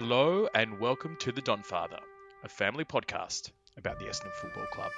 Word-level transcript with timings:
Hello 0.00 0.46
and 0.54 0.78
welcome 0.78 1.16
to 1.16 1.32
The 1.32 1.42
Donfather, 1.42 1.98
a 2.44 2.48
family 2.48 2.84
podcast 2.84 3.50
about 3.76 3.98
the 3.98 4.04
Essendon 4.04 4.30
Football 4.30 4.66
Club. 4.66 4.92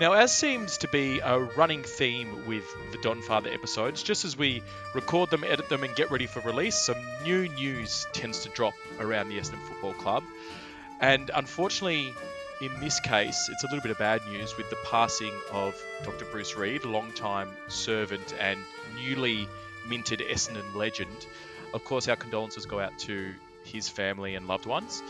Now, 0.00 0.14
as 0.14 0.34
seems 0.34 0.78
to 0.78 0.88
be 0.88 1.18
a 1.18 1.38
running 1.38 1.82
theme 1.82 2.46
with 2.46 2.64
the 2.92 2.96
Donfather 2.96 3.52
episodes, 3.52 4.02
just 4.02 4.24
as 4.24 4.38
we 4.38 4.62
record 4.94 5.28
them, 5.28 5.44
edit 5.44 5.68
them, 5.68 5.84
and 5.84 5.94
get 5.96 6.10
ready 6.10 6.24
for 6.24 6.40
release, 6.40 6.76
some 6.76 6.96
new 7.24 7.46
news 7.46 8.06
tends 8.14 8.44
to 8.44 8.48
drop 8.48 8.72
around 9.00 9.28
the 9.28 9.38
Essendon 9.38 9.60
Football 9.68 9.92
Club. 9.92 10.24
And 11.02 11.30
unfortunately, 11.34 12.14
in 12.62 12.80
this 12.80 13.00
case, 13.00 13.50
it's 13.52 13.64
a 13.64 13.66
little 13.66 13.82
bit 13.82 13.90
of 13.90 13.98
bad 13.98 14.22
news 14.30 14.56
with 14.56 14.70
the 14.70 14.78
passing 14.86 15.34
of 15.52 15.78
Dr. 16.04 16.24
Bruce 16.32 16.56
Reid, 16.56 16.86
long-time 16.86 17.50
servant 17.68 18.34
and 18.40 18.58
newly 18.96 19.46
minted 19.86 20.20
Essendon 20.20 20.74
legend. 20.74 21.26
Of 21.74 21.84
course, 21.84 22.08
our 22.08 22.16
condolences 22.16 22.64
go 22.64 22.80
out 22.80 22.98
to 23.00 23.34
his 23.64 23.88
family 23.88 24.34
and 24.34 24.46
loved 24.46 24.66
ones. 24.66 25.02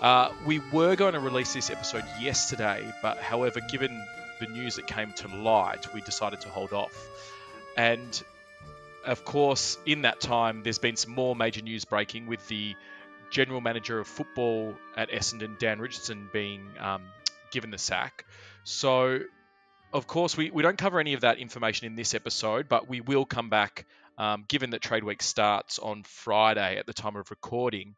Uh, 0.00 0.32
we 0.44 0.60
were 0.72 0.96
going 0.96 1.14
to 1.14 1.20
release 1.20 1.52
this 1.54 1.70
episode 1.70 2.04
yesterday, 2.20 2.84
but 3.02 3.18
however, 3.18 3.60
given 3.70 4.04
the 4.40 4.46
news 4.46 4.76
that 4.76 4.86
came 4.86 5.12
to 5.12 5.28
light, 5.28 5.94
we 5.94 6.00
decided 6.00 6.40
to 6.40 6.48
hold 6.48 6.72
off. 6.72 7.08
And 7.76 8.22
of 9.04 9.24
course, 9.24 9.78
in 9.86 10.02
that 10.02 10.20
time, 10.20 10.62
there's 10.62 10.78
been 10.78 10.96
some 10.96 11.14
more 11.14 11.34
major 11.36 11.62
news 11.62 11.84
breaking 11.84 12.26
with 12.26 12.46
the 12.48 12.74
general 13.30 13.60
manager 13.60 13.98
of 13.98 14.06
football 14.06 14.74
at 14.96 15.10
Essendon, 15.10 15.58
Dan 15.58 15.80
Richardson, 15.80 16.28
being 16.32 16.68
um, 16.78 17.02
given 17.50 17.70
the 17.70 17.78
sack. 17.78 18.24
So, 18.64 19.20
of 19.92 20.06
course, 20.06 20.36
we, 20.36 20.50
we 20.50 20.62
don't 20.62 20.78
cover 20.78 21.00
any 21.00 21.14
of 21.14 21.22
that 21.22 21.38
information 21.38 21.86
in 21.86 21.96
this 21.96 22.14
episode, 22.14 22.68
but 22.68 22.88
we 22.88 23.00
will 23.00 23.24
come 23.24 23.48
back, 23.48 23.86
um, 24.18 24.44
given 24.48 24.70
that 24.70 24.82
Trade 24.82 25.04
Week 25.04 25.22
starts 25.22 25.78
on 25.78 26.02
Friday 26.04 26.78
at 26.78 26.86
the 26.86 26.92
time 26.92 27.16
of 27.16 27.30
recording. 27.30 27.94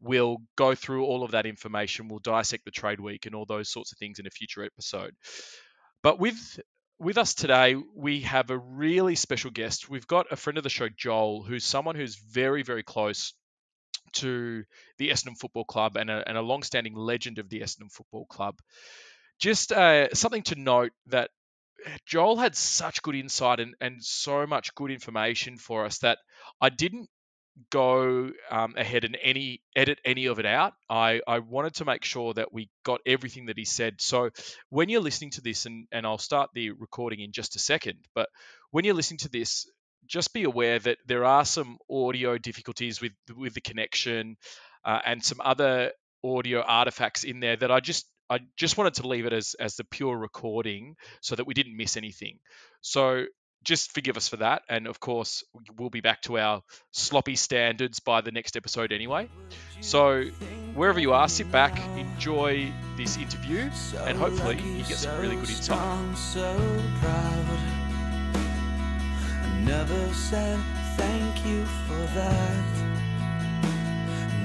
We'll 0.00 0.38
go 0.56 0.74
through 0.74 1.04
all 1.04 1.24
of 1.24 1.30
that 1.30 1.46
information. 1.46 2.08
We'll 2.08 2.18
dissect 2.18 2.64
the 2.64 2.70
trade 2.70 3.00
week 3.00 3.26
and 3.26 3.34
all 3.34 3.46
those 3.46 3.70
sorts 3.70 3.92
of 3.92 3.98
things 3.98 4.18
in 4.18 4.26
a 4.26 4.30
future 4.30 4.64
episode. 4.64 5.14
But 6.02 6.18
with 6.18 6.60
with 6.98 7.18
us 7.18 7.34
today, 7.34 7.76
we 7.94 8.20
have 8.20 8.50
a 8.50 8.58
really 8.58 9.14
special 9.14 9.50
guest. 9.50 9.90
We've 9.90 10.06
got 10.06 10.26
a 10.30 10.36
friend 10.36 10.56
of 10.56 10.64
the 10.64 10.70
show, 10.70 10.88
Joel, 10.88 11.42
who's 11.42 11.64
someone 11.64 11.94
who's 11.94 12.16
very, 12.16 12.62
very 12.62 12.82
close 12.82 13.34
to 14.14 14.64
the 14.98 15.10
Essendon 15.10 15.36
Football 15.38 15.64
Club 15.64 15.96
and 15.96 16.08
a, 16.08 16.26
and 16.26 16.38
a 16.38 16.42
long-standing 16.42 16.94
legend 16.94 17.38
of 17.38 17.50
the 17.50 17.60
Essendon 17.60 17.92
Football 17.92 18.24
Club. 18.26 18.56
Just 19.38 19.72
uh, 19.72 20.14
something 20.14 20.42
to 20.44 20.54
note 20.54 20.92
that 21.08 21.30
Joel 22.06 22.36
had 22.36 22.56
such 22.56 23.02
good 23.02 23.14
insight 23.14 23.60
and, 23.60 23.74
and 23.80 24.02
so 24.02 24.46
much 24.46 24.74
good 24.74 24.90
information 24.90 25.56
for 25.56 25.84
us 25.84 25.98
that 25.98 26.18
I 26.60 26.68
didn't 26.70 27.08
go 27.70 28.30
um, 28.50 28.74
ahead 28.76 29.04
and 29.04 29.16
any 29.22 29.62
edit 29.74 29.98
any 30.04 30.26
of 30.26 30.38
it 30.38 30.46
out. 30.46 30.74
I, 30.90 31.20
I 31.26 31.38
wanted 31.38 31.74
to 31.76 31.84
make 31.84 32.04
sure 32.04 32.34
that 32.34 32.52
we 32.52 32.68
got 32.84 33.00
everything 33.06 33.46
that 33.46 33.56
he 33.56 33.64
said. 33.64 34.00
So 34.00 34.30
when 34.68 34.88
you're 34.88 35.00
listening 35.00 35.30
to 35.32 35.40
this, 35.40 35.66
and, 35.66 35.86
and 35.90 36.06
I'll 36.06 36.18
start 36.18 36.50
the 36.54 36.70
recording 36.72 37.20
in 37.20 37.32
just 37.32 37.56
a 37.56 37.58
second, 37.58 37.98
but 38.14 38.28
when 38.70 38.84
you're 38.84 38.94
listening 38.94 39.18
to 39.18 39.30
this, 39.30 39.70
just 40.06 40.32
be 40.32 40.44
aware 40.44 40.78
that 40.78 40.98
there 41.06 41.24
are 41.24 41.44
some 41.44 41.78
audio 41.90 42.38
difficulties 42.38 43.00
with 43.00 43.12
with 43.36 43.54
the 43.54 43.60
connection 43.60 44.36
uh, 44.84 45.00
and 45.04 45.24
some 45.24 45.40
other 45.42 45.92
audio 46.22 46.62
artifacts 46.62 47.24
in 47.24 47.40
there 47.40 47.56
that 47.56 47.72
I 47.72 47.80
just 47.80 48.06
I 48.28 48.40
just 48.56 48.76
wanted 48.76 48.94
to 48.94 49.06
leave 49.06 49.26
it 49.26 49.32
as 49.32 49.54
as 49.58 49.76
the 49.76 49.84
pure 49.84 50.16
recording 50.16 50.96
so 51.20 51.36
that 51.36 51.46
we 51.46 51.54
didn't 51.54 51.76
miss 51.76 51.96
anything. 51.96 52.38
So 52.80 53.26
just 53.64 53.92
forgive 53.92 54.16
us 54.16 54.28
for 54.28 54.36
that. 54.36 54.62
And 54.68 54.86
of 54.86 55.00
course, 55.00 55.42
we'll 55.76 55.90
be 55.90 56.00
back 56.00 56.22
to 56.22 56.38
our 56.38 56.62
sloppy 56.92 57.36
standards 57.36 58.00
by 58.00 58.20
the 58.20 58.30
next 58.30 58.56
episode 58.56 58.92
anyway. 58.92 59.28
So, 59.80 60.24
wherever 60.74 61.00
you 61.00 61.12
are, 61.12 61.28
sit 61.28 61.50
back, 61.50 61.76
enjoy 61.96 62.72
this 62.96 63.16
interview, 63.16 63.68
and 64.04 64.16
hopefully, 64.16 64.56
you 64.60 64.84
get 64.84 64.98
some 64.98 65.20
really 65.20 65.36
good 65.36 65.50
insight. 65.50 66.16
So 66.16 66.56
never 69.64 70.14
said 70.14 70.60
thank 70.96 71.44
you 71.44 71.64
for 71.64 71.98
that. 72.14 72.64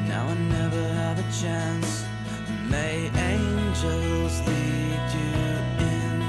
Now 0.08 0.28
I 0.28 0.34
never 0.34 0.88
have 0.94 1.20
a 1.20 1.42
chance. 1.42 2.06
May 2.70 3.10
angels 3.72 4.42
lead 4.48 5.14
you 5.14 5.32
in. 5.86 6.22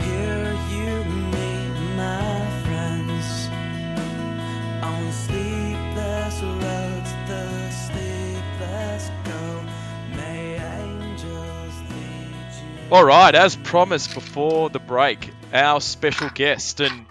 Here 0.00 0.54
All 12.90 13.04
right, 13.04 13.34
as 13.34 13.54
promised 13.54 14.14
before 14.14 14.70
the 14.70 14.78
break, 14.78 15.30
our 15.52 15.78
special 15.82 16.30
guest 16.30 16.80
and 16.80 17.04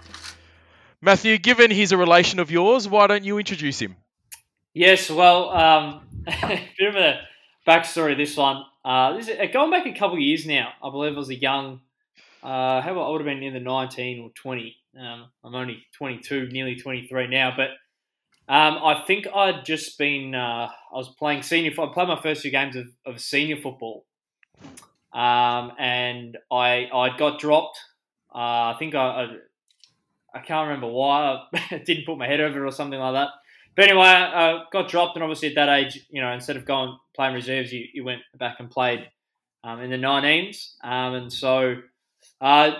Matthew, 1.00 1.38
given 1.38 1.70
he's 1.70 1.92
a 1.92 1.96
relation 1.96 2.40
of 2.40 2.50
yours, 2.50 2.88
why 2.88 3.06
don't 3.06 3.22
you 3.22 3.38
introduce 3.38 3.78
him? 3.78 3.94
Yes, 4.74 5.08
well, 5.08 5.50
um, 5.50 6.00
a 6.26 6.60
bit 6.78 6.88
of 6.88 6.96
a 6.96 7.20
backstory. 7.68 8.12
Of 8.12 8.18
this 8.18 8.36
one, 8.36 8.64
uh, 8.84 9.16
this 9.16 9.28
is, 9.28 9.36
going 9.52 9.70
back 9.70 9.86
a 9.86 9.92
couple 9.92 10.18
years 10.18 10.46
now. 10.46 10.70
I 10.82 10.90
believe 10.90 11.14
I 11.14 11.18
was 11.18 11.28
a 11.28 11.34
young, 11.34 11.80
uh, 12.42 12.80
how 12.80 12.92
about 12.92 13.08
I 13.08 13.10
would 13.10 13.20
have 13.20 13.26
been 13.26 13.42
in 13.42 13.54
the 13.54 13.60
nineteen 13.60 14.22
or 14.22 14.30
twenty. 14.30 14.76
Um, 14.98 15.26
I'm 15.44 15.54
only 15.54 15.84
twenty 15.96 16.18
two, 16.18 16.48
nearly 16.48 16.76
twenty 16.76 17.06
three 17.06 17.26
now, 17.26 17.52
but 17.56 17.70
um, 18.52 18.78
I 18.82 19.04
think 19.06 19.26
I'd 19.32 19.64
just 19.66 19.98
been, 19.98 20.34
uh, 20.34 20.68
I 20.70 20.96
was 20.96 21.14
playing 21.18 21.42
senior. 21.42 21.70
I 21.72 21.92
played 21.92 22.08
my 22.08 22.20
first 22.20 22.40
few 22.40 22.50
games 22.50 22.76
of, 22.76 22.86
of 23.04 23.20
senior 23.20 23.56
football 23.56 24.06
um, 25.12 25.72
and 25.78 26.36
I 26.50 26.88
I 26.92 27.16
got 27.16 27.40
dropped. 27.40 27.78
Uh, 28.34 28.72
I 28.72 28.76
think 28.78 28.94
I, 28.94 29.06
I, 29.06 29.26
I 30.34 30.40
can't 30.40 30.68
remember 30.68 30.88
why 30.88 31.44
I 31.54 31.78
didn't 31.78 32.06
put 32.06 32.18
my 32.18 32.26
head 32.26 32.40
over 32.40 32.64
it 32.64 32.68
or 32.68 32.72
something 32.72 32.98
like 32.98 33.14
that. 33.14 33.30
But 33.78 33.90
anyway, 33.90 34.06
I 34.06 34.64
got 34.72 34.88
dropped, 34.88 35.14
and 35.14 35.22
obviously 35.22 35.50
at 35.50 35.54
that 35.54 35.68
age, 35.68 36.04
you 36.10 36.20
know, 36.20 36.32
instead 36.32 36.56
of 36.56 36.64
going 36.64 36.98
playing 37.14 37.34
reserves, 37.34 37.72
you, 37.72 37.86
you 37.94 38.02
went 38.02 38.22
back 38.36 38.56
and 38.58 38.68
played 38.68 39.08
um, 39.62 39.80
in 39.80 39.88
the 39.88 39.96
19s, 39.96 40.72
um, 40.82 41.14
and 41.14 41.32
so 41.32 41.76
uh, 42.40 42.72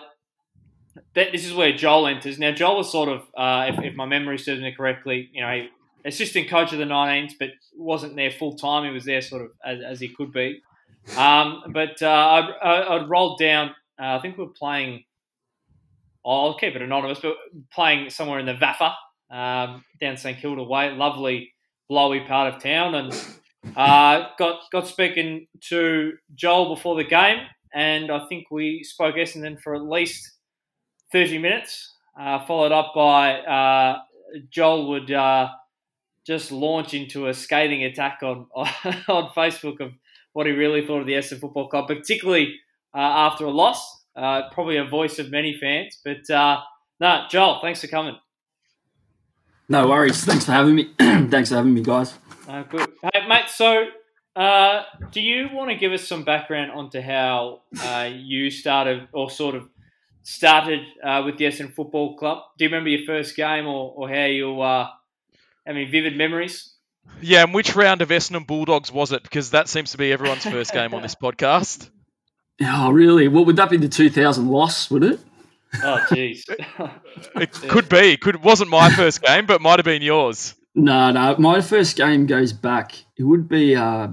that, 1.15 1.31
this 1.31 1.47
is 1.47 1.55
where 1.55 1.73
Joel 1.73 2.09
enters. 2.09 2.41
Now, 2.41 2.51
Joel 2.51 2.79
was 2.79 2.91
sort 2.91 3.11
of, 3.11 3.21
uh, 3.37 3.71
if, 3.73 3.85
if, 3.85 3.95
my 3.95 4.07
memory 4.07 4.39
serves 4.39 4.61
me 4.61 4.73
correctly, 4.73 5.31
you 5.33 5.41
know, 5.41 5.69
assistant 6.05 6.51
coach 6.51 6.73
of 6.73 6.81
the 6.81 6.85
19s, 6.85 7.35
but 7.39 7.51
wasn't 7.77 8.17
there 8.17 8.33
full 8.33 8.57
time. 8.57 8.85
He 8.85 8.91
was 8.91 9.05
there 9.05 9.21
sort 9.21 9.43
of 9.43 9.51
as, 9.65 9.79
as 9.81 10.01
he 10.01 10.09
could 10.09 10.33
be. 10.33 10.61
Um, 11.17 11.63
but 11.73 12.03
uh, 12.03 12.53
I, 12.61 12.97
would 12.97 13.09
rolled 13.09 13.39
down. 13.39 13.69
Uh, 14.01 14.17
I 14.17 14.19
think 14.19 14.37
we 14.37 14.43
were 14.43 14.51
playing. 14.51 15.05
I'll 16.27 16.59
keep 16.59 16.75
it 16.75 16.83
anonymous, 16.83 17.21
but 17.21 17.37
playing 17.73 18.11
somewhere 18.11 18.41
in 18.41 18.47
the 18.47 18.55
Vaffa 18.55 18.95
um, 19.31 19.85
down 20.01 20.17
St 20.17 20.39
Kilda 20.39 20.63
way. 20.63 20.91
Lovely, 20.91 21.53
blowy 21.89 22.21
part 22.21 22.55
of 22.55 22.63
town, 22.63 22.95
and 22.95 23.13
uh, 23.77 24.29
got 24.39 24.61
got 24.73 24.87
speaking 24.87 25.47
to 25.69 26.13
Joel 26.35 26.75
before 26.75 26.97
the 26.97 27.05
game, 27.05 27.39
and 27.75 28.11
I 28.11 28.27
think 28.29 28.51
we 28.51 28.83
spoke 28.83 29.17
Essendon 29.17 29.61
for 29.61 29.75
at 29.75 29.83
least 29.83 30.33
thirty 31.13 31.39
minutes. 31.39 31.95
Uh, 32.19 32.45
followed 32.47 32.73
up 32.73 32.93
by 32.95 33.39
uh, 33.41 33.99
Joel 34.51 34.89
would 34.89 35.11
uh, 35.13 35.49
just 36.27 36.51
launch 36.51 36.95
into 36.95 37.29
a 37.29 37.35
scathing 37.35 37.85
attack 37.85 38.21
on 38.23 38.47
on 38.55 39.31
Facebook 39.37 39.81
of 39.81 39.93
what 40.33 40.47
he 40.47 40.53
really 40.53 40.87
thought 40.87 41.01
of 41.01 41.07
the 41.07 41.15
Essendon 41.15 41.41
Football 41.41 41.69
Club, 41.69 41.87
particularly 41.87 42.55
uh, 42.95 42.99
after 42.99 43.45
a 43.45 43.51
loss. 43.51 43.97
Uh, 44.17 44.51
probably 44.51 44.79
a 44.79 44.85
voice 44.85 45.21
of 45.21 45.31
many 45.31 45.57
fans. 45.61 46.01
But 46.05 46.29
uh, 46.29 46.61
no, 46.99 47.27
Joel, 47.31 47.61
thanks 47.63 47.81
for 47.81 47.87
coming. 47.87 48.17
No 49.69 49.89
worries. 49.89 50.25
Thanks 50.25 50.45
for 50.47 50.53
having 50.53 50.75
me. 50.75 50.91
thanks 50.99 51.51
for 51.51 51.57
having 51.57 51.75
me, 51.75 51.83
guys. 51.83 52.15
Uh, 52.49 52.63
good. 52.63 52.91
Hey, 53.03 53.27
mate, 53.29 53.49
so 53.49 53.85
uh, 54.35 54.83
do 55.11 55.21
you 55.21 55.49
want 55.53 55.71
to 55.71 55.77
give 55.77 55.93
us 55.93 56.07
some 56.07 56.25
background 56.25 56.71
onto 56.71 57.01
how 57.01 57.63
uh, 57.83 58.09
you 58.11 58.51
started 58.51 59.09
or 59.13 59.29
sort 59.31 59.55
of 59.55 59.69
started 60.23 60.81
uh, 61.05 61.23
with 61.25 61.37
the 61.37 61.45
Essendon 61.45 61.75
Football 61.75 62.17
Club? 62.17 62.45
Do 62.57 62.65
you 62.65 62.71
remember 62.71 62.89
your 62.89 63.05
first 63.05 63.37
game 63.37 63.67
or, 63.67 63.93
or 63.95 64.09
how 64.09 64.25
you 64.25 64.61
uh, 64.61 64.85
have 65.67 65.77
any 65.77 65.85
vivid 65.85 66.17
memories? 66.17 66.75
Yeah, 67.21 67.43
and 67.43 67.53
which 67.53 67.77
round 67.77 68.01
of 68.01 68.09
Essendon 68.09 68.47
Bulldogs 68.47 68.91
was 68.91 69.13
it? 69.13 69.23
Because 69.23 69.51
that 69.51 69.69
seems 69.69 69.93
to 69.93 69.99
be 69.99 70.13
everyone's 70.13 70.45
first 70.45 70.73
game 70.73 70.95
on 70.95 71.03
this 71.03 71.15
podcast. 71.23 71.91
Oh, 72.63 72.91
really? 72.91 73.29
What 73.29 73.47
would 73.47 73.57
that 73.57 73.71
be? 73.71 73.77
The 73.77 73.89
2000 73.89 74.49
loss, 74.49 74.91
would 74.91 75.05
it? 75.05 75.21
Oh, 75.83 76.05
jeez. 76.09 76.45
it 77.35 77.53
could 77.69 77.89
be. 77.89 78.13
It 78.13 78.21
could 78.21 78.43
wasn't 78.43 78.71
my 78.71 78.91
first 78.91 79.23
game, 79.23 79.47
but 79.47 79.61
might 79.61 79.79
have 79.79 79.85
been 79.85 80.03
yours. 80.03 80.55
No, 80.75 81.11
no. 81.11 81.37
My 81.39 81.61
first 81.61 81.97
game 81.97 82.27
goes 82.27 82.53
back. 82.53 82.95
It 83.17 83.25
would 83.25 83.49
be 83.49 83.77
uh, 83.77 84.09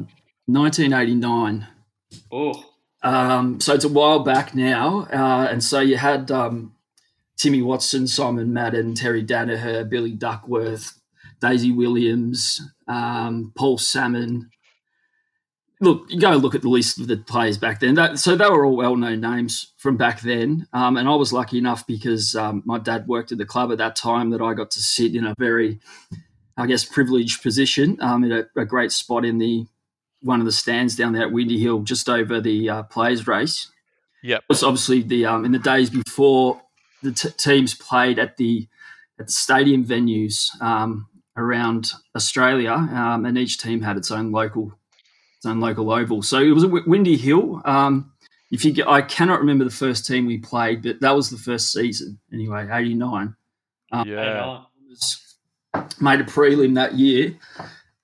1989. 0.48 1.68
Oh. 2.31 2.63
Um, 3.04 3.60
so 3.60 3.74
it's 3.74 3.86
a 3.86 3.90
while 3.90 4.19
back 4.24 4.56
now, 4.56 5.07
uh, 5.13 5.48
and 5.52 5.63
so 5.63 5.80
you 5.80 5.96
had 5.96 6.31
um, 6.31 6.74
Timmy 7.38 7.62
Watson, 7.62 8.07
Simon 8.07 8.52
Madden, 8.52 8.96
Terry 8.96 9.24
Daniher, 9.24 9.88
Billy 9.88 10.13
Duckworth, 10.13 11.00
Daisy 11.40 11.72
Williams, 11.72 12.62
um, 12.88 13.52
Paul 13.56 13.78
Salmon. 13.78 14.50
Look, 15.81 16.06
you 16.10 16.19
go 16.19 16.31
look 16.31 16.56
at 16.56 16.62
the 16.62 16.69
list 16.69 17.00
of 17.00 17.07
the 17.07 17.18
players 17.18 17.57
back 17.57 17.81
then. 17.81 17.95
That, 17.95 18.18
so 18.19 18.36
they 18.36 18.50
were 18.50 18.66
all 18.66 18.77
well-known 18.77 19.19
names 19.19 19.74
from 19.77 19.98
back 19.98 20.22
then. 20.22 20.68
Um, 20.72 20.95
and 20.95 21.07
I 21.07 21.16
was 21.16 21.33
lucky 21.33 21.57
enough 21.57 21.86
because 21.86 22.33
um, 22.36 22.63
my 22.66 22.80
dad 22.80 23.07
worked 23.07 23.31
at 23.31 23.38
the 23.38 23.45
club 23.45 23.72
at 23.72 23.77
that 23.80 23.95
time 23.95 24.30
that 24.30 24.42
I 24.42 24.54
got 24.54 24.72
to 24.72 24.81
sit 24.81 25.16
in 25.16 25.25
a 25.25 25.36
very, 25.38 25.80
I 26.56 26.66
guess, 26.66 26.86
privileged 26.86 27.44
position 27.44 27.98
um, 28.01 28.24
in 28.24 28.31
a, 28.31 28.45
a 28.56 28.66
great 28.66 28.92
spot 28.92 29.25
in 29.25 29.38
the 29.38 29.66
one 30.22 30.39
of 30.39 30.45
the 30.45 30.51
stands 30.51 30.95
down 30.95 31.13
there 31.13 31.24
at 31.24 31.31
Windy 31.31 31.60
Hill, 31.60 31.81
just 31.81 32.10
over 32.10 32.42
the 32.42 32.69
uh, 32.69 32.83
players' 32.83 33.28
race. 33.28 33.71
Yeah, 34.24 34.38
It 34.38 34.44
was 34.50 34.63
obviously 34.63 35.04
the 35.04 35.25
um, 35.25 35.45
in 35.45 35.51
the 35.51 35.60
days 35.60 35.92
before 35.92 36.62
the 37.04 37.12
t- 37.12 37.30
teams 37.38 37.75
played 37.75 38.18
at 38.18 38.38
the 38.38 38.68
at 39.19 39.28
the 39.28 39.31
stadium 39.31 39.86
venues 39.86 40.50
um, 40.62 41.07
around 41.38 41.94
Australia, 42.16 42.71
um, 42.71 43.25
and 43.25 43.38
each 43.38 43.60
team 43.60 43.81
had 43.81 43.98
its 43.98 44.10
own 44.10 44.31
local 44.31 44.74
its 45.45 45.51
own 45.51 45.59
local 45.59 45.92
oval. 45.92 46.21
So 46.24 46.39
it 46.39 46.51
was 46.51 46.63
a 46.63 46.68
Windy 46.68 47.18
Hill. 47.18 47.62
Um, 47.65 48.12
if 48.51 48.65
you 48.65 48.71
get, 48.71 48.88
I 48.88 49.01
cannot 49.01 49.39
remember 49.39 49.63
the 49.63 49.69
first 49.71 50.06
team 50.06 50.25
we 50.25 50.38
played, 50.39 50.81
but 50.83 51.00
that 51.01 51.12
was 51.15 51.30
the 51.30 51.38
first 51.38 51.71
season 51.71 52.19
anyway, 52.33 52.68
eighty 52.71 52.94
nine. 52.95 53.36
Um, 53.92 54.07
Yeah. 54.07 54.62
made 56.00 56.19
a 56.21 56.24
prelim 56.24 56.75
that 56.75 56.95
year, 56.95 57.36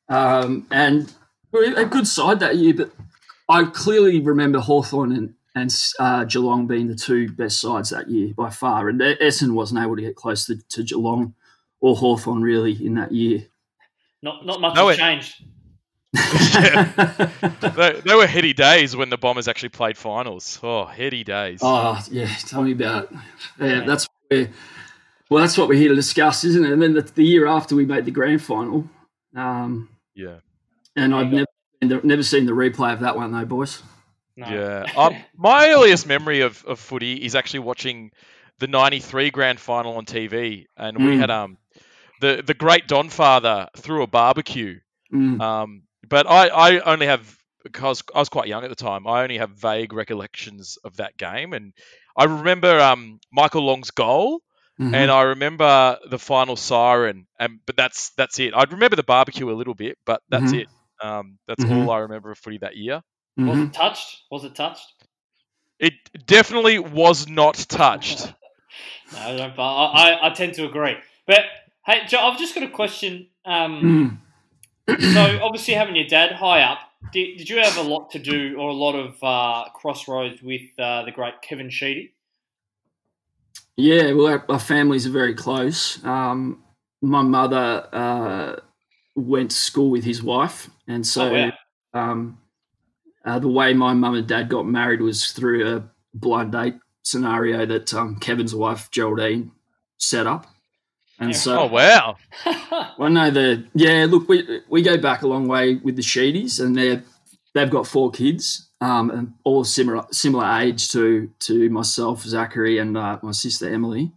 um, 0.10 0.68
and 0.72 1.12
we 1.52 1.70
were 1.72 1.80
a 1.80 1.86
good 1.86 2.08
side 2.08 2.40
that 2.42 2.58
year. 2.58 2.74
But 2.74 2.92
I 3.50 3.64
clearly 3.66 4.20
remember 4.20 4.60
Hawthorn 4.60 5.12
and 5.14 5.34
and 5.56 5.74
uh, 6.00 6.24
Geelong 6.26 6.66
being 6.68 6.88
the 6.88 6.96
two 6.96 7.30
best 7.30 7.60
sides 7.60 7.90
that 7.90 8.10
year 8.10 8.34
by 8.36 8.50
far. 8.50 8.88
And 8.88 9.02
Essendon 9.02 9.54
wasn't 9.54 9.82
able 9.84 9.98
to 9.98 10.02
get 10.02 10.16
close 10.16 10.46
to, 10.46 10.56
to 10.70 10.84
Geelong 10.84 11.34
or 11.82 11.96
Hawthorn 11.98 12.42
really 12.42 12.74
in 12.86 12.96
that 12.96 13.12
year. 13.12 13.48
Not 14.22 14.46
not 14.46 14.62
much 14.62 14.76
No, 14.76 14.88
has 14.88 14.98
it- 14.98 15.02
changed. 15.02 15.44
They, 17.76 18.02
they 18.06 18.16
were 18.16 18.28
heady 18.28 18.54
days 18.54 18.96
when 18.96 19.10
the 19.10 19.18
Bombers 19.18 19.48
actually 19.48 19.70
played 19.70 19.98
finals. 19.98 20.60
Oh, 20.62 20.86
heady 20.86 21.24
days. 21.24 21.60
oh 21.62 22.00
yeah, 22.12 22.28
tell 22.48 22.64
me 22.64 22.72
about 22.74 23.06
it. 23.06 23.10
Yeah, 23.60 23.66
Yeah. 23.68 23.84
that's 23.86 24.08
where. 24.28 24.50
Well, 25.30 25.42
that's 25.42 25.58
what 25.58 25.70
we're 25.70 25.76
here 25.80 25.90
to 25.90 25.96
discuss, 25.96 26.44
isn't 26.44 26.66
it? 26.66 26.72
And 26.74 26.82
then 26.82 26.94
the, 26.94 27.02
the 27.04 27.24
year 27.24 27.48
after 27.48 27.74
we 27.76 27.86
made 27.86 28.04
the 28.04 28.12
grand 28.12 28.42
final, 28.44 28.90
um, 29.36 29.88
Yeah. 30.14 30.38
and 30.98 31.16
I've 31.16 31.32
you 31.32 31.46
never 31.82 32.06
never 32.06 32.24
seen 32.24 32.46
the 32.46 32.52
replay 32.52 32.92
of 32.94 33.00
that 33.00 33.16
one 33.16 33.32
though, 33.32 33.46
boys. 33.46 33.82
No. 34.36 34.48
Yeah. 34.50 34.84
Um, 34.98 35.16
my 35.38 35.70
earliest 35.70 36.06
memory 36.08 36.42
of, 36.42 36.64
of 36.66 36.80
footy 36.80 37.14
is 37.16 37.36
actually 37.36 37.60
watching 37.62 38.12
the 38.60 38.68
93 38.68 39.30
grand 39.32 39.60
final 39.60 39.96
on 39.98 40.06
TV. 40.06 40.66
And 40.78 40.98
we 40.98 41.04
Mm. 41.16 41.20
had 41.20 41.30
um 41.32 41.58
the, 42.20 42.44
the 42.46 42.54
great 42.54 42.88
Don 42.88 43.10
Father 43.10 43.68
threw 43.78 44.04
a 44.04 44.08
barbecue. 44.08 44.80
Mm. 45.14 45.40
Um, 45.42 45.84
but 46.12 46.28
I, 46.30 46.50
I 46.50 46.80
only 46.82 47.08
have, 47.08 47.36
because 47.64 48.04
I 48.14 48.20
was 48.20 48.30
quite 48.30 48.48
young 48.48 48.64
at 48.64 48.70
the 48.70 48.76
time, 48.76 49.08
I 49.08 49.24
only 49.24 49.40
have 49.40 49.52
vague 49.52 49.94
recollections 49.94 50.78
of 50.84 50.98
that 50.98 51.18
game. 51.18 51.54
And 51.54 51.74
I 52.16 52.26
remember 52.26 52.80
um, 52.80 53.20
Michael 53.32 53.64
Long's 53.66 53.90
goal. 53.92 54.42
Mhm. 54.80 54.94
and 54.96 55.12
I 55.12 55.22
remember 55.22 55.98
the 56.10 56.18
final 56.18 56.56
siren, 56.56 57.28
and 57.40 57.60
but 57.68 57.76
that's 57.78 58.12
that's 58.18 58.40
it. 58.40 58.54
I 58.56 58.64
remember 58.64 58.96
the 58.96 59.04
barbecue 59.04 59.50
a 59.52 59.54
little 59.54 59.76
bit, 59.76 59.98
but 60.06 60.22
that's 60.30 60.54
Mhm. 60.54 60.62
it. 60.62 60.68
Um, 61.02 61.38
that's 61.48 61.64
Mhm. 61.64 61.72
all 61.72 61.92
I 61.92 62.00
remember 62.00 62.32
of 62.32 62.38
footy 62.40 62.58
that 62.60 62.76
year. 62.76 63.02
Was 63.38 63.58
Mhm. 63.58 63.68
it 63.68 63.74
touched? 63.74 64.24
Was 64.32 64.44
it 64.44 64.56
touched? 64.56 64.88
It 65.80 65.94
definitely 66.26 66.80
was 66.80 67.28
not 67.28 67.56
touched. 67.70 68.34
No, 69.14 69.20
I, 69.20 69.38
don't, 69.38 69.56
but 69.56 69.64
I, 69.64 69.86
I, 70.12 70.28
I 70.28 70.30
tend 70.34 70.54
to 70.56 70.66
agree. 70.66 70.96
But 71.28 71.42
hey, 71.86 72.06
Joe, 72.08 72.20
I've 72.20 72.40
just 72.40 72.56
got 72.56 72.64
a 72.64 72.70
question. 72.70 73.28
Um, 73.46 73.82
Mm. 73.84 74.18
So 75.00 75.40
obviously 75.42 75.74
having 75.74 75.96
your 75.96 76.08
dad 76.08 76.34
high 76.34 76.62
up, 76.62 76.80
did, 77.12 77.38
did 77.38 77.50
you 77.50 77.58
have 77.62 77.78
a 77.78 77.82
lot 77.82 78.12
to 78.12 78.20
do 78.20 78.56
or 78.58 78.70
a 78.70 78.74
lot 78.74 78.94
of 78.94 79.16
uh, 79.24 79.70
crossroads 79.74 80.42
with 80.42 80.62
uh, 80.80 81.04
the 81.04 81.12
great 81.12 81.42
Kevin 81.42 81.70
Sheedy? 81.70 82.14
Yeah, 83.76 84.12
well, 84.12 84.28
our, 84.28 84.46
our 84.50 84.60
families 84.60 85.08
are 85.08 85.12
very 85.12 85.34
close. 85.34 86.04
Um, 86.06 86.64
my 87.02 87.22
mother 87.22 87.88
uh, 87.92 88.56
went 89.16 89.52
to 89.52 89.58
school 89.58 89.90
with 89.90 90.04
his 90.04 90.22
wife, 90.22 90.70
and 90.88 91.06
so 91.06 91.30
oh, 91.30 91.52
wow. 91.94 92.12
um, 92.12 92.38
uh, 93.26 93.40
the 93.40 93.48
way 93.48 93.74
my 93.74 93.94
mum 93.94 94.16
and 94.16 94.28
dad 94.28 94.50
got 94.50 94.66
married 94.66 95.02
was 95.02 95.32
through 95.32 95.76
a 95.76 95.84
blind 96.14 96.52
date 96.52 96.76
scenario 97.04 97.66
that 97.66 97.94
um, 97.94 98.18
Kevin's 98.18 98.54
wife 98.54 98.92
Geraldine 98.92 99.52
set 99.98 100.28
up. 100.28 100.48
And 101.22 101.32
Yeah. 101.32 101.38
so, 101.38 101.60
Oh 101.62 101.68
wow! 101.68 102.18
I 102.46 103.10
know 103.10 103.32
the 103.32 103.66
yeah. 103.76 104.08
Look, 104.10 104.28
we 104.28 104.62
we 104.70 104.82
go 104.82 104.98
back 104.98 105.22
a 105.22 105.28
long 105.28 105.48
way 105.48 105.76
with 105.76 105.96
the 105.96 106.02
Sheedies, 106.02 106.60
and 106.60 106.76
they 106.76 107.02
they've 107.54 107.70
got 107.70 107.88
four 107.88 108.12
kids, 108.12 108.70
um, 108.82 109.12
and 109.12 109.34
all 109.46 109.64
similar 109.64 110.04
similar 110.12 110.48
age 110.62 110.90
to 110.94 111.30
to 111.42 111.70
myself, 111.70 112.24
Zachary, 112.24 112.80
and 112.80 112.98
uh, 112.98 113.20
my 113.22 113.32
sister 113.32 113.72
Emily. 113.74 114.12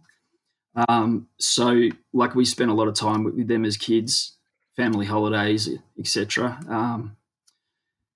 Um, 0.89 1.27
so, 1.39 1.89
like, 2.11 2.35
we 2.35 2.43
spent 2.43 2.71
a 2.71 2.73
lot 2.73 2.89
of 2.89 2.95
time 2.95 3.23
with, 3.23 3.35
with 3.35 3.47
them 3.47 3.63
as 3.65 3.77
kids, 3.77 4.35
family 4.75 5.05
holidays, 5.05 5.69
etc. 5.99 6.59
Um, 6.67 7.15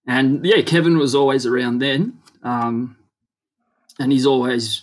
and 0.08 0.44
yeah, 0.46 0.62
Kevin 0.64 0.98
was 0.98 1.16
always 1.16 1.46
around 1.46 1.80
then, 1.80 2.20
um, 2.44 2.98
and 4.00 4.12
he's 4.12 4.26
always 4.26 4.82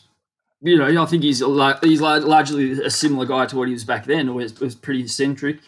you 0.67 0.77
know, 0.77 1.03
I 1.03 1.07
think 1.07 1.23
he's 1.23 1.41
la- 1.41 1.79
he's 1.81 2.01
la- 2.01 2.17
largely 2.17 2.73
a 2.73 2.91
similar 2.91 3.25
guy 3.25 3.47
to 3.47 3.57
what 3.57 3.69
he 3.69 3.75
was 3.75 3.85
back 3.85 4.05
then. 4.05 4.29
Always 4.29 4.59
was 4.59 4.75
pretty 4.75 5.03
eccentric, 5.03 5.61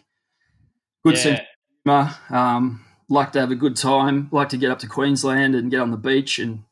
good 1.05 1.17
sense 1.17 1.41
yeah. 1.87 2.03
of 2.03 2.15
humour. 2.31 2.37
Um, 2.37 2.85
like 3.09 3.31
to 3.33 3.41
have 3.41 3.53
a 3.53 3.55
good 3.55 3.77
time. 3.77 4.29
Like 4.33 4.49
to 4.49 4.57
get 4.57 4.73
up 4.73 4.81
to 4.81 4.89
Queensland 4.89 5.55
and 5.55 5.71
get 5.71 5.81
on 5.81 5.93
the 5.93 5.97
beach 5.97 6.41
and 6.41 6.65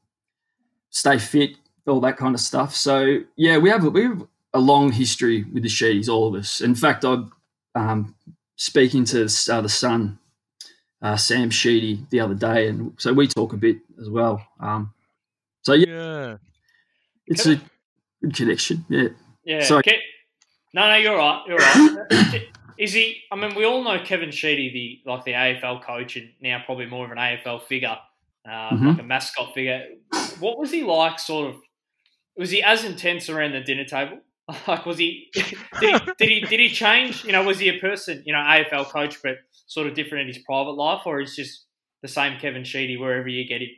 stay 0.90 1.18
fit, 1.18 1.50
all 1.86 2.00
that 2.00 2.16
kind 2.16 2.34
of 2.34 2.40
stuff. 2.40 2.74
So 2.74 3.20
yeah, 3.36 3.58
we 3.58 3.70
have 3.70 3.84
a, 3.84 3.90
we 3.90 4.02
have 4.02 4.26
a 4.52 4.58
long 4.58 4.90
history 4.90 5.44
with 5.44 5.62
the 5.62 5.68
Sheedies, 5.68 6.08
all 6.08 6.26
of 6.26 6.34
us. 6.34 6.60
In 6.60 6.74
fact, 6.74 7.04
I'm 7.04 7.30
um, 7.76 8.16
speaking 8.56 9.04
to 9.04 9.28
uh, 9.50 9.60
the 9.60 9.68
son, 9.68 10.18
uh, 11.00 11.16
Sam 11.16 11.50
Sheedy, 11.50 12.04
the 12.10 12.18
other 12.18 12.34
day, 12.34 12.66
and 12.66 12.92
so 12.98 13.12
we 13.12 13.28
talk 13.28 13.52
a 13.52 13.56
bit 13.56 13.78
as 14.00 14.10
well. 14.10 14.44
Um, 14.58 14.92
so 15.62 15.74
yeah, 15.74 15.86
Yeah. 15.86 16.36
it's 17.28 17.44
Can 17.44 17.52
a 17.52 17.60
good 18.22 18.34
connection. 18.34 18.84
Yeah. 18.88 19.08
Yeah. 19.44 19.62
Sorry. 19.64 19.82
Ke- 19.82 20.02
no, 20.74 20.88
no, 20.88 20.96
you're 20.96 21.16
right. 21.16 21.42
You're 21.46 21.58
right. 21.58 22.48
Is 22.78 22.92
he? 22.92 23.22
I 23.32 23.36
mean, 23.36 23.54
we 23.54 23.64
all 23.64 23.82
know 23.82 23.98
Kevin 24.04 24.30
Sheedy, 24.30 25.02
the 25.04 25.10
like 25.10 25.24
the 25.24 25.32
AFL 25.32 25.82
coach, 25.82 26.16
and 26.16 26.28
now 26.42 26.62
probably 26.66 26.84
more 26.86 27.06
of 27.06 27.10
an 27.10 27.16
AFL 27.16 27.62
figure, 27.62 27.96
um, 28.46 28.52
Mhm. 28.78 28.86
like 28.88 28.98
a 29.00 29.02
mascot 29.02 29.54
figure. 29.54 29.82
What 30.40 30.58
was 30.58 30.70
he 30.70 30.82
like? 30.82 31.18
Sort 31.18 31.50
of. 31.54 31.56
Was 32.36 32.50
he 32.50 32.62
as 32.62 32.84
intense 32.84 33.30
around 33.30 33.52
the 33.52 33.60
dinner 33.60 33.84
table? 33.84 34.18
Like, 34.68 34.84
was 34.86 34.98
he? 34.98 35.28
Did 35.34 35.44
he? 35.80 35.98
Did 36.18 36.28
he? 36.28 36.40
Did 36.42 36.60
he 36.60 36.68
change? 36.68 37.24
You 37.24 37.32
know, 37.32 37.42
was 37.42 37.58
he 37.58 37.68
a 37.68 37.78
person? 37.80 38.22
You 38.26 38.32
know, 38.34 38.38
AFL 38.40 38.84
coach, 38.90 39.16
but 39.22 39.38
sort 39.66 39.86
of 39.88 39.94
different 39.94 40.22
in 40.28 40.34
his 40.34 40.38
private 40.44 40.72
life, 40.72 41.00
or 41.06 41.20
is 41.20 41.34
just 41.34 41.64
the 42.02 42.08
same 42.08 42.38
Kevin 42.38 42.62
Sheedy 42.62 42.96
wherever 42.96 43.26
you 43.26 43.48
get 43.48 43.62
him? 43.62 43.70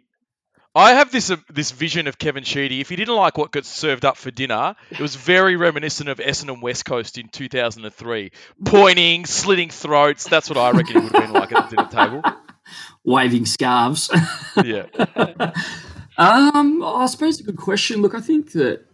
I 0.75 0.93
have 0.95 1.11
this 1.11 1.31
uh, 1.31 1.37
this 1.51 1.71
vision 1.71 2.07
of 2.07 2.19
Kevin 2.19 2.45
Sheedy. 2.45 2.81
If 2.81 2.89
he 2.89 2.97
didn't 2.97 3.17
like 3.17 3.39
what 3.39 3.51
got 3.51 3.65
served 3.65 4.05
up 4.05 4.17
for 4.17 4.31
dinner, 4.31 4.77
it 4.91 5.01
was 5.01 5.17
very 5.17 5.57
reminiscent 5.57 6.09
of 6.09 6.19
Essendon 6.19 6.61
West 6.61 6.85
Coast 6.85 7.19
in 7.19 7.29
2003. 7.29 8.31
Pointing, 8.65 9.25
slitting 9.25 9.71
throats. 9.71 10.29
That's 10.29 10.49
what 10.49 10.59
I 10.59 10.71
reckon 10.71 10.99
it 10.99 11.03
would 11.05 11.13
have 11.13 11.23
been 11.23 11.33
like 11.33 11.53
at 11.53 11.71
the 11.71 11.77
dinner 11.77 11.89
table. 11.91 12.23
Waving 13.05 13.47
scarves. 13.47 14.11
Yeah. 14.65 14.87
Um, 16.19 16.83
I 16.83 17.07
suppose 17.07 17.39
a 17.39 17.45
good 17.45 17.57
question. 17.57 18.03
Look, 18.03 18.13
I 18.13 18.21
think 18.21 18.51
that 18.51 18.85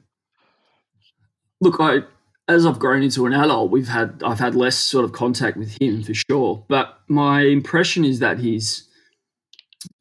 look, 1.59 1.77
I 1.81 2.01
as 2.47 2.67
I've 2.67 2.79
grown 2.79 3.03
into 3.03 3.25
an 3.25 3.33
adult, 3.33 3.71
we've 3.71 3.89
had 3.89 4.23
I've 4.23 4.39
had 4.41 4.55
less 4.55 4.77
sort 4.77 5.07
of 5.07 5.13
contact 5.13 5.57
with 5.57 5.81
him 5.81 6.03
for 6.03 6.13
sure. 6.13 6.67
But 6.69 6.99
my 7.09 7.41
impression 7.41 8.05
is 8.05 8.19
that 8.19 8.41
he's 8.41 8.87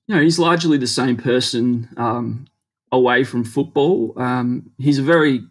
you 0.08 0.16
know, 0.16 0.22
he's 0.22 0.40
largely 0.40 0.78
the 0.78 0.88
same 0.88 1.18
person 1.18 1.90
um, 1.98 2.46
away 2.92 3.24
from 3.24 3.44
football. 3.44 4.14
Um, 4.18 4.72
he's 4.78 5.00
a 5.00 5.04
very 5.04 5.42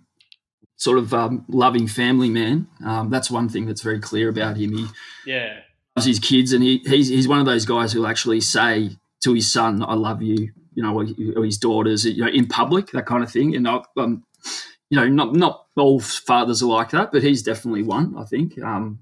sort 0.77 0.99
of 0.99 1.15
um, 1.15 1.45
loving 1.49 1.87
family 1.87 2.29
man. 2.29 2.67
Um, 2.85 3.09
that's 3.11 3.31
one 3.31 3.49
thing 3.49 3.67
that's 3.67 3.83
very 3.83 4.01
clear 4.01 4.29
about 4.29 4.57
him. 4.57 4.77
He 4.77 4.87
Yeah. 5.27 5.61
loves 5.97 6.07
his 6.07 6.19
kids, 6.19 6.53
and 6.53 6.63
he, 6.63 6.79
he's 6.85 7.09
he's 7.09 7.29
one 7.29 7.39
of 7.41 7.47
those 7.47 7.65
guys 7.65 7.93
who'll 7.93 8.07
actually 8.07 8.41
say 8.41 8.91
to 9.23 9.33
his 9.33 9.51
son, 9.51 9.83
"I 9.87 9.95
love 9.95 10.23
you," 10.23 10.51
you 10.75 10.83
know, 10.83 10.99
or, 11.37 11.45
his 11.45 11.59
daughters, 11.59 12.05
you 12.05 12.23
know, 12.25 12.31
in 12.31 12.47
public, 12.47 12.91
that 12.93 13.07
kind 13.07 13.23
of 13.23 13.31
thing. 13.31 13.55
And 13.55 13.69
I, 13.69 13.81
um, 13.97 14.25
you 14.91 14.97
know, 14.99 15.09
not 15.09 15.35
not 15.35 15.67
all 15.77 16.01
fathers 16.01 16.63
are 16.63 16.67
like 16.67 16.91
that, 16.91 17.13
but 17.13 17.23
he's 17.23 17.43
definitely 17.43 17.83
one. 17.85 18.15
I 18.19 18.25
think. 18.25 18.61
Um, 18.63 18.99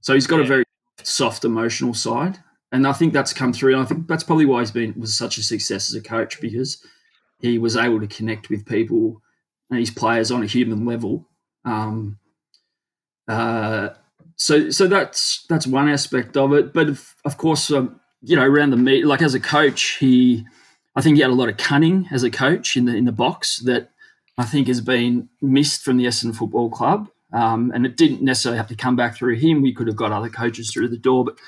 so 0.00 0.14
he's 0.14 0.26
got 0.26 0.40
a 0.40 0.44
very 0.44 0.64
soft 1.02 1.44
emotional 1.44 1.92
side, 1.94 2.38
and 2.72 2.86
I 2.86 2.92
think 2.92 3.12
that's 3.12 3.32
come 3.32 3.52
through. 3.52 3.74
And 3.74 3.82
I 3.82 3.84
think 3.84 4.06
that's 4.06 4.24
probably 4.24 4.46
why 4.46 4.60
he's 4.60 4.70
been 4.70 4.98
was 4.98 5.16
such 5.16 5.38
a 5.38 5.42
success 5.42 5.90
as 5.90 5.94
a 5.94 6.02
coach 6.02 6.40
because 6.40 6.84
he 7.40 7.58
was 7.58 7.76
able 7.76 8.00
to 8.00 8.06
connect 8.06 8.48
with 8.48 8.66
people 8.66 9.22
and 9.70 9.80
his 9.80 9.90
players 9.90 10.30
on 10.30 10.42
a 10.42 10.46
human 10.46 10.84
level. 10.84 11.28
Um, 11.64 12.18
uh, 13.28 13.90
so 14.36 14.70
so 14.70 14.86
that's 14.86 15.44
that's 15.48 15.66
one 15.66 15.88
aspect 15.88 16.36
of 16.36 16.52
it. 16.52 16.72
But 16.72 16.88
of, 16.88 17.14
of 17.24 17.36
course, 17.36 17.70
um, 17.70 18.00
you 18.22 18.36
know, 18.36 18.46
around 18.46 18.70
the 18.70 18.76
meet, 18.76 19.06
like 19.06 19.22
as 19.22 19.34
a 19.34 19.40
coach, 19.40 19.96
he, 19.98 20.46
I 20.96 21.00
think 21.00 21.16
he 21.16 21.22
had 21.22 21.30
a 21.30 21.34
lot 21.34 21.48
of 21.48 21.56
cunning 21.56 22.08
as 22.10 22.22
a 22.22 22.30
coach 22.30 22.76
in 22.76 22.84
the 22.86 22.94
in 22.94 23.04
the 23.04 23.12
box 23.12 23.58
that 23.60 23.90
I 24.38 24.44
think 24.44 24.68
has 24.68 24.80
been 24.80 25.28
missed 25.42 25.82
from 25.82 25.96
the 25.96 26.06
Essendon 26.06 26.34
Football 26.34 26.70
Club. 26.70 27.08
Um, 27.32 27.70
and 27.72 27.86
it 27.86 27.96
didn't 27.96 28.22
necessarily 28.22 28.56
have 28.56 28.66
to 28.68 28.74
come 28.74 28.96
back 28.96 29.14
through 29.14 29.36
him. 29.36 29.62
We 29.62 29.72
could 29.72 29.86
have 29.86 29.94
got 29.94 30.10
other 30.10 30.28
coaches 30.28 30.72
through 30.72 30.88
the 30.88 30.96
door, 30.96 31.24
but 31.24 31.38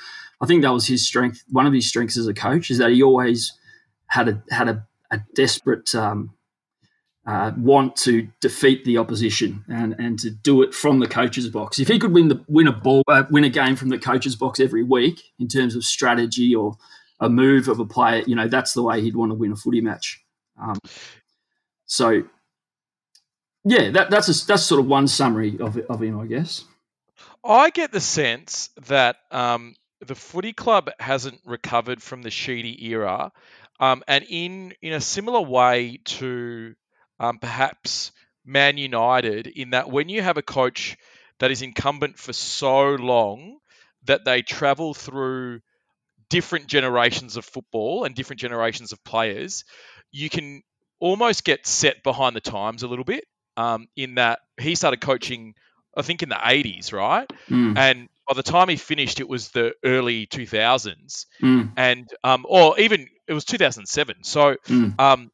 I 0.43 0.45
think 0.45 0.61
that 0.63 0.73
was 0.73 0.85
his 0.85 1.07
strength. 1.07 1.41
One 1.49 1.65
of 1.65 1.71
his 1.71 1.87
strengths 1.87 2.17
as 2.17 2.27
a 2.27 2.33
coach 2.33 2.69
is 2.69 2.77
that 2.79 2.91
he 2.91 3.01
always 3.01 3.53
had 4.07 4.27
a 4.27 4.43
had 4.51 4.67
a, 4.67 4.85
a 5.09 5.21
desperate 5.35 5.95
um, 5.95 6.33
uh, 7.25 7.53
want 7.57 7.95
to 7.95 8.27
defeat 8.41 8.83
the 8.83 8.97
opposition 8.97 9.63
and, 9.69 9.95
and 9.97 10.19
to 10.19 10.29
do 10.29 10.61
it 10.61 10.73
from 10.73 10.99
the 10.99 11.07
coach's 11.07 11.47
box. 11.47 11.79
If 11.79 11.87
he 11.87 11.97
could 11.97 12.11
win 12.11 12.27
the 12.27 12.43
win 12.49 12.67
a 12.67 12.73
ball 12.73 13.03
uh, 13.07 13.23
win 13.29 13.45
a 13.45 13.49
game 13.49 13.77
from 13.77 13.87
the 13.87 13.97
coach's 13.97 14.35
box 14.35 14.59
every 14.59 14.83
week 14.83 15.21
in 15.39 15.47
terms 15.47 15.77
of 15.77 15.85
strategy 15.85 16.53
or 16.53 16.75
a 17.21 17.29
move 17.29 17.69
of 17.69 17.79
a 17.79 17.85
player, 17.85 18.23
you 18.27 18.35
know 18.35 18.49
that's 18.49 18.73
the 18.73 18.83
way 18.83 18.99
he'd 18.99 19.15
want 19.15 19.31
to 19.31 19.35
win 19.35 19.53
a 19.53 19.55
footy 19.55 19.79
match. 19.79 20.21
Um, 20.61 20.77
so, 21.85 22.23
yeah, 23.63 23.91
that, 23.91 24.09
that's 24.09 24.27
a, 24.27 24.45
that's 24.45 24.63
sort 24.63 24.81
of 24.81 24.87
one 24.87 25.07
summary 25.07 25.57
of 25.61 25.77
of 25.77 26.01
him, 26.01 26.19
I 26.19 26.25
guess. 26.25 26.65
I 27.45 27.69
get 27.69 27.93
the 27.93 28.01
sense 28.01 28.69
that 28.87 29.17
um, 29.31 29.75
the 30.07 30.15
footy 30.15 30.53
club 30.53 30.89
hasn't 30.99 31.41
recovered 31.45 32.01
from 32.01 32.21
the 32.21 32.31
Sheedy 32.31 32.87
era, 32.87 33.31
um, 33.79 34.03
and 34.07 34.25
in 34.29 34.73
in 34.81 34.93
a 34.93 35.01
similar 35.01 35.41
way 35.41 35.99
to 36.05 36.75
um, 37.19 37.39
perhaps 37.39 38.11
Man 38.45 38.77
United 38.77 39.47
in 39.47 39.71
that 39.71 39.89
when 39.89 40.09
you 40.09 40.21
have 40.21 40.37
a 40.37 40.41
coach 40.41 40.97
that 41.39 41.51
is 41.51 41.61
incumbent 41.61 42.17
for 42.17 42.33
so 42.33 42.95
long 42.95 43.57
that 44.05 44.25
they 44.25 44.41
travel 44.41 44.93
through 44.93 45.61
different 46.29 46.67
generations 46.67 47.37
of 47.37 47.45
football 47.45 48.03
and 48.03 48.15
different 48.15 48.39
generations 48.39 48.91
of 48.91 49.03
players, 49.03 49.63
you 50.11 50.29
can 50.29 50.63
almost 50.99 51.43
get 51.43 51.65
set 51.67 52.03
behind 52.03 52.35
the 52.35 52.41
times 52.41 52.83
a 52.83 52.87
little 52.87 53.05
bit. 53.05 53.25
Um, 53.55 53.87
in 53.95 54.15
that 54.15 54.39
he 54.59 54.73
started 54.73 54.99
coaching, 54.99 55.53
I 55.95 56.01
think 56.01 56.23
in 56.23 56.29
the 56.29 56.35
80s, 56.35 56.91
right? 56.91 57.29
Mm. 57.49 57.77
And 57.77 58.09
by 58.27 58.33
the 58.35 58.43
time 58.43 58.69
he 58.69 58.75
finished, 58.75 59.19
it 59.19 59.27
was 59.27 59.49
the 59.49 59.73
early 59.83 60.27
2000s, 60.27 61.25
Mm. 61.41 61.71
and 61.75 62.09
um, 62.23 62.45
or 62.47 62.79
even 62.79 63.07
it 63.27 63.33
was 63.33 63.45
2007. 63.45 64.23
So 64.23 64.55
Mm. 64.67 64.99
um, 64.99 65.31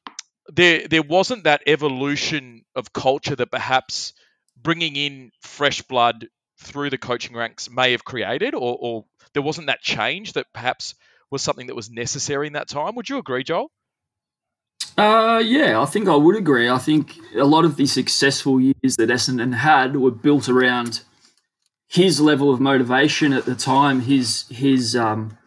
there 0.47 0.87
there 0.87 1.03
wasn't 1.03 1.43
that 1.43 1.61
evolution 1.67 2.63
of 2.75 2.91
culture 2.93 3.35
that 3.35 3.51
perhaps 3.51 4.13
bringing 4.61 4.95
in 4.95 5.31
fresh 5.41 5.81
blood 5.83 6.27
through 6.61 6.89
the 6.89 6.97
coaching 6.97 7.35
ranks 7.35 7.69
may 7.69 7.91
have 7.91 8.03
created, 8.03 8.53
or, 8.53 8.77
or 8.79 9.05
there 9.33 9.43
wasn't 9.43 9.67
that 9.67 9.81
change 9.81 10.33
that 10.33 10.47
perhaps 10.53 10.95
was 11.31 11.41
something 11.41 11.67
that 11.67 11.75
was 11.75 11.89
necessary 11.89 12.47
in 12.47 12.53
that 12.53 12.67
time. 12.67 12.95
Would 12.95 13.09
you 13.09 13.17
agree, 13.19 13.43
Joel? 13.43 13.71
Uh, 14.97 15.41
yeah, 15.45 15.79
I 15.79 15.85
think 15.85 16.09
I 16.09 16.15
would 16.15 16.35
agree. 16.35 16.67
I 16.69 16.77
think 16.77 17.15
a 17.35 17.45
lot 17.45 17.63
of 17.63 17.77
the 17.77 17.85
successful 17.85 18.59
years 18.59 18.97
that 18.97 19.09
Essendon 19.09 19.53
had 19.53 19.95
were 19.95 20.11
built 20.11 20.49
around 20.49 21.01
his 21.89 22.21
level 22.21 22.53
of 22.53 22.61
motivation 22.61 23.33
at 23.33 23.45
the 23.45 23.55
time, 23.55 23.99
his 24.01 24.45
his 24.49 24.95
um, 24.95 25.37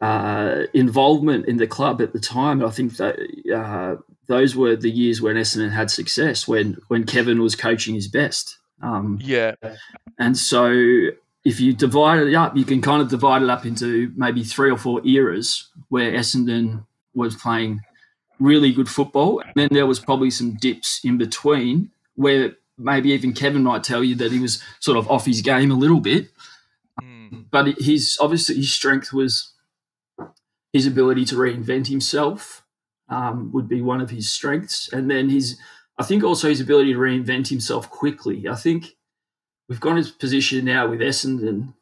uh, 0.00 0.64
involvement 0.74 1.46
in 1.46 1.56
the 1.56 1.66
club 1.66 2.02
at 2.02 2.12
the 2.12 2.20
time. 2.20 2.62
I 2.62 2.70
think 2.70 2.96
that 2.96 3.16
uh, 3.54 4.02
those 4.26 4.56
were 4.56 4.76
the 4.76 4.90
years 4.90 5.22
when 5.22 5.36
Essendon 5.36 5.70
had 5.70 5.90
success, 5.90 6.46
when 6.48 6.76
when 6.88 7.04
Kevin 7.04 7.40
was 7.40 7.54
coaching 7.54 7.94
his 7.94 8.08
best. 8.08 8.58
Um, 8.82 9.18
Yeah, 9.22 9.54
and 10.18 10.36
so 10.36 10.72
if 11.44 11.60
you 11.60 11.72
divide 11.72 12.20
it 12.20 12.34
up, 12.34 12.56
you 12.56 12.64
can 12.64 12.82
kind 12.82 13.00
of 13.00 13.08
divide 13.08 13.42
it 13.42 13.48
up 13.48 13.64
into 13.64 14.12
maybe 14.16 14.42
three 14.42 14.70
or 14.70 14.78
four 14.78 15.06
eras 15.06 15.70
where 15.88 16.10
Essendon 16.10 16.84
was 17.14 17.36
playing 17.36 17.80
really 18.40 18.72
good 18.72 18.88
football. 18.88 19.40
And 19.40 19.52
then 19.54 19.68
there 19.70 19.86
was 19.86 20.00
probably 20.00 20.30
some 20.30 20.54
dips 20.54 21.00
in 21.04 21.16
between 21.16 21.90
where 22.16 22.56
maybe 22.78 23.10
even 23.10 23.32
Kevin 23.32 23.62
might 23.62 23.84
tell 23.84 24.02
you 24.02 24.14
that 24.16 24.32
he 24.32 24.40
was 24.40 24.62
sort 24.80 24.98
of 24.98 25.10
off 25.10 25.26
his 25.26 25.40
game 25.40 25.70
a 25.70 25.74
little 25.74 26.00
bit. 26.00 26.28
Mm, 27.00 27.46
But 27.50 27.78
his 27.78 28.16
obviously 28.20 28.56
his 28.56 28.72
strength 28.72 29.12
was 29.12 29.52
his 30.72 30.86
ability 30.86 31.24
to 31.26 31.36
reinvent 31.36 31.86
himself 31.88 32.64
um, 33.08 33.52
would 33.52 33.68
be 33.68 33.80
one 33.80 34.00
of 34.00 34.10
his 34.10 34.30
strengths, 34.30 34.92
and 34.92 35.10
then 35.10 35.28
his 35.28 35.58
I 35.98 36.02
think 36.02 36.24
also 36.24 36.48
his 36.48 36.60
ability 36.60 36.92
to 36.92 36.98
reinvent 36.98 37.48
himself 37.48 37.88
quickly. 37.90 38.48
I 38.48 38.56
think 38.56 38.96
we've 39.68 39.80
got 39.80 39.96
his 39.96 40.10
position 40.10 40.64
now 40.64 40.88
with 40.88 41.00
Essendon 41.00 41.74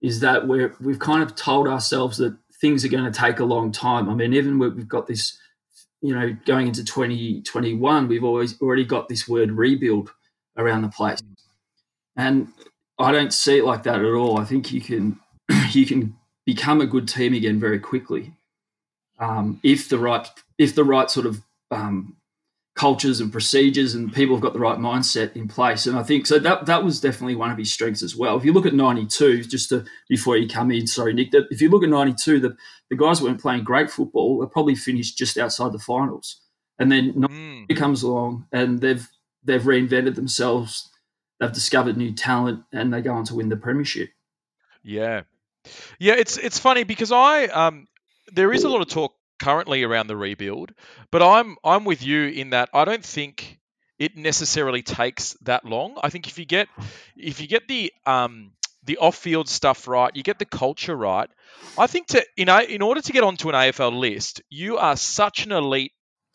is 0.00 0.20
that 0.20 0.46
we're 0.46 0.74
we've 0.80 0.98
kind 0.98 1.22
of 1.22 1.34
told 1.34 1.66
ourselves 1.66 2.18
that 2.18 2.36
things 2.60 2.84
are 2.84 2.88
going 2.88 3.10
to 3.10 3.18
take 3.18 3.40
a 3.40 3.44
long 3.44 3.72
time. 3.72 4.08
I 4.08 4.14
mean, 4.14 4.32
even 4.32 4.58
we've 4.58 4.88
got 4.88 5.06
this, 5.06 5.38
you 6.06 6.14
know, 6.14 6.36
going 6.44 6.68
into 6.68 6.84
2021, 6.84 8.08
we've 8.08 8.24
always 8.24 8.60
already 8.60 8.84
got 8.84 9.08
this 9.08 9.26
word 9.26 9.50
rebuild 9.50 10.12
around 10.56 10.82
the 10.82 10.88
place. 10.88 11.20
And 12.16 12.48
I 12.98 13.12
don't 13.12 13.32
see 13.32 13.58
it 13.58 13.64
like 13.64 13.82
that 13.82 14.00
at 14.00 14.12
all. 14.12 14.38
I 14.38 14.44
think 14.44 14.72
you 14.72 14.80
can 14.80 15.18
you 15.72 15.86
can 15.86 16.16
become 16.44 16.80
a 16.80 16.86
good 16.86 17.08
team 17.08 17.34
again 17.34 17.58
very 17.58 17.78
quickly 17.78 18.32
um, 19.18 19.60
if 19.62 19.88
the 19.88 19.98
right 19.98 20.28
if 20.58 20.74
the 20.74 20.84
right 20.84 21.10
sort 21.10 21.26
of 21.26 21.42
um, 21.70 22.15
cultures 22.76 23.20
and 23.20 23.32
procedures 23.32 23.94
and 23.94 24.12
people 24.12 24.36
have 24.36 24.42
got 24.42 24.52
the 24.52 24.58
right 24.58 24.78
mindset 24.78 25.34
in 25.34 25.48
place. 25.48 25.86
And 25.86 25.98
I 25.98 26.02
think 26.02 26.26
so 26.26 26.38
that 26.38 26.66
that 26.66 26.84
was 26.84 27.00
definitely 27.00 27.34
one 27.34 27.50
of 27.50 27.58
his 27.58 27.72
strengths 27.72 28.02
as 28.02 28.14
well. 28.14 28.36
If 28.36 28.44
you 28.44 28.52
look 28.52 28.66
at 28.66 28.74
'92, 28.74 29.44
just 29.44 29.70
to, 29.70 29.84
before 30.08 30.36
you 30.36 30.46
come 30.46 30.70
in, 30.70 30.86
sorry 30.86 31.14
Nick, 31.14 31.30
that 31.32 31.46
if 31.50 31.60
you 31.60 31.70
look 31.70 31.82
at 31.82 31.88
'92, 31.88 32.38
the 32.38 32.56
the 32.90 32.96
guys 32.96 33.20
weren't 33.20 33.40
playing 33.40 33.64
great 33.64 33.90
football. 33.90 34.38
They 34.38 34.46
probably 34.46 34.76
finished 34.76 35.16
just 35.16 35.38
outside 35.38 35.72
the 35.72 35.78
finals, 35.78 36.40
and 36.78 36.92
then 36.92 37.14
mm. 37.14 37.76
comes 37.76 38.02
along 38.02 38.46
and 38.52 38.80
they've 38.80 39.08
they've 39.42 39.62
reinvented 39.62 40.14
themselves. 40.14 40.90
They've 41.40 41.52
discovered 41.52 41.96
new 41.96 42.12
talent 42.12 42.62
and 42.72 42.92
they 42.92 43.02
go 43.02 43.12
on 43.12 43.24
to 43.24 43.34
win 43.34 43.48
the 43.48 43.56
premiership. 43.56 44.10
Yeah, 44.82 45.22
yeah. 45.98 46.14
It's 46.14 46.36
it's 46.36 46.58
funny 46.58 46.84
because 46.84 47.10
I 47.10 47.46
um 47.46 47.86
there 48.32 48.52
is 48.52 48.64
a 48.64 48.68
lot 48.68 48.82
of 48.82 48.88
talk 48.88 49.14
currently 49.38 49.82
around 49.82 50.06
the 50.06 50.16
rebuild, 50.16 50.72
but 51.10 51.22
I'm 51.22 51.56
I'm 51.64 51.84
with 51.84 52.02
you 52.02 52.26
in 52.26 52.50
that 52.50 52.68
I 52.72 52.84
don't 52.84 53.04
think 53.04 53.58
it 53.98 54.16
necessarily 54.16 54.82
takes 54.82 55.34
that 55.42 55.64
long. 55.64 55.98
I 56.02 56.10
think 56.10 56.28
if 56.28 56.38
you 56.38 56.44
get 56.44 56.68
if 57.16 57.40
you 57.40 57.46
get 57.46 57.68
the 57.68 57.92
um 58.06 58.52
the 58.84 58.98
off-field 58.98 59.48
stuff 59.48 59.88
right, 59.88 60.14
you 60.14 60.22
get 60.22 60.38
the 60.38 60.44
culture 60.44 60.94
right. 60.96 61.28
I 61.78 61.86
think 61.86 62.08
to 62.08 62.24
you 62.36 62.44
know 62.44 62.60
in 62.60 62.82
order 62.82 63.00
to 63.00 63.12
get 63.12 63.24
onto 63.24 63.48
an 63.48 63.54
AFL 63.54 63.98
list, 63.98 64.42
you 64.48 64.78
are 64.78 64.96
such 64.96 65.44
an 65.46 65.52
elite 65.52 65.92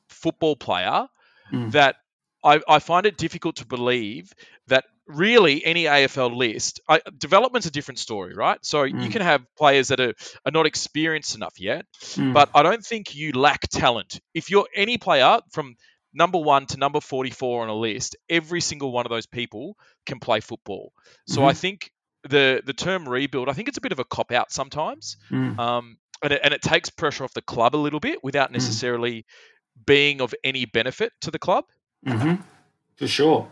football 0.10 0.56
player 0.56 1.08
Mm. 1.52 1.72
that 1.74 1.98
I, 2.44 2.62
I 2.68 2.80
find 2.80 3.06
it 3.06 3.18
difficult 3.18 3.58
to 3.58 3.66
believe 3.66 4.32
that 4.68 4.86
really 5.14 5.64
any 5.66 5.84
AFL 5.86 6.36
list, 6.36 6.80
I, 6.88 7.02
development's 7.18 7.68
a 7.68 7.72
different 7.72 8.00
story, 8.00 8.34
right? 8.36 8.58
So 8.64 8.84
you 8.84 8.94
Mm. 8.96 9.12
can 9.12 9.22
have 9.22 9.46
players 9.58 9.90
that 9.90 10.00
are, 10.00 10.14
are 10.46 10.52
not 10.52 10.66
experienced 10.66 11.36
enough 11.36 11.60
yet, 11.60 11.86
Mm. 12.02 12.34
but 12.34 12.50
I 12.56 12.64
don't 12.64 12.84
think 12.86 13.14
you 13.16 13.32
lack 13.34 13.62
talent. 13.70 14.20
If 14.34 14.50
you're 14.50 14.68
any 14.76 14.98
player 14.98 15.40
from 15.52 15.76
number 16.14 16.38
one 16.40 16.66
to 16.68 16.78
number 16.78 17.00
44 17.00 17.64
on 17.64 17.70
a 17.70 17.76
list, 17.76 18.16
every 18.30 18.62
single 18.62 18.92
one 18.92 19.06
of 19.06 19.10
those 19.10 19.26
people 19.28 19.76
can 20.06 20.20
play 20.20 20.40
football. 20.40 20.92
So 21.28 21.46
I 21.46 21.54
Mhm. 21.54 21.58
think 21.58 21.92
the 22.24 22.62
the 22.66 22.74
term 22.74 23.08
rebuild, 23.10 23.50
I 23.50 23.54
think 23.54 23.68
it's 23.68 23.78
a 23.78 23.82
bit 23.82 23.92
of 23.92 24.00
a 24.00 24.04
cop 24.06 24.32
out 24.32 24.52
sometimes. 24.52 25.18
Mm. 25.32 25.58
Um, 25.58 25.98
and, 26.24 26.34
it, 26.34 26.42
and 26.44 26.54
it 26.54 26.62
takes 26.62 26.90
pressure 26.90 27.24
off 27.24 27.34
the 27.34 27.42
club 27.42 27.76
a 27.76 27.78
little 27.78 28.00
bit 28.00 28.24
without 28.24 28.52
necessarily 28.52 29.26
being 29.86 30.22
of 30.22 30.36
any 30.44 30.66
benefit 30.66 31.14
to 31.22 31.32
the 31.32 31.40
club. 31.40 31.66
hmm 32.06 32.36
For 32.98 33.08
sure. 33.08 33.48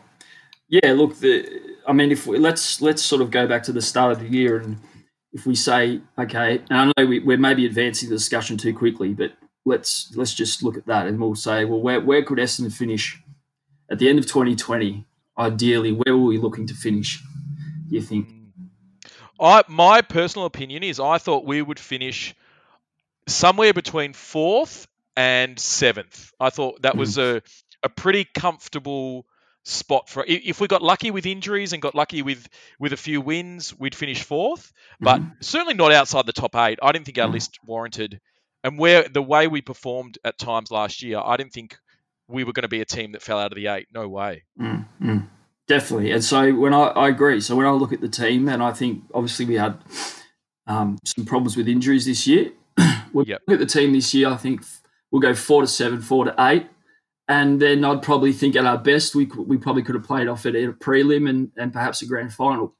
Yeah. 0.69 0.93
Look, 0.93 1.19
the 1.19 1.69
I 1.87 1.93
mean, 1.93 2.11
if 2.11 2.27
we, 2.27 2.37
let's 2.37 2.81
let's 2.81 3.03
sort 3.03 3.21
of 3.21 3.31
go 3.31 3.47
back 3.47 3.63
to 3.63 3.71
the 3.71 3.81
start 3.81 4.11
of 4.11 4.19
the 4.19 4.27
year, 4.27 4.57
and 4.57 4.77
if 5.33 5.45
we 5.45 5.55
say, 5.55 6.01
okay, 6.17 6.61
and 6.69 6.93
I 6.97 7.01
know 7.01 7.07
we, 7.07 7.19
we're 7.19 7.37
maybe 7.37 7.65
advancing 7.65 8.09
the 8.09 8.15
discussion 8.15 8.57
too 8.57 8.73
quickly, 8.73 9.13
but 9.13 9.33
let's 9.65 10.13
let's 10.15 10.33
just 10.33 10.63
look 10.63 10.77
at 10.77 10.85
that, 10.87 11.07
and 11.07 11.19
we'll 11.19 11.35
say, 11.35 11.65
well, 11.65 11.81
where 11.81 11.99
where 11.99 12.23
could 12.23 12.37
Essendon 12.37 12.71
finish 12.71 13.19
at 13.89 13.99
the 13.99 14.07
end 14.07 14.19
of 14.19 14.25
2020? 14.25 15.05
Ideally, 15.37 15.93
where 15.93 16.15
were 16.17 16.25
we 16.25 16.37
looking 16.37 16.67
to 16.67 16.73
finish? 16.73 17.23
Do 17.87 17.95
you 17.95 18.01
think? 18.01 18.29
I 19.39 19.63
my 19.67 20.01
personal 20.01 20.45
opinion 20.45 20.83
is 20.83 20.99
I 20.99 21.17
thought 21.17 21.45
we 21.45 21.61
would 21.61 21.79
finish 21.79 22.35
somewhere 23.27 23.73
between 23.73 24.13
fourth 24.13 24.87
and 25.15 25.57
seventh. 25.57 26.33
I 26.39 26.49
thought 26.49 26.81
that 26.81 26.97
was 26.97 27.17
mm. 27.17 27.37
a 27.37 27.41
a 27.81 27.89
pretty 27.89 28.25
comfortable 28.25 29.25
spot 29.63 30.09
for 30.09 30.23
if 30.27 30.59
we 30.61 30.67
got 30.67 30.81
lucky 30.81 31.11
with 31.11 31.25
injuries 31.25 31.73
and 31.73 31.81
got 31.81 31.93
lucky 31.95 32.21
with 32.21 32.47
with 32.79 32.93
a 32.93 32.97
few 32.97 33.21
wins, 33.21 33.77
we'd 33.77 33.93
finish 33.95 34.23
fourth, 34.23 34.71
but 34.99 35.21
Mhm. 35.21 35.43
certainly 35.43 35.73
not 35.73 35.91
outside 35.91 36.25
the 36.25 36.33
top 36.33 36.55
eight. 36.55 36.79
I 36.81 36.91
didn't 36.91 37.05
think 37.05 37.17
our 37.19 37.27
Mhm. 37.27 37.33
list 37.33 37.59
warranted, 37.65 38.19
and 38.63 38.79
where 38.79 39.03
the 39.07 39.21
way 39.21 39.47
we 39.47 39.61
performed 39.61 40.17
at 40.23 40.37
times 40.37 40.71
last 40.71 41.03
year, 41.03 41.21
I 41.23 41.37
didn't 41.37 41.53
think 41.53 41.77
we 42.27 42.43
were 42.43 42.53
going 42.53 42.63
to 42.63 42.67
be 42.69 42.81
a 42.81 42.85
team 42.85 43.11
that 43.13 43.21
fell 43.21 43.39
out 43.39 43.51
of 43.51 43.55
the 43.55 43.67
eight. 43.67 43.87
No 43.93 44.07
way. 44.07 44.43
Mm, 44.59 44.85
mm. 45.01 45.27
definitely. 45.67 46.11
And 46.11 46.23
so 46.23 46.53
when 46.55 46.73
I, 46.73 46.85
I 46.87 47.09
agree, 47.09 47.41
so 47.41 47.55
when 47.55 47.65
I 47.65 47.71
look 47.71 47.93
at 47.93 48.01
the 48.01 48.07
team, 48.09 48.47
and 48.49 48.61
I 48.63 48.71
think 48.71 49.03
obviously 49.13 49.45
we 49.45 49.55
had 49.55 49.77
um, 50.67 50.97
some 51.03 51.25
problems 51.25 51.57
with 51.57 51.67
injuries 51.67 52.05
this 52.05 52.27
year. 52.27 52.51
when 53.11 53.25
Yep. 53.25 53.41
look 53.47 53.59
at 53.61 53.67
the 53.67 53.79
team 53.79 53.93
this 53.93 54.13
year, 54.13 54.29
I 54.29 54.37
think 54.37 54.61
we'll 55.11 55.21
go 55.21 55.33
four 55.33 55.61
to 55.61 55.67
seven, 55.67 56.01
four 56.01 56.25
to 56.25 56.35
eight. 56.39 56.67
And 57.29 57.61
then 57.61 57.85
I'd 57.85 58.01
probably 58.01 58.33
think 58.33 58.55
at 58.55 58.65
our 58.65 58.77
best, 58.77 59.13
we, 59.13 59.25
we 59.25 59.57
probably 59.57 59.83
could 59.83 59.93
have 59.95 60.03
played 60.03 60.27
off 60.27 60.45
it 60.47 60.55
at 60.55 60.69
a 60.69 60.73
prelim 60.73 61.29
and, 61.29 61.51
and 61.55 61.71
perhaps 61.71 62.01
a 62.01 62.07
grand 62.07 62.33
final. 62.33 62.75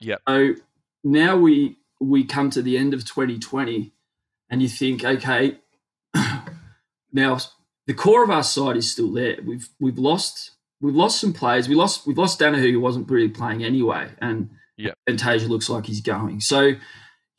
Yep. 0.00 0.20
So 0.28 0.54
now 1.02 1.36
we 1.36 1.78
we 2.00 2.22
come 2.22 2.50
to 2.50 2.62
the 2.62 2.78
end 2.78 2.94
of 2.94 3.04
2020 3.04 3.92
and 4.50 4.62
you 4.62 4.68
think, 4.68 5.04
okay, 5.04 5.58
now 7.12 7.38
the 7.86 7.94
core 7.94 8.22
of 8.22 8.30
our 8.30 8.44
side 8.44 8.76
is 8.76 8.92
still 8.92 9.10
there. 9.10 9.38
We've 9.44 9.68
we've 9.80 9.98
lost 9.98 10.52
we've 10.80 10.94
lost 10.94 11.20
some 11.20 11.32
players. 11.32 11.66
We 11.68 11.74
lost 11.74 12.06
we've 12.06 12.18
lost 12.18 12.38
Daniher 12.38 12.70
who 12.70 12.80
wasn't 12.80 13.10
really 13.10 13.30
playing 13.30 13.64
anyway, 13.64 14.10
and 14.20 14.50
Yep. 14.78 14.94
Fantasia 15.08 15.48
looks 15.48 15.68
like 15.68 15.86
he's 15.86 16.00
going. 16.00 16.40
So 16.40 16.74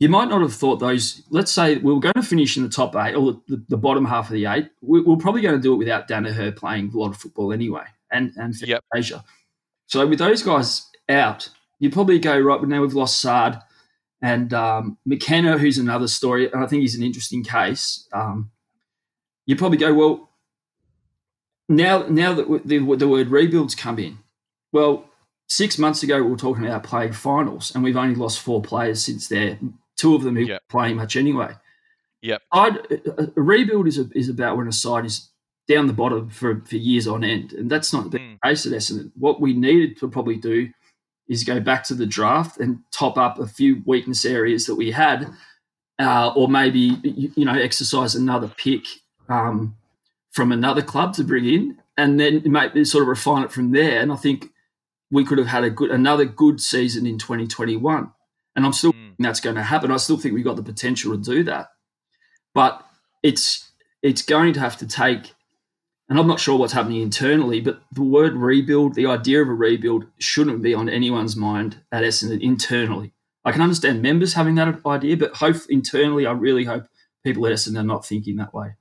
you 0.00 0.08
might 0.08 0.28
not 0.28 0.40
have 0.40 0.54
thought 0.54 0.76
those. 0.80 1.22
Let's 1.30 1.52
say 1.52 1.76
we 1.76 1.92
were 1.92 2.00
going 2.00 2.14
to 2.14 2.22
finish 2.22 2.56
in 2.56 2.62
the 2.62 2.68
top 2.70 2.96
eight 2.96 3.14
or 3.14 3.40
the, 3.46 3.62
the 3.68 3.76
bottom 3.76 4.04
half 4.04 4.26
of 4.26 4.32
the 4.32 4.46
eight. 4.46 4.70
We, 4.80 5.02
we're 5.02 5.16
probably 5.16 5.42
going 5.42 5.54
to 5.56 5.62
do 5.62 5.74
it 5.74 5.76
without 5.76 6.08
Daniher 6.08 6.56
playing 6.56 6.90
a 6.92 6.98
lot 6.98 7.10
of 7.10 7.18
football 7.18 7.52
anyway, 7.52 7.84
and 8.10 8.32
and 8.36 8.54
Yep. 8.60 8.82
Fantasia. 8.92 9.22
So 9.86 10.06
with 10.06 10.18
those 10.18 10.42
guys 10.42 10.86
out, 11.08 11.48
you'd 11.78 11.92
probably 11.92 12.18
go 12.18 12.38
right. 12.38 12.58
But 12.58 12.68
now 12.68 12.80
we've 12.80 12.94
lost 12.94 13.20
Saad 13.20 13.62
and 14.22 14.52
um, 14.54 14.98
McKenna, 15.04 15.58
who's 15.58 15.78
another 15.78 16.08
story, 16.08 16.50
and 16.50 16.64
I 16.64 16.66
think 16.66 16.80
he's 16.80 16.94
an 16.94 17.02
interesting 17.02 17.44
case. 17.44 18.08
Um, 18.12 18.50
you 19.46 19.56
probably 19.56 19.78
go 19.78 19.92
well. 19.94 20.30
Now, 21.68 22.06
now 22.08 22.34
that 22.34 22.66
the, 22.66 22.78
the 22.96 23.08
word 23.08 23.28
rebuilds 23.28 23.74
come 23.74 23.98
in, 23.98 24.18
well, 24.72 25.04
six 25.48 25.78
months 25.78 26.02
ago 26.02 26.22
we 26.22 26.30
were 26.30 26.36
talking 26.36 26.64
about 26.66 26.84
playing 26.84 27.12
finals, 27.12 27.74
and 27.74 27.84
we've 27.84 27.96
only 27.96 28.14
lost 28.14 28.40
four 28.40 28.62
players 28.62 29.04
since 29.04 29.28
there. 29.28 29.58
Two 30.00 30.14
of 30.14 30.22
them 30.22 30.36
who 30.36 30.42
Yep. 30.44 30.62
playing 30.68 30.96
much 30.96 31.14
anyway. 31.16 31.52
I'd, 32.52 32.76
a, 32.90 33.30
a 33.36 33.40
rebuild 33.42 33.86
is 33.86 33.98
a, 33.98 34.06
is 34.14 34.28
about 34.28 34.56
when 34.56 34.66
a 34.68 34.72
side 34.72 35.04
is 35.04 35.30
down 35.68 35.86
the 35.86 35.92
bottom 35.92 36.28
for, 36.30 36.60
for 36.64 36.76
years 36.76 37.06
on 37.06 37.22
end, 37.24 37.52
and 37.52 37.70
that's 37.70 37.92
not 37.92 38.10
the 38.10 38.18
Mm. 38.18 38.38
case 38.44 38.66
at 38.66 38.72
Essendon. 38.72 39.10
What 39.16 39.40
we 39.40 39.52
needed 39.52 39.98
to 39.98 40.08
probably 40.08 40.36
do 40.36 40.68
is 41.28 41.44
go 41.44 41.60
back 41.60 41.84
to 41.84 41.94
the 41.94 42.06
draft 42.06 42.58
and 42.58 42.78
top 42.90 43.16
up 43.16 43.38
a 43.38 43.46
few 43.46 43.82
weakness 43.86 44.24
areas 44.24 44.66
that 44.66 44.74
we 44.74 44.90
had, 44.90 45.28
uh, 45.98 46.32
or 46.34 46.48
maybe 46.48 46.80
you, 47.04 47.30
you 47.36 47.44
know 47.44 47.54
exercise 47.54 48.14
another 48.14 48.48
pick 48.48 48.84
um, 49.28 49.76
from 50.32 50.50
another 50.52 50.82
club 50.82 51.14
to 51.14 51.24
bring 51.24 51.46
in, 51.46 51.78
and 51.96 52.18
then 52.18 52.42
maybe 52.46 52.84
sort 52.84 53.02
of 53.02 53.08
refine 53.08 53.44
it 53.44 53.52
from 53.52 53.70
there. 53.72 54.00
And 54.00 54.10
I 54.12 54.16
think 54.16 54.48
we 55.10 55.24
could 55.24 55.38
have 55.38 55.46
had 55.56 55.64
a 55.64 55.70
good 55.70 55.90
another 55.90 56.24
good 56.24 56.60
season 56.60 57.06
in 57.06 57.16
2021, 57.18 58.10
and 58.56 58.66
I'm 58.66 58.72
still 58.72 58.92
Mm. 58.92 59.09
That's 59.24 59.40
going 59.40 59.56
to 59.56 59.62
happen. 59.62 59.90
I 59.90 59.96
still 59.96 60.16
think 60.16 60.34
we've 60.34 60.44
got 60.44 60.56
the 60.56 60.62
potential 60.62 61.12
to 61.12 61.22
do 61.22 61.44
that, 61.44 61.68
but 62.54 62.84
it's 63.22 63.70
it's 64.02 64.22
going 64.22 64.54
to 64.54 64.60
have 64.60 64.78
to 64.78 64.86
take 64.86 65.34
and 66.10 66.18
I'm 66.18 66.26
not 66.26 66.40
sure 66.40 66.58
what's 66.58 66.72
happening 66.72 67.02
internally, 67.02 67.60
but 67.60 67.82
the 67.92 68.02
word 68.02 68.34
rebuild, 68.34 68.96
the 68.96 69.06
idea 69.06 69.42
of 69.42 69.48
a 69.48 69.54
rebuild, 69.54 70.06
shouldn't 70.18 70.60
be 70.60 70.74
on 70.74 70.88
anyone's 70.88 71.36
mind 71.36 71.82
at 71.92 72.02
Essendon 72.02 72.40
internally. 72.40 73.12
I 73.44 73.52
can 73.52 73.62
understand 73.62 74.02
members 74.02 74.34
having 74.34 74.56
that 74.56 74.84
idea, 74.84 75.16
but 75.16 75.36
hope 75.36 75.56
internally, 75.68 76.26
I 76.26 76.32
really 76.32 76.64
hope 76.64 76.86
people 77.24 77.46
at 77.46 77.52
Essendon 77.52 77.78
are 77.78 77.84
not 77.84 78.04
thinking 78.04 78.36
that 78.36 78.52
way. 78.52 78.74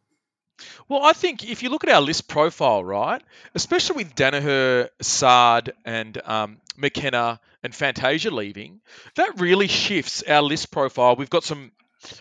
Well, 0.87 1.03
I 1.03 1.13
think 1.13 1.43
if 1.49 1.63
you 1.63 1.69
look 1.69 1.83
at 1.83 1.89
our 1.89 2.01
list 2.01 2.27
profile, 2.27 2.83
right, 2.83 3.21
especially 3.55 4.03
with 4.03 4.15
Daniher, 4.15 4.89
Saad, 5.01 5.73
and 5.85 6.21
um, 6.25 6.57
McKenna 6.77 7.39
and 7.63 7.73
Fantasia 7.73 8.31
leaving, 8.31 8.81
that 9.15 9.39
really 9.39 9.67
shifts 9.67 10.23
our 10.23 10.41
list 10.41 10.71
profile. 10.71 11.15
We've 11.15 11.29
got 11.29 11.43
some, 11.43 11.71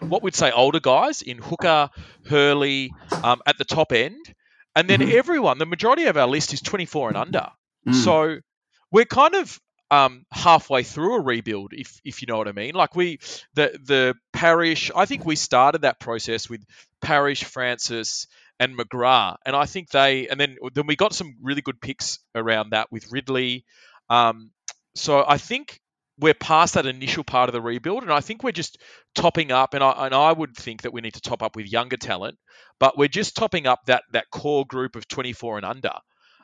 what 0.08 0.22
we'd 0.22 0.34
say, 0.34 0.50
older 0.50 0.80
guys 0.80 1.22
in 1.22 1.38
Hooker, 1.38 1.90
Hurley 2.26 2.94
um, 3.22 3.40
at 3.46 3.58
the 3.58 3.64
top 3.64 3.92
end. 3.92 4.24
And 4.76 4.88
then 4.88 5.00
Mhm. 5.00 5.12
everyone, 5.12 5.58
the 5.58 5.66
majority 5.66 6.04
of 6.04 6.16
our 6.16 6.28
list 6.28 6.52
is 6.52 6.60
24 6.60 7.08
and 7.08 7.18
under. 7.18 7.48
Mm. 7.86 7.94
So 7.94 8.38
we're 8.92 9.04
kind 9.06 9.34
of 9.34 9.58
um, 9.90 10.24
halfway 10.30 10.82
through 10.82 11.16
a 11.16 11.20
rebuild, 11.22 11.72
if 11.72 12.00
if 12.04 12.20
you 12.22 12.26
know 12.26 12.36
what 12.36 12.48
I 12.48 12.52
mean. 12.52 12.74
Like 12.74 12.94
we, 12.94 13.18
the 13.54 13.78
the 13.82 14.14
parish, 14.32 14.90
I 14.94 15.06
think 15.06 15.24
we 15.24 15.36
started 15.36 15.82
that 15.82 16.00
process 16.00 16.48
with 16.48 16.62
Parish, 17.00 17.44
Francis, 17.44 18.26
and 18.60 18.76
McGrath, 18.76 19.36
and 19.46 19.56
I 19.56 19.66
think 19.66 19.90
they, 19.90 20.28
and 20.28 20.38
then 20.38 20.56
then 20.74 20.86
we 20.86 20.96
got 20.96 21.14
some 21.14 21.36
really 21.42 21.62
good 21.62 21.80
picks 21.80 22.18
around 22.34 22.70
that 22.70 22.90
with 22.92 23.10
Ridley. 23.10 23.64
Um, 24.10 24.50
so 24.94 25.24
I 25.26 25.38
think 25.38 25.80
we're 26.18 26.34
past 26.34 26.74
that 26.74 26.84
initial 26.86 27.22
part 27.22 27.48
of 27.48 27.52
the 27.52 27.62
rebuild, 27.62 28.02
and 28.02 28.12
I 28.12 28.20
think 28.20 28.42
we're 28.42 28.52
just 28.52 28.78
topping 29.14 29.52
up. 29.52 29.74
And 29.74 29.82
I 29.82 30.06
and 30.06 30.14
I 30.14 30.32
would 30.32 30.56
think 30.56 30.82
that 30.82 30.92
we 30.92 31.00
need 31.00 31.14
to 31.14 31.20
top 31.20 31.42
up 31.42 31.56
with 31.56 31.66
younger 31.66 31.96
talent, 31.96 32.36
but 32.78 32.98
we're 32.98 33.08
just 33.08 33.36
topping 33.36 33.66
up 33.66 33.80
that 33.86 34.02
that 34.12 34.30
core 34.30 34.66
group 34.66 34.96
of 34.96 35.08
24 35.08 35.58
and 35.58 35.66
under 35.66 35.92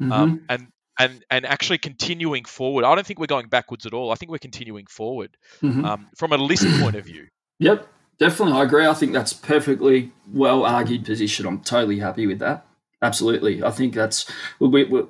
Mhm. 0.00 0.12
um, 0.12 0.44
and 0.48 0.68
and 0.98 1.24
and 1.30 1.44
actually 1.46 1.78
continuing 1.78 2.44
forward. 2.44 2.84
I 2.84 2.94
don't 2.94 3.06
think 3.06 3.18
we're 3.18 3.26
going 3.26 3.48
backwards 3.48 3.86
at 3.86 3.92
all. 3.94 4.10
I 4.12 4.14
think 4.14 4.30
we're 4.30 4.38
continuing 4.38 4.86
forward 4.86 5.36
Mhm. 5.62 5.84
um, 5.84 6.06
from 6.16 6.32
a 6.32 6.36
list 6.36 6.66
point 6.80 6.96
of 6.96 7.04
view. 7.04 7.26
Yep, 7.60 7.86
definitely. 8.18 8.54
I 8.58 8.64
agree. 8.64 8.84
I 8.84 8.94
think 8.94 9.12
that's 9.12 9.32
perfectly 9.32 10.10
well 10.32 10.64
argued 10.64 11.04
position. 11.04 11.46
I'm 11.46 11.60
totally 11.60 12.00
happy 12.00 12.26
with 12.26 12.40
that. 12.40 12.66
Absolutely. 13.00 13.62
I 13.62 13.70
think 13.70 13.94
that's 13.94 14.28
we, 14.58 14.84
we, 14.84 15.02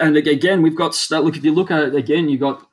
and 0.00 0.16
again 0.16 0.62
we've 0.62 0.74
got 0.76 0.94
look 1.10 1.36
if 1.36 1.44
you 1.44 1.52
look 1.52 1.70
at 1.70 1.82
it 1.84 1.94
again 1.94 2.28
you've 2.30 2.40
got 2.40 2.66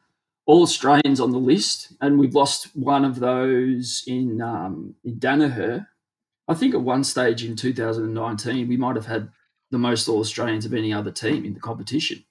all 0.45 0.62
Australians 0.63 1.19
on 1.19 1.32
the 1.32 1.38
list 1.38 1.93
and 2.02 2.17
we've 2.17 2.34
lost 2.34 2.76
one 2.76 3.04
of 3.06 3.19
those 3.19 4.04
in 4.08 4.41
um, 4.41 4.95
in 5.04 5.19
Daniher. 5.19 5.88
I 6.48 6.54
think 6.54 6.74
at 6.74 6.82
one 6.82 7.04
stage 7.04 7.43
in 7.43 7.56
2019 7.58 8.67
we 8.69 8.78
might 8.78 8.95
have 8.95 9.06
had 9.06 9.30
the 9.69 9.78
most 9.78 10.08
all 10.08 10.19
Australians 10.22 10.65
of 10.65 10.74
any 10.74 10.91
other 10.93 11.12
team 11.12 11.45
in 11.45 11.54
the 11.54 11.60
competition. 11.60 12.24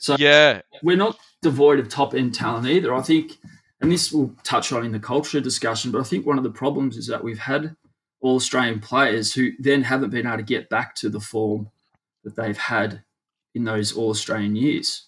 So 0.00 0.16
Yeah, 0.18 0.62
we're 0.82 0.96
not 0.96 1.18
devoid 1.42 1.78
of 1.78 1.88
top 1.88 2.14
end 2.14 2.34
talent 2.34 2.66
either. 2.66 2.92
I 2.94 3.02
think, 3.02 3.38
and 3.80 3.92
this 3.92 4.10
will 4.10 4.34
touch 4.42 4.72
on 4.72 4.84
in 4.84 4.92
the 4.92 4.98
culture 4.98 5.40
discussion, 5.40 5.92
but 5.92 6.00
I 6.00 6.04
think 6.04 6.26
one 6.26 6.38
of 6.38 6.44
the 6.44 6.50
problems 6.50 6.96
is 6.96 7.06
that 7.06 7.22
we've 7.22 7.38
had 7.38 7.76
all 8.20 8.36
Australian 8.36 8.80
players 8.80 9.32
who 9.32 9.52
then 9.58 9.82
haven't 9.82 10.10
been 10.10 10.26
able 10.26 10.38
to 10.38 10.42
get 10.42 10.70
back 10.70 10.94
to 10.96 11.10
the 11.10 11.20
form 11.20 11.68
that 12.24 12.34
they've 12.34 12.56
had 12.56 13.02
in 13.54 13.64
those 13.64 13.92
all 13.92 14.10
Australian 14.10 14.56
years. 14.56 15.06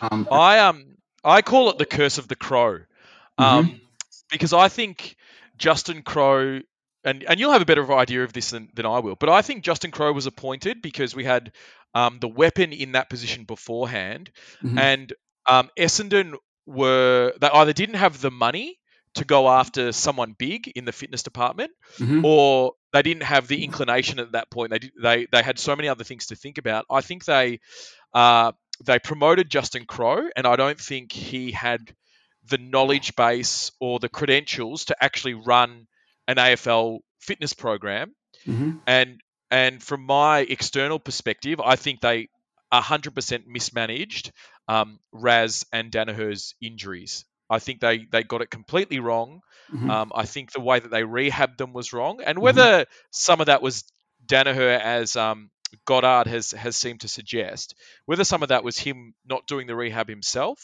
Um, 0.00 0.26
I 0.30 0.58
um 0.60 0.96
I 1.22 1.42
call 1.42 1.70
it 1.70 1.78
the 1.78 1.86
curse 1.86 2.16
of 2.16 2.26
the 2.26 2.36
crow, 2.36 2.80
um, 3.36 3.80
because 4.30 4.52
I 4.52 4.68
think 4.68 5.16
Justin 5.58 6.02
Crow. 6.02 6.60
And, 7.06 7.22
and 7.24 7.38
you'll 7.38 7.52
have 7.52 7.60
a 7.60 7.66
better 7.66 7.92
idea 7.92 8.24
of 8.24 8.32
this 8.32 8.48
than, 8.48 8.70
than 8.72 8.86
I 8.86 9.00
will. 9.00 9.14
But 9.14 9.28
I 9.28 9.42
think 9.42 9.62
Justin 9.62 9.90
Crow 9.90 10.10
was 10.14 10.24
appointed 10.24 10.80
because 10.80 11.14
we 11.14 11.22
had 11.22 11.52
um, 11.94 12.18
the 12.20 12.28
weapon 12.28 12.72
in 12.72 12.92
that 12.92 13.08
position 13.10 13.44
beforehand. 13.44 14.30
Mhm. 14.62 14.78
and 14.78 15.12
um, 15.46 15.70
Essendon 15.78 16.34
were 16.66 17.32
they 17.40 17.48
either 17.48 17.72
didn't 17.72 17.96
have 17.96 18.20
the 18.20 18.30
money 18.30 18.78
to 19.14 19.24
go 19.24 19.48
after 19.48 19.92
someone 19.92 20.32
big 20.36 20.66
in 20.74 20.84
the 20.86 20.92
fitness 20.92 21.22
department, 21.22 21.70
Mhm. 21.98 22.24
or 22.24 22.72
they 22.92 23.02
didn't 23.02 23.22
have 23.24 23.46
the 23.46 23.62
inclination 23.62 24.18
at 24.18 24.32
that 24.32 24.50
point. 24.50 24.70
They 24.70 24.78
did, 24.80 24.92
they 25.00 25.26
they 25.30 25.42
had 25.42 25.58
so 25.58 25.76
many 25.76 25.88
other 25.88 26.02
things 26.04 26.26
to 26.28 26.36
think 26.36 26.58
about. 26.58 26.84
I 26.90 27.00
think 27.00 27.24
they 27.24 27.60
uh, 28.14 28.52
they 28.84 28.98
promoted 28.98 29.50
Justin 29.50 29.84
Crow, 29.86 30.28
and 30.36 30.46
I 30.46 30.56
don't 30.56 30.80
think 30.80 31.12
he 31.12 31.52
had 31.52 31.94
the 32.48 32.58
knowledge 32.58 33.14
base 33.16 33.70
or 33.80 33.98
the 34.00 34.08
credentials 34.08 34.86
to 34.86 34.96
actually 35.02 35.34
run 35.34 35.86
an 36.26 36.36
AFL 36.38 36.98
fitness 37.20 37.52
program 37.54 38.14
Mhm. 38.46 38.80
and 38.86 39.20
and 39.62 39.82
from 39.82 40.00
my 40.06 40.40
external 40.40 40.98
perspective, 40.98 41.60
I 41.60 41.76
think 41.76 42.00
they 42.00 42.28
100% 42.72 43.46
mismanaged 43.46 44.32
um, 44.68 44.98
Raz 45.12 45.64
and 45.72 45.90
Daniher's 45.90 46.54
injuries. 46.60 47.24
I 47.50 47.58
think 47.58 47.80
they 47.80 48.06
they 48.10 48.22
got 48.22 48.42
it 48.42 48.50
completely 48.50 48.98
wrong. 48.98 49.40
Mhm. 49.72 49.90
Um, 49.90 50.12
I 50.14 50.24
think 50.26 50.52
the 50.52 50.60
way 50.60 50.78
that 50.80 50.90
they 50.90 51.02
rehabbed 51.02 51.58
them 51.58 51.72
was 51.72 51.92
wrong, 51.92 52.20
and 52.26 52.38
whether 52.38 52.86
some 53.10 53.40
of 53.40 53.46
that 53.46 53.62
was 53.62 53.84
Daniher, 54.26 54.78
as 54.80 55.16
um, 55.16 55.50
Goddard 55.86 56.26
has 56.30 56.52
has 56.52 56.76
seemed 56.76 57.00
to 57.02 57.08
suggest, 57.08 57.74
whether 58.06 58.24
some 58.24 58.42
of 58.42 58.48
that 58.48 58.64
was 58.64 58.78
him 58.78 59.14
not 59.24 59.46
doing 59.46 59.66
the 59.66 59.76
rehab 59.76 60.08
himself. 60.08 60.58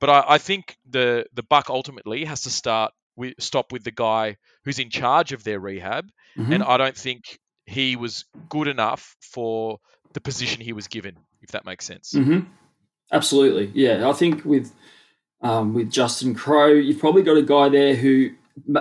But 0.00 0.10
I, 0.10 0.24
I 0.34 0.38
think 0.38 0.76
the 0.90 1.26
the 1.32 1.42
buck 1.42 1.70
ultimately 1.70 2.24
has 2.24 2.42
to 2.42 2.50
start 2.50 2.92
with 3.16 3.34
stop 3.38 3.72
with 3.72 3.84
the 3.84 3.92
guy 4.08 4.36
who's 4.64 4.78
in 4.78 4.90
charge 4.90 5.32
of 5.32 5.42
their 5.44 5.60
rehab, 5.60 6.04
Mhm. 6.36 6.54
and 6.54 6.62
I 6.62 6.76
don't 6.76 6.96
think 6.96 7.22
he 7.66 7.96
was 7.96 8.24
good 8.48 8.68
enough 8.68 9.16
for 9.20 9.78
the 10.12 10.20
position 10.20 10.60
he 10.60 10.72
was 10.72 10.88
given, 10.88 11.16
if 11.42 11.50
that 11.50 11.64
makes 11.64 11.84
sense. 11.84 12.12
hmm 12.12 12.40
Absolutely, 13.12 13.70
yeah. 13.72 14.08
I 14.08 14.12
think 14.12 14.44
with 14.44 14.72
um, 15.40 15.74
with 15.74 15.90
Justin 15.90 16.34
Crow, 16.34 16.72
you've 16.72 16.98
probably 16.98 17.22
got 17.22 17.36
a 17.36 17.42
guy 17.42 17.68
there 17.68 17.94
who 17.94 18.30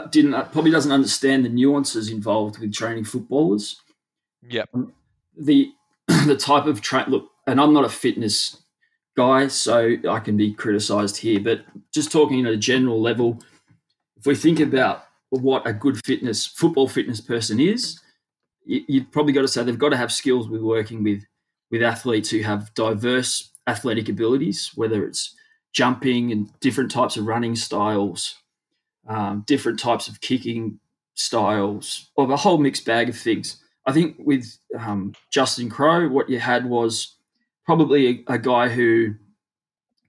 didn't 0.09 0.33
probably 0.51 0.71
doesn't 0.71 0.91
understand 0.91 1.45
the 1.45 1.49
nuances 1.49 2.09
involved 2.09 2.57
with 2.57 2.73
training 2.73 3.03
footballers. 3.03 3.81
Yep. 4.47 4.69
the 5.37 5.71
the 6.07 6.35
type 6.35 6.65
of 6.65 6.81
train 6.81 7.05
look, 7.09 7.29
and 7.45 7.61
I'm 7.61 7.73
not 7.73 7.85
a 7.85 7.89
fitness 7.89 8.63
guy, 9.15 9.47
so 9.47 9.95
I 10.09 10.19
can 10.19 10.37
be 10.37 10.53
criticised 10.53 11.17
here. 11.17 11.39
But 11.39 11.65
just 11.93 12.11
talking 12.11 12.45
at 12.45 12.51
a 12.51 12.57
general 12.57 13.01
level, 13.01 13.43
if 14.17 14.25
we 14.25 14.35
think 14.35 14.59
about 14.59 15.05
what 15.29 15.67
a 15.67 15.73
good 15.73 16.03
fitness 16.05 16.45
football 16.45 16.87
fitness 16.87 17.21
person 17.21 17.59
is, 17.59 17.99
you've 18.65 19.11
probably 19.11 19.33
got 19.33 19.41
to 19.41 19.47
say 19.47 19.63
they've 19.63 19.77
got 19.77 19.89
to 19.89 19.97
have 19.97 20.11
skills 20.11 20.49
with 20.49 20.61
working 20.61 21.03
with 21.03 21.23
with 21.71 21.83
athletes 21.83 22.29
who 22.29 22.41
have 22.41 22.73
diverse 22.73 23.51
athletic 23.67 24.09
abilities, 24.09 24.71
whether 24.75 25.05
it's 25.05 25.35
jumping 25.73 26.31
and 26.31 26.49
different 26.59 26.91
types 26.91 27.17
of 27.17 27.25
running 27.25 27.55
styles, 27.55 28.35
um, 29.07 29.43
different 29.47 29.79
types 29.79 30.07
of 30.07 30.21
kicking 30.21 30.79
styles, 31.15 32.11
or 32.15 32.31
a 32.31 32.37
whole 32.37 32.57
mixed 32.57 32.85
bag 32.85 33.09
of 33.09 33.17
things. 33.17 33.61
I 33.85 33.91
think 33.91 34.15
with 34.19 34.57
um, 34.79 35.13
Justin 35.31 35.69
Crow, 35.69 36.07
what 36.07 36.29
you 36.29 36.39
had 36.39 36.65
was 36.65 37.15
probably 37.65 38.23
a, 38.27 38.33
a 38.33 38.37
guy 38.37 38.69
who 38.69 39.15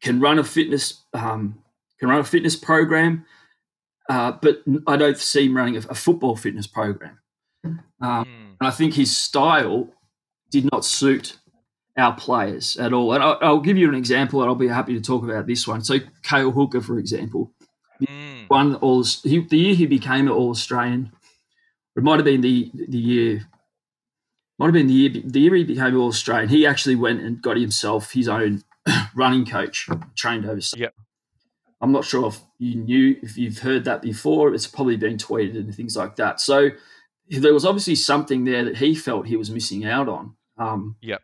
can 0.00 0.20
run 0.20 0.38
a 0.38 0.44
fitness 0.44 1.02
um, 1.14 1.58
can 1.98 2.08
run 2.10 2.20
a 2.20 2.24
fitness 2.24 2.56
program, 2.56 3.24
uh, 4.10 4.32
but 4.42 4.62
I 4.86 4.96
don't 4.96 5.16
see 5.16 5.46
him 5.46 5.56
running 5.56 5.76
a, 5.76 5.80
a 5.88 5.94
football 5.94 6.36
fitness 6.36 6.66
program. 6.66 7.18
Um, 8.00 8.24
mm. 8.24 8.56
And 8.60 8.68
I 8.68 8.70
think 8.70 8.94
his 8.94 9.16
style 9.16 9.88
did 10.50 10.68
not 10.70 10.84
suit 10.84 11.38
our 11.96 12.14
players 12.14 12.76
at 12.76 12.92
all. 12.92 13.12
And 13.12 13.22
I'll, 13.22 13.38
I'll, 13.40 13.60
give 13.60 13.76
you 13.76 13.88
an 13.88 13.94
example, 13.94 14.40
and 14.40 14.48
I'll 14.48 14.54
be 14.54 14.68
happy 14.68 14.94
to 14.94 15.00
talk 15.00 15.24
about 15.24 15.46
this 15.46 15.66
one. 15.66 15.82
So 15.82 15.98
Cale 16.22 16.50
Hooker, 16.50 16.80
for 16.80 16.98
example, 16.98 17.52
mm. 18.00 18.48
won 18.50 18.76
all 18.76 19.02
he, 19.02 19.40
the 19.40 19.56
year 19.56 19.74
he 19.74 19.86
became 19.86 20.26
an 20.26 20.32
All 20.32 20.50
Australian. 20.50 21.12
It 21.96 22.02
might 22.02 22.16
have 22.16 22.24
been 22.24 22.42
the 22.42 22.70
the 22.74 22.98
year. 22.98 23.48
Might 24.58 24.66
have 24.66 24.74
been 24.74 24.86
the 24.86 24.92
year 24.92 25.22
the 25.24 25.40
year 25.40 25.54
he 25.54 25.64
became 25.64 25.96
All 25.96 26.08
Australian. 26.08 26.50
He 26.50 26.66
actually 26.66 26.96
went 26.96 27.22
and 27.22 27.40
got 27.40 27.56
himself 27.56 28.12
his 28.12 28.28
own 28.28 28.62
running 29.14 29.46
coach, 29.46 29.88
trained 30.16 30.46
overseas. 30.46 30.80
Yep. 30.80 30.94
I'm 31.80 31.92
not 31.92 32.04
sure 32.04 32.28
if 32.28 32.40
you 32.58 32.74
knew 32.76 33.16
if 33.22 33.36
you've 33.36 33.58
heard 33.58 33.84
that 33.84 34.02
before. 34.02 34.54
It's 34.54 34.66
probably 34.66 34.96
been 34.96 35.16
tweeted 35.16 35.56
and 35.56 35.74
things 35.74 35.96
like 35.96 36.16
that. 36.16 36.40
So 36.40 36.70
there 37.28 37.54
was 37.54 37.64
obviously 37.64 37.94
something 37.94 38.44
there 38.44 38.64
that 38.64 38.76
he 38.76 38.94
felt 38.94 39.26
he 39.26 39.36
was 39.36 39.50
missing 39.50 39.84
out 39.84 40.08
on. 40.08 40.36
Um, 40.58 40.96
yep 41.00 41.22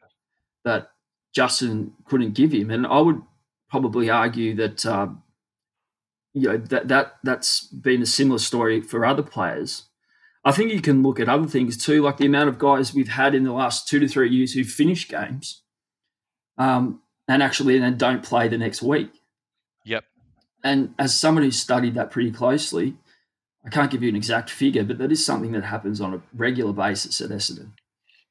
that 0.64 0.90
Justin 1.34 1.92
couldn't 2.04 2.34
give 2.34 2.52
him. 2.52 2.70
And 2.70 2.86
I 2.86 3.00
would 3.00 3.22
probably 3.70 4.10
argue 4.10 4.54
that 4.54 4.84
uh, 4.86 5.08
you 6.34 6.48
know 6.48 6.56
that 6.58 6.88
that 6.88 7.14
that's 7.22 7.66
been 7.66 8.02
a 8.02 8.06
similar 8.06 8.38
story 8.38 8.80
for 8.80 9.04
other 9.04 9.22
players. 9.22 9.84
I 10.44 10.52
think 10.52 10.72
you 10.72 10.80
can 10.80 11.02
look 11.02 11.20
at 11.20 11.28
other 11.28 11.46
things 11.46 11.76
too, 11.76 12.02
like 12.02 12.16
the 12.16 12.26
amount 12.26 12.48
of 12.48 12.58
guys 12.58 12.92
we've 12.92 13.08
had 13.08 13.34
in 13.34 13.44
the 13.44 13.52
last 13.52 13.86
two 13.86 14.00
to 14.00 14.08
three 14.08 14.30
years 14.30 14.52
who 14.52 14.64
finish 14.64 15.08
games, 15.08 15.62
um, 16.58 17.00
and 17.28 17.42
actually 17.42 17.78
then 17.78 17.96
don't 17.96 18.24
play 18.24 18.48
the 18.48 18.58
next 18.58 18.82
week. 18.82 19.10
Yep. 19.84 20.04
And 20.64 20.94
as 20.98 21.16
someone 21.18 21.44
who's 21.44 21.60
studied 21.60 21.94
that 21.94 22.10
pretty 22.10 22.30
closely, 22.30 22.96
I 23.64 23.70
can't 23.70 23.90
give 23.90 24.03
you 24.03 24.09
an 24.09 24.16
exact 24.16 24.51
figure, 24.51 24.85
but 24.85 24.98
that 24.98 25.12
is 25.12 25.25
something 25.25 25.53
that 25.53 25.64
happens 25.64 26.01
on 26.01 26.14
a 26.14 26.22
regular 26.35 26.72
basis 26.72 27.20
at 27.20 27.31
Essendon. 27.31 27.72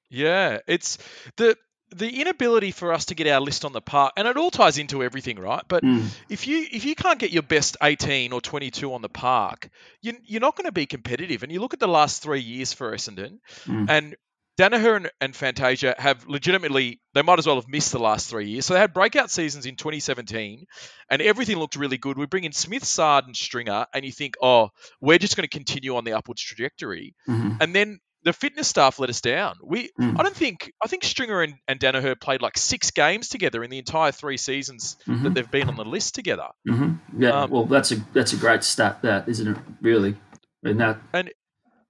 Yeah, 0.10 0.60
it's 0.67 0.98
the 1.38 1.58
the 1.94 2.22
inability 2.22 2.72
for 2.72 2.94
us 2.94 3.06
to 3.06 3.15
get 3.15 3.28
our 3.28 3.41
list 3.41 3.65
on 3.65 3.74
the 3.74 3.82
park, 3.82 4.13
and 4.15 4.28
it 4.28 4.38
all 4.38 4.52
ties 4.52 4.78
into 4.78 5.04
everything, 5.04 5.38
right? 5.39 5.63
But 5.67 5.84
mm. 5.84 6.08
if 6.30 6.48
you 6.48 6.65
if 6.72 6.86
you 6.86 6.96
can't 6.96 7.20
get 7.20 7.32
your 7.32 7.44
best 7.44 7.78
18 7.82 8.34
or 8.34 8.41
22 8.41 8.94
on 8.94 9.02
the 9.02 9.10
park, 9.10 9.70
you, 10.02 10.13
you're 10.26 10.41
not 10.41 10.56
going 10.56 10.65
to 10.65 10.72
be 10.72 10.86
competitive. 10.86 11.44
And 11.44 11.52
you 11.52 11.60
look 11.60 11.74
at 11.74 11.80
the 11.80 11.88
last 11.88 12.22
three 12.22 12.41
years 12.41 12.74
for 12.74 12.94
Essendon, 12.94 13.39
mm. 13.65 13.89
and 13.89 14.15
Daniher 14.57 14.95
and, 14.95 15.11
and, 15.19 15.35
Fantasia 15.35 15.95
have 15.97 16.27
legitimately, 16.27 16.99
they 17.13 17.21
might 17.21 17.39
as 17.39 17.47
well 17.47 17.55
have 17.55 17.67
missed 17.67 17.91
the 17.91 17.99
last 17.99 18.29
three 18.29 18.49
years. 18.49 18.65
So 18.65 18.73
they 18.73 18.79
had 18.79 18.93
breakout 18.93 19.31
seasons 19.31 19.65
in 19.65 19.75
2017 19.75 20.65
and 21.09 21.21
everything 21.21 21.57
looked 21.57 21.75
really 21.75 21.97
good. 21.97 22.17
We 22.17 22.25
bring 22.25 22.43
in 22.43 22.51
Smith, 22.51 22.83
Saad, 22.83 23.25
and 23.25 23.35
Stringer, 23.35 23.87
and 23.93 24.05
you 24.05 24.11
think, 24.11 24.35
oh, 24.41 24.69
we're 24.99 25.19
just 25.19 25.35
going 25.35 25.47
to 25.47 25.57
continue 25.57 25.95
on 25.95 26.03
the 26.03 26.13
upwards 26.13 26.41
trajectory. 26.41 27.15
Mm-hmm. 27.27 27.57
And 27.61 27.73
then 27.73 27.99
the 28.23 28.33
fitness 28.33 28.67
staff 28.67 28.99
let 28.99 29.09
us 29.09 29.21
down. 29.21 29.55
We, 29.63 29.89
mm. 29.99 30.19
I 30.19 30.23
don't 30.23 30.35
think, 30.35 30.71
I 30.83 30.87
think 30.87 31.03
Stringer 31.03 31.41
and, 31.41 31.55
and 31.67 31.79
Daniher 31.79 32.19
played 32.19 32.41
like 32.41 32.57
six 32.57 32.91
games 32.91 33.29
together 33.29 33.63
in 33.63 33.69
the 33.69 33.79
entire 33.79 34.11
three 34.11 34.37
seasons 34.37 34.97
mm-hmm. 35.07 35.23
that 35.23 35.33
they've 35.33 35.49
been 35.49 35.69
on 35.69 35.75
the 35.75 35.85
list 35.85 36.13
together. 36.13 36.47
Mm-hmm. 36.69 37.23
Yeah, 37.23 37.43
um, 37.43 37.49
well, 37.49 37.65
that's 37.65 37.91
a 37.91 37.95
that's 38.13 38.33
a 38.33 38.37
great 38.37 38.63
stat, 38.63 39.01
that 39.01 39.27
isn't 39.27 39.47
it? 39.47 39.57
Really, 39.81 40.15
and 40.63 40.79
that. 40.79 40.99
And 41.13 41.31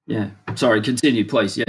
yeah, 0.07 0.29
sorry, 0.55 0.81
continue, 0.81 1.27
please. 1.27 1.57
Yeah. 1.57 1.65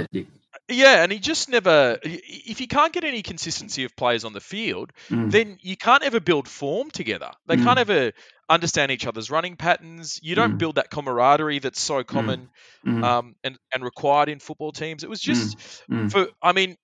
Yeah, 0.69 1.03
and 1.03 1.11
he 1.11 1.19
just 1.19 1.49
never. 1.49 1.99
If 2.03 2.61
you 2.61 2.67
can't 2.67 2.93
get 2.93 3.03
any 3.03 3.21
consistency 3.21 3.83
of 3.83 3.95
players 3.95 4.23
on 4.23 4.31
the 4.31 4.39
field, 4.39 4.93
mm. 5.09 5.29
then 5.29 5.57
you 5.61 5.75
can't 5.75 6.03
ever 6.03 6.21
build 6.21 6.47
form 6.47 6.89
together. 6.89 7.31
They 7.47 7.57
mm. 7.57 7.63
can't 7.63 7.79
ever 7.79 8.13
understand 8.49 8.91
each 8.91 9.05
other's 9.05 9.29
running 9.29 9.57
patterns. 9.57 10.19
You 10.23 10.35
don't 10.35 10.53
mm. 10.53 10.57
build 10.57 10.75
that 10.75 10.89
camaraderie 10.89 11.59
that's 11.59 11.81
so 11.81 11.95
mm. 11.95 12.07
common 12.07 12.49
mm. 12.85 13.03
um, 13.03 13.35
and 13.43 13.57
and 13.73 13.83
required 13.83 14.29
in 14.29 14.39
football 14.39 14.71
teams. 14.71 15.03
It 15.03 15.09
was 15.09 15.19
just 15.19 15.57
mm. 15.91 16.09
for. 16.09 16.27
I 16.41 16.53
mean, 16.53 16.77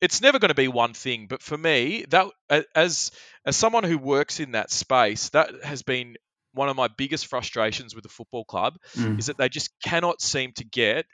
it's 0.00 0.22
never 0.22 0.38
going 0.38 0.50
to 0.50 0.54
be 0.54 0.68
one 0.68 0.94
thing, 0.94 1.26
but 1.28 1.42
for 1.42 1.58
me, 1.58 2.06
that 2.08 2.28
as 2.74 3.10
as 3.44 3.56
someone 3.56 3.84
who 3.84 3.98
works 3.98 4.40
in 4.40 4.52
that 4.52 4.70
space, 4.70 5.28
that 5.30 5.50
has 5.64 5.82
been 5.82 6.16
one 6.58 6.68
of 6.68 6.76
my 6.76 6.88
biggest 6.88 7.28
frustrations 7.28 7.94
with 7.94 8.02
the 8.02 8.08
football 8.08 8.44
club 8.44 8.76
mm. 8.96 9.18
is 9.18 9.26
that 9.26 9.38
they 9.38 9.48
just 9.48 9.70
cannot 9.80 10.20
seem 10.20 10.52
to 10.52 10.64
get 10.64 11.06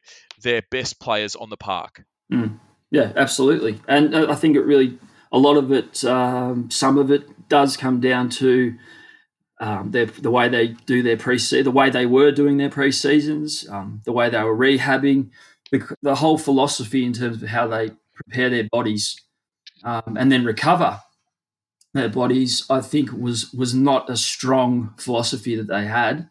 their 0.42 0.62
best 0.70 0.98
players 0.98 1.36
on 1.36 1.50
the 1.50 1.56
park. 1.56 2.02
Mm. 2.32 2.58
Yeah, 2.90 3.12
absolutely. 3.14 3.78
And 3.86 4.14
uh, 4.14 4.26
I 4.30 4.36
think 4.36 4.56
it 4.56 4.62
really, 4.62 4.98
a 5.30 5.38
lot 5.38 5.56
of 5.56 5.70
it, 5.70 6.02
um, 6.04 6.70
some 6.70 6.96
of 6.96 7.10
it 7.10 7.48
does 7.48 7.76
come 7.76 8.00
down 8.00 8.30
to 8.30 8.74
um, 9.60 9.90
their, 9.90 10.06
the 10.06 10.30
way 10.30 10.48
they 10.48 10.68
do 10.68 11.02
their 11.02 11.18
pre 11.18 11.36
the 11.36 11.70
way 11.70 11.90
they 11.90 12.06
were 12.06 12.32
doing 12.32 12.56
their 12.56 12.70
pre 12.70 12.90
seasons, 12.90 13.68
um, 13.68 14.00
the 14.04 14.12
way 14.12 14.30
they 14.30 14.42
were 14.42 14.56
rehabbing, 14.56 15.30
the, 15.70 15.94
the, 16.02 16.14
whole 16.16 16.38
philosophy 16.38 17.04
in 17.04 17.12
terms 17.12 17.42
of 17.42 17.48
how 17.48 17.66
they 17.66 17.90
prepare 18.14 18.48
their 18.48 18.68
bodies 18.72 19.20
um, 19.84 20.16
and 20.18 20.32
then 20.32 20.44
recover 20.44 21.00
their 21.94 22.08
bodies, 22.08 22.66
I 22.68 22.80
think 22.80 23.12
was 23.12 23.52
was 23.52 23.74
not 23.74 24.10
a 24.10 24.16
strong 24.16 24.92
philosophy 24.98 25.56
that 25.56 25.68
they 25.68 25.86
had. 25.86 26.28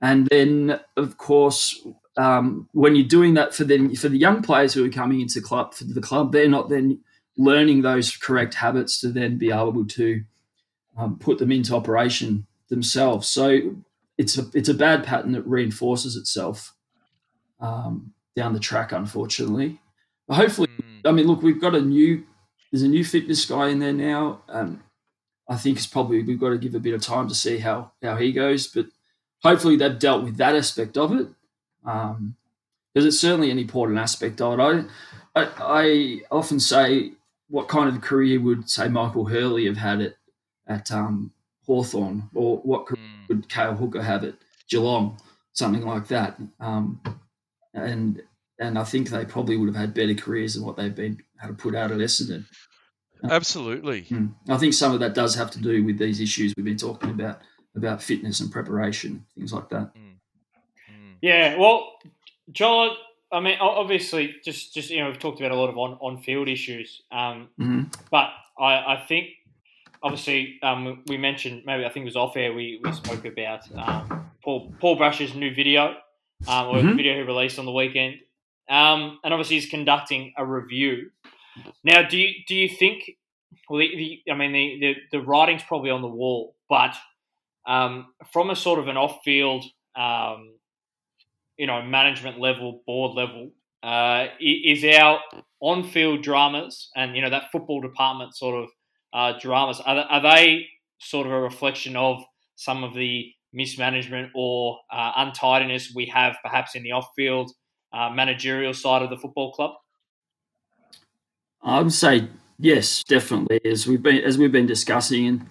And 0.00 0.26
then, 0.30 0.80
of 0.96 1.16
course, 1.16 1.80
um, 2.16 2.68
when 2.72 2.94
you're 2.94 3.06
doing 3.06 3.34
that 3.34 3.54
for 3.54 3.64
them 3.64 3.94
for 3.96 4.08
the 4.08 4.18
young 4.18 4.42
players 4.42 4.74
who 4.74 4.84
are 4.84 4.90
coming 4.90 5.20
into 5.20 5.40
club 5.40 5.74
for 5.74 5.84
the 5.84 6.00
club, 6.00 6.32
they're 6.32 6.48
not 6.48 6.68
then 6.68 7.00
learning 7.38 7.82
those 7.82 8.14
correct 8.14 8.54
habits 8.54 9.00
to 9.00 9.08
then 9.08 9.38
be 9.38 9.50
able 9.50 9.86
to 9.86 10.22
um, 10.96 11.18
put 11.18 11.38
them 11.38 11.50
into 11.50 11.74
operation 11.74 12.46
themselves. 12.68 13.28
So 13.28 13.76
it's 14.18 14.36
a 14.36 14.44
it's 14.52 14.68
a 14.68 14.74
bad 14.74 15.04
pattern 15.04 15.32
that 15.32 15.46
reinforces 15.46 16.16
itself 16.16 16.74
um, 17.60 18.12
down 18.36 18.52
the 18.52 18.60
track, 18.60 18.92
unfortunately. 18.92 19.80
But 20.28 20.34
hopefully, 20.34 20.68
mm. 20.68 21.08
I 21.08 21.12
mean, 21.12 21.26
look, 21.26 21.42
we've 21.42 21.60
got 21.60 21.74
a 21.74 21.80
new 21.80 22.24
there's 22.72 22.82
a 22.82 22.88
new 22.88 23.04
fitness 23.04 23.44
guy 23.44 23.68
in 23.68 23.78
there 23.78 23.92
now. 23.92 24.40
Um, 24.48 24.82
I 25.48 25.56
think 25.56 25.76
it's 25.76 25.86
probably 25.86 26.22
we've 26.22 26.40
got 26.40 26.50
to 26.50 26.58
give 26.58 26.74
a 26.74 26.80
bit 26.80 26.94
of 26.94 27.02
time 27.02 27.28
to 27.28 27.34
see 27.34 27.58
how 27.58 27.92
how 28.02 28.16
he 28.16 28.32
goes, 28.32 28.66
but 28.66 28.86
hopefully 29.42 29.76
they've 29.76 29.98
dealt 29.98 30.24
with 30.24 30.38
that 30.38 30.56
aspect 30.56 30.96
of 30.96 31.12
it 31.12 31.28
because 31.84 32.16
um, 32.16 32.36
it's 32.94 33.20
certainly 33.20 33.50
an 33.50 33.58
important 33.58 33.98
aspect 33.98 34.40
of 34.40 34.58
it. 34.58 34.86
I, 35.34 35.42
I, 35.42 35.48
I 35.58 36.20
often 36.30 36.58
say 36.60 37.12
what 37.48 37.68
kind 37.68 37.88
of 37.88 38.00
career 38.00 38.40
would 38.40 38.70
say 38.70 38.88
Michael 38.88 39.26
Hurley 39.26 39.66
have 39.66 39.76
had 39.76 40.00
it 40.00 40.16
at 40.66 40.90
um, 40.90 41.32
Hawthorn, 41.66 42.30
or 42.34 42.58
what 42.58 42.86
could, 42.86 42.98
mm. 42.98 43.28
would 43.28 43.48
Cale 43.48 43.74
Hooker 43.74 44.02
have 44.02 44.24
at 44.24 44.34
Geelong, 44.68 45.18
something 45.52 45.84
like 45.84 46.08
that. 46.08 46.38
Um, 46.60 47.00
and 47.74 48.22
and 48.58 48.78
I 48.78 48.84
think 48.84 49.08
they 49.08 49.24
probably 49.24 49.56
would 49.56 49.68
have 49.68 49.76
had 49.76 49.94
better 49.94 50.14
careers 50.14 50.54
than 50.54 50.64
what 50.64 50.76
they've 50.76 50.94
been 50.94 51.20
had 51.42 51.48
to 51.48 51.54
put 51.54 51.74
out 51.74 51.90
at 51.90 51.98
Essendon. 51.98 52.46
Absolutely. 53.28 54.02
Hmm. 54.02 54.28
I 54.48 54.56
think 54.56 54.74
some 54.74 54.92
of 54.92 55.00
that 55.00 55.14
does 55.14 55.34
have 55.34 55.50
to 55.52 55.60
do 55.60 55.84
with 55.84 55.98
these 55.98 56.20
issues 56.20 56.54
we've 56.56 56.64
been 56.64 56.76
talking 56.76 57.10
about 57.10 57.40
about 57.76 58.02
fitness 58.02 58.40
and 58.40 58.50
preparation, 58.50 59.24
things 59.36 59.52
like 59.52 59.68
that. 59.70 59.94
Mm. 59.94 60.16
Mm. 60.90 61.14
Yeah, 61.22 61.56
well, 61.56 61.94
John, 62.50 62.90
I 63.32 63.40
mean, 63.40 63.56
obviously, 63.60 64.36
just 64.44 64.74
just 64.74 64.90
you 64.90 65.00
know, 65.00 65.08
we've 65.08 65.18
talked 65.18 65.40
about 65.40 65.52
a 65.52 65.56
lot 65.56 65.70
of 65.70 65.78
on 65.78 65.98
on 66.00 66.22
field 66.22 66.48
issues, 66.48 67.02
um, 67.10 67.48
mm-hmm. 67.58 67.82
but 68.10 68.30
I, 68.58 68.96
I 68.96 69.04
think 69.08 69.28
obviously 70.02 70.58
um, 70.62 71.02
we 71.06 71.16
mentioned 71.16 71.62
maybe 71.64 71.84
I 71.84 71.88
think 71.88 72.02
it 72.02 72.06
was 72.06 72.16
off 72.16 72.36
air 72.36 72.52
we, 72.52 72.80
we 72.82 72.92
spoke 72.92 73.24
about 73.24 73.60
um, 73.74 74.30
Paul 74.44 74.74
Paul 74.80 74.98
Brasher's 74.98 75.34
new 75.34 75.54
video 75.54 75.94
um, 76.46 76.68
or 76.68 76.74
mm-hmm. 76.76 76.88
the 76.88 76.94
video 76.94 77.14
he 77.14 77.22
released 77.22 77.58
on 77.58 77.64
the 77.64 77.72
weekend, 77.72 78.16
um, 78.68 79.18
and 79.24 79.32
obviously 79.32 79.56
he's 79.56 79.70
conducting 79.70 80.34
a 80.36 80.44
review. 80.44 81.10
Now, 81.84 82.08
do 82.08 82.18
you 82.18 82.32
do 82.46 82.54
you 82.54 82.68
think? 82.68 83.10
Well, 83.68 83.80
the, 83.80 84.20
the, 84.26 84.32
I 84.32 84.34
mean, 84.34 84.52
the, 84.52 84.78
the, 84.80 85.18
the 85.18 85.24
writing's 85.24 85.62
probably 85.62 85.90
on 85.90 86.02
the 86.02 86.08
wall, 86.08 86.56
but 86.68 86.94
um, 87.66 88.06
from 88.32 88.50
a 88.50 88.56
sort 88.56 88.78
of 88.78 88.88
an 88.88 88.96
off-field, 88.96 89.64
um, 89.94 90.54
you 91.56 91.66
know, 91.66 91.82
management 91.82 92.40
level, 92.40 92.82
board 92.86 93.14
level, 93.14 93.50
uh, 93.82 94.26
is 94.40 94.84
our 94.84 95.20
on-field 95.60 96.22
dramas 96.22 96.90
and 96.96 97.14
you 97.14 97.22
know 97.22 97.30
that 97.30 97.50
football 97.52 97.80
department 97.80 98.34
sort 98.34 98.64
of 98.64 98.70
uh, 99.12 99.38
dramas. 99.40 99.80
Are, 99.80 99.96
are 99.96 100.22
they 100.22 100.66
sort 100.98 101.26
of 101.26 101.32
a 101.32 101.40
reflection 101.40 101.96
of 101.96 102.22
some 102.56 102.84
of 102.84 102.94
the 102.94 103.32
mismanagement 103.52 104.30
or 104.34 104.78
uh, 104.90 105.12
untidiness 105.16 105.92
we 105.94 106.06
have 106.06 106.36
perhaps 106.42 106.74
in 106.74 106.82
the 106.82 106.92
off-field 106.92 107.50
uh, 107.92 108.08
managerial 108.10 108.72
side 108.72 109.02
of 109.02 109.10
the 109.10 109.16
football 109.16 109.52
club? 109.52 109.72
I 111.62 111.80
would 111.80 111.92
say 111.92 112.28
yes, 112.58 113.02
definitely. 113.04 113.60
As 113.64 113.86
we've 113.86 114.02
been 114.02 114.22
as 114.22 114.38
we've 114.38 114.52
been 114.52 114.66
discussing, 114.66 115.26
and 115.26 115.46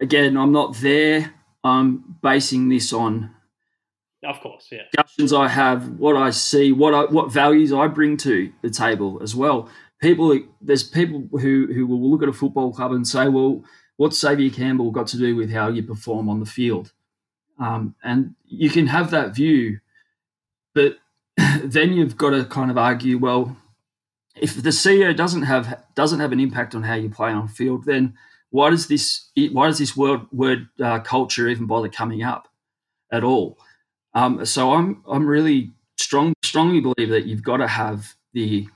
again, 0.00 0.36
I'm 0.36 0.52
not 0.52 0.76
there. 0.76 1.34
I'm 1.62 2.16
basing 2.22 2.68
this 2.68 2.92
on 2.92 3.34
of 4.24 4.40
course, 4.40 4.68
yeah. 4.70 4.82
Discussions 4.92 5.32
I 5.32 5.48
have, 5.48 5.98
what 5.98 6.16
I 6.16 6.30
see, 6.30 6.72
what 6.72 6.94
I, 6.94 7.04
what 7.04 7.32
values 7.32 7.72
I 7.72 7.86
bring 7.88 8.16
to 8.18 8.52
the 8.62 8.70
table 8.70 9.20
as 9.22 9.34
well. 9.34 9.68
People, 10.00 10.38
there's 10.60 10.82
people 10.82 11.28
who 11.32 11.68
who 11.72 11.86
will 11.86 12.10
look 12.10 12.22
at 12.22 12.28
a 12.28 12.32
football 12.32 12.72
club 12.72 12.92
and 12.92 13.06
say, 13.06 13.28
"Well, 13.28 13.64
what's 13.96 14.18
Xavier 14.18 14.50
Campbell 14.50 14.90
got 14.90 15.06
to 15.08 15.18
do 15.18 15.36
with 15.36 15.50
how 15.50 15.68
you 15.68 15.82
perform 15.82 16.28
on 16.28 16.40
the 16.40 16.46
field?" 16.46 16.92
Um, 17.58 17.94
and 18.02 18.34
you 18.44 18.70
can 18.70 18.86
have 18.88 19.10
that 19.10 19.34
view, 19.34 19.78
but 20.74 20.98
then 21.62 21.92
you've 21.92 22.16
got 22.16 22.30
to 22.30 22.44
kind 22.44 22.70
of 22.70 22.78
argue, 22.78 23.18
well, 23.18 23.56
if 24.44 24.62
the 24.62 24.68
CEO 24.68 25.16
doesn't 25.16 25.44
have 25.44 25.82
doesn't 25.94 26.20
have 26.20 26.30
an 26.30 26.38
impact 26.38 26.74
on 26.74 26.82
how 26.82 26.92
you 26.94 27.08
play 27.08 27.30
on 27.30 27.48
field, 27.48 27.86
then 27.86 28.12
why 28.50 28.68
does 28.68 28.88
this 28.88 29.30
why 29.52 29.66
does 29.68 29.78
this 29.78 29.96
word 29.96 30.20
word 30.32 30.68
uh, 30.82 31.00
culture 31.00 31.48
even 31.48 31.66
bother 31.66 31.88
coming 31.88 32.22
up 32.22 32.48
at 33.10 33.24
all? 33.24 33.58
Um, 34.12 34.44
so 34.44 34.72
I'm 34.74 35.02
I'm 35.08 35.26
really 35.26 35.72
strong 35.96 36.34
strongly 36.42 36.80
believe 36.80 37.08
that 37.08 37.24
you've 37.24 37.42
got 37.42 37.56
to 37.56 37.66
have 37.66 38.14
the 38.34 38.68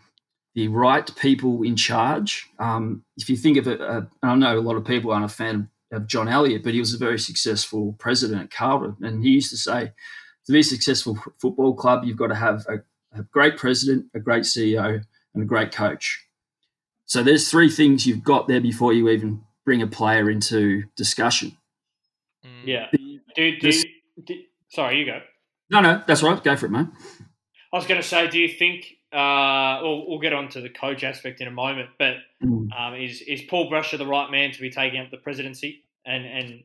the 0.55 0.69
right 0.69 1.15
people 1.17 1.63
in 1.63 1.77
charge. 1.77 2.49
Um, 2.59 3.05
if 3.19 3.29
you 3.29 3.37
think 3.37 3.59
of 3.59 3.69
it, 3.69 3.83
uh, 3.83 4.03
I 4.23 4.35
know 4.37 4.59
a 4.59 4.67
lot 4.69 4.77
of 4.77 4.87
people 4.87 5.13
aren't 5.13 5.27
a 5.27 5.29
fan 5.29 5.69
of 5.93 6.07
John 6.07 6.29
Elliott, 6.29 6.65
but 6.65 6.73
he 6.73 6.81
was 6.81 6.95
a 6.95 6.99
very 6.99 7.19
successful 7.19 7.95
president 7.99 8.41
at 8.41 8.51
Carlton, 8.51 8.97
and 9.07 9.23
he 9.23 9.33
used 9.33 9.51
to 9.51 9.59
say, 9.59 9.93
to 10.47 10.53
be 10.53 10.61
a 10.61 10.65
successful 10.65 11.19
football 11.39 11.75
club, 11.75 12.05
you've 12.05 12.17
got 12.17 12.29
to 12.29 12.35
have 12.35 12.65
a, 12.69 12.77
a 13.19 13.23
great 13.25 13.59
president, 13.59 14.07
a 14.15 14.19
great 14.19 14.45
CEO, 14.45 15.05
and 15.39 15.45
a 15.45 15.49
great 15.49 15.73
coach. 15.73 16.27
So 17.07 17.23
there's 17.23 17.49
three 17.49 17.71
things 17.71 18.07
you've 18.07 18.25
got 18.25 18.49
there 18.49 18.61
before 18.61 18.93
you 18.93 19.09
even 19.09 19.43
bring 19.65 19.81
a 19.83 19.87
player 19.87 20.29
into 20.29 20.85
discussion. 20.97 21.57
Mm. 22.45 22.67
Yeah. 22.67 22.87
The, 22.93 23.21
do, 23.35 23.59
do, 23.59 23.73
do, 24.25 24.43
sorry, 24.69 24.99
you 24.99 25.07
go. 25.07 25.21
No, 25.71 25.81
no, 25.81 26.03
that's 26.07 26.23
right. 26.23 26.43
Go 26.43 26.57
for 26.57 26.67
it, 26.67 26.71
mate. 26.71 26.87
I 27.73 27.77
was 27.77 27.87
going 27.87 28.01
to 28.01 28.07
say, 28.07 28.29
do 28.29 28.39
you 28.39 28.49
think? 28.49 28.95
Uh, 29.13 29.81
we'll, 29.83 30.07
we'll 30.09 30.19
get 30.19 30.35
on 30.35 30.49
to 30.51 30.61
the 30.61 30.69
coach 30.69 31.03
aspect 31.03 31.41
in 31.41 31.49
a 31.49 31.51
moment, 31.51 31.89
but 31.99 32.17
mm. 32.45 32.69
um, 32.79 32.95
is 32.95 33.23
is 33.23 33.41
Paul 33.43 33.71
Brasher 33.71 33.97
the 33.97 34.07
right 34.07 34.31
man 34.31 34.53
to 34.53 34.61
be 34.61 34.69
taking 34.69 35.01
up 35.01 35.11
the 35.11 35.17
presidency? 35.17 35.83
And 36.05 36.27
and 36.27 36.63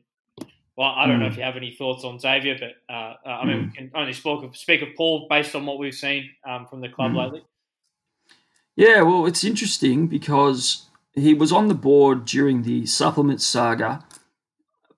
well, 0.76 0.92
I 0.94 1.06
don't 1.06 1.16
mm. 1.16 1.20
know 1.20 1.26
if 1.26 1.38
you 1.38 1.42
have 1.42 1.56
any 1.56 1.70
thoughts 1.70 2.04
on 2.04 2.18
Xavier, 2.18 2.58
but 2.58 2.92
uh, 2.92 3.14
uh, 3.24 3.28
I 3.28 3.46
mean, 3.46 3.56
mm. 3.56 3.70
we 3.70 3.76
can 3.76 3.90
only 3.94 4.12
speak 4.12 4.42
of, 4.42 4.56
speak 4.56 4.82
of 4.82 4.88
Paul 4.94 5.26
based 5.30 5.54
on 5.54 5.64
what 5.64 5.78
we've 5.78 5.94
seen 5.94 6.30
um, 6.46 6.66
from 6.66 6.82
the 6.82 6.88
club 6.88 7.12
mm. 7.12 7.24
lately. 7.24 7.44
Yeah, 8.76 9.02
well, 9.02 9.26
it's 9.26 9.44
interesting 9.44 10.08
because 10.08 10.86
he 11.12 11.32
was 11.34 11.52
on 11.52 11.68
the 11.68 11.74
board 11.74 12.24
during 12.24 12.62
the 12.62 12.86
supplement 12.86 13.40
saga. 13.40 14.04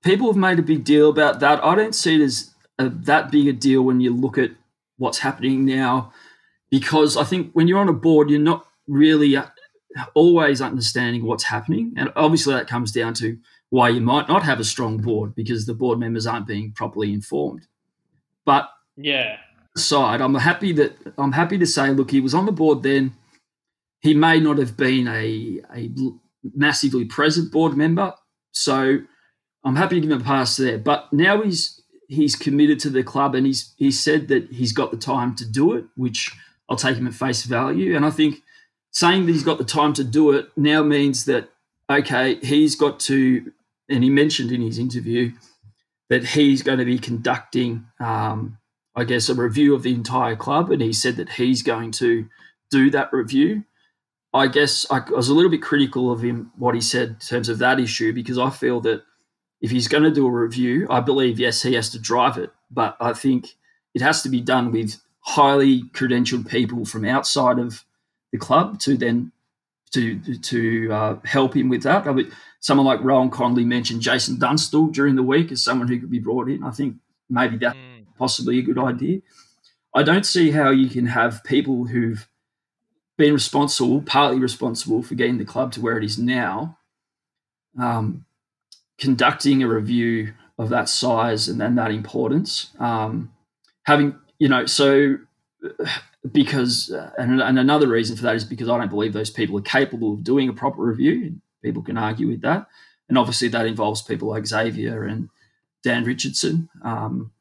People 0.03 0.29
have 0.29 0.37
made 0.37 0.59
a 0.59 0.63
big 0.63 0.85
deal 0.85 1.11
about 1.11 1.41
that. 1.41 1.63
I 1.63 1.75
don't 1.75 1.95
see 1.95 2.15
it 2.15 2.25
as 2.25 2.55
a, 2.79 2.89
that 2.89 3.31
big 3.31 3.49
a 3.49 3.53
deal 3.53 3.83
when 3.83 4.01
you 4.01 4.15
look 4.15 4.39
at 4.39 4.53
what's 4.97 5.19
happening 5.19 5.65
now, 5.65 6.13
because 6.71 7.17
I 7.17 7.25
think 7.25 7.53
when 7.53 7.69
you're 7.69 7.79
on 7.79 7.89
a 7.89 7.93
board, 7.93 8.31
you're 8.31 8.41
not 8.41 8.67
really 8.87 9.37
uh, 9.37 9.47
always 10.15 10.63
understanding 10.63 11.25
what's 11.25 11.45
happening, 11.45 11.93
and 11.97 12.13
obviously 12.17 12.55
that 12.55 12.69
comes 12.69 12.93
down 12.93 13.15
to 13.15 13.39
why 13.71 13.89
you 13.89 14.01
might 14.01 14.29
not 14.29 14.43
have 14.43 14.61
a 14.61 14.65
strong 14.65 14.99
board 14.99 15.35
because 15.35 15.67
the 15.67 15.75
board 15.75 15.99
members 15.99 16.27
aren't 16.27 16.47
being 16.47 16.73
properly 16.73 17.13
informed. 17.13 17.67
But 18.45 18.71
yeah, 18.97 19.39
side, 19.77 20.21
I'm 20.21 20.35
happy 20.35 20.73
that 20.73 20.97
I'm 21.19 21.33
happy 21.33 21.59
to 21.59 21.67
say, 21.67 21.91
look, 21.91 22.11
he 22.11 22.21
was 22.21 22.35
on 22.35 22.47
the 22.47 22.53
board 22.53 22.83
then. 22.83 23.15
He 24.01 24.15
may 24.15 24.41
not 24.41 24.59
have 24.59 24.77
been 24.77 25.09
a 25.09 25.61
a 25.75 25.91
massively 26.55 27.05
present 27.05 27.51
board 27.53 27.77
member, 27.77 28.15
so 28.53 28.99
I'm 29.65 29.77
happy 29.77 29.97
to 29.97 30.01
give 30.01 30.11
him 30.11 30.21
a 30.21 30.25
pass 30.25 30.57
there. 30.57 30.79
But 30.79 31.13
now 31.13 31.43
he's 31.43 31.81
he's 32.09 32.37
committed 32.37 32.79
to 32.81 32.91
the 32.91 33.03
club 33.03 33.35
and 33.35 33.47
he's 33.47 33.75
he 33.77 33.91
said 33.91 34.29
that 34.29 34.53
he's 34.53 34.73
got 34.73 34.91
the 34.91 34.97
time 34.97 35.35
to 35.37 35.45
do 35.45 35.73
it, 35.75 35.85
which 35.97 36.31
I'll 36.69 36.77
take 36.77 36.97
him 36.97 37.07
at 37.07 37.15
face 37.15 37.45
value. 37.45 37.97
And 37.97 38.05
I 38.05 38.11
think 38.11 38.43
saying 38.93 39.27
that 39.27 39.33
he's 39.33 39.45
got 39.45 39.59
the 39.59 39.65
time 39.65 39.93
to 39.95 40.05
do 40.05 40.33
it 40.33 40.49
now 40.57 40.83
means 40.83 41.25
that 41.25 41.51
okay, 41.91 42.37
he's 42.37 42.75
got 42.75 43.01
to, 43.01 43.53
and 43.89 44.03
he 44.03 44.11
mentioned 44.11 44.53
in 44.53 44.61
his 44.61 44.79
interview 44.79 45.33
that 46.09 46.25
he's 46.25 46.63
going 46.63 46.79
to 46.79 46.85
be 46.85 46.99
conducting, 46.99 47.87
um, 48.01 48.59
I 48.95 49.05
guess, 49.05 49.29
a 49.29 49.35
review 49.35 49.75
of 49.75 49.83
the 49.83 49.95
entire 49.95 50.37
club, 50.37 50.71
and 50.71 50.83
he 50.83 50.93
said 50.93 51.17
that 51.17 51.31
he's 51.31 51.63
going 51.63 51.93
to 51.93 52.29
do 52.71 52.91
that 52.91 53.13
review. 53.13 53.65
I 54.37 54.47
guess 54.47 54.87
I 54.91 55.01
was 55.11 55.29
a 55.29 55.35
little 55.35 55.51
bit 55.51 55.63
critical 55.63 56.11
of 56.11 56.23
him 56.23 56.53
what 56.57 56.75
he 56.75 56.81
said 56.81 57.09
in 57.09 57.17
terms 57.17 57.49
of 57.49 57.59
that 57.59 57.81
issue 57.81 58.13
because 58.13 58.39
I 58.39 58.51
feel 58.51 58.81
that 58.83 59.03
if 59.61 59.71
he's 59.71 59.89
going 59.89 60.05
to 60.05 60.11
do 60.11 60.27
a 60.27 60.31
review, 60.31 60.87
I 60.91 61.01
believe, 61.01 61.41
yes, 61.41 61.63
he 61.63 61.75
has 61.75 61.91
to 61.91 61.99
drive 61.99 62.37
it. 62.37 62.51
But 62.71 62.97
I 63.01 63.13
think 63.13 63.49
it 63.95 64.03
has 64.03 64.23
to 64.23 64.29
be 64.29 64.41
done 64.41 64.73
with 64.73 65.01
highly 65.21 65.85
credentialed 65.95 66.49
people 66.49 66.85
from 66.85 67.05
outside 67.05 67.59
of 67.59 67.85
the 68.33 68.39
club 68.39 68.79
to 68.81 68.97
then 68.97 69.33
to 69.93 70.19
to 70.39 70.93
uh, 70.93 71.17
help 71.25 71.57
him 71.57 71.69
with 71.69 71.83
that. 71.85 72.07
I 72.07 72.13
mean, 72.13 72.31
someone 72.61 72.87
like 72.87 73.03
Rohan 73.03 73.31
Connolly 73.31 73.65
mentioned 73.65 74.03
Jason 74.03 74.39
Dunstall 74.39 74.89
during 74.89 75.17
the 75.17 75.23
week 75.23 75.53
as 75.53 75.63
someone 75.63 75.89
who 75.89 75.99
could 75.99 76.11
be 76.11 76.19
brought 76.19 76.49
in. 76.49 76.63
I 76.63 76.71
think 76.71 76.97
maybe 77.31 77.57
that's 77.57 77.77
mm. 77.77 78.05
possibly 78.19 78.59
a 78.59 78.63
good 78.63 78.79
idea. 78.79 79.21
I 79.95 80.03
don't 80.03 80.27
see 80.27 80.51
how 80.51 80.71
you 80.71 80.91
can 80.91 81.07
have 81.07 81.43
people 81.45 81.87
who've 81.87 82.29
been 83.17 83.33
responsible, 83.33 84.03
partly 84.03 84.39
responsible 84.39 85.03
for 85.03 85.15
getting 85.15 85.39
the 85.39 85.45
club 85.45 85.73
to 85.73 85.81
where 85.81 85.99
it 85.99 86.05
is 86.05 86.19
now, 86.19 86.79
um, 87.79 88.25
conducting 88.99 89.63
a 89.63 89.69
review 89.69 90.35
of 90.59 90.69
that 90.71 90.89
size 90.89 91.49
and, 91.49 91.63
and 91.63 91.77
that 91.79 91.91
importance. 91.91 92.71
Um, 92.79 93.33
having, 93.85 94.17
you 94.39 94.49
know, 94.49 94.67
so 94.67 95.19
because, 96.33 96.91
uh, 96.91 97.11
and, 97.19 97.41
and 97.41 97.59
another 97.59 97.89
reason 97.89 98.17
for 98.17 98.23
that 98.23 98.37
is 98.37 98.45
because 98.45 98.69
I 98.69 98.79
don't 98.79 98.91
believe 98.91 99.13
those 99.13 99.31
people 99.31 99.59
are 99.59 99.63
capable 99.63 100.15
of 100.15 100.25
doing 100.25 100.49
a 100.49 100.53
proper 100.53 100.83
review. 100.83 101.37
People 101.63 101.83
can 101.83 101.99
argue 101.99 102.29
with 102.29 102.43
that. 102.43 102.67
And 103.09 103.17
obviously 103.17 103.49
that 103.49 103.67
involves 103.67 104.03
people 104.03 104.29
like 104.29 104.47
Xavier 104.47 105.05
and 105.05 105.29
Dan 105.83 106.05
Richardson. 106.05 106.69
Um, 106.83 107.33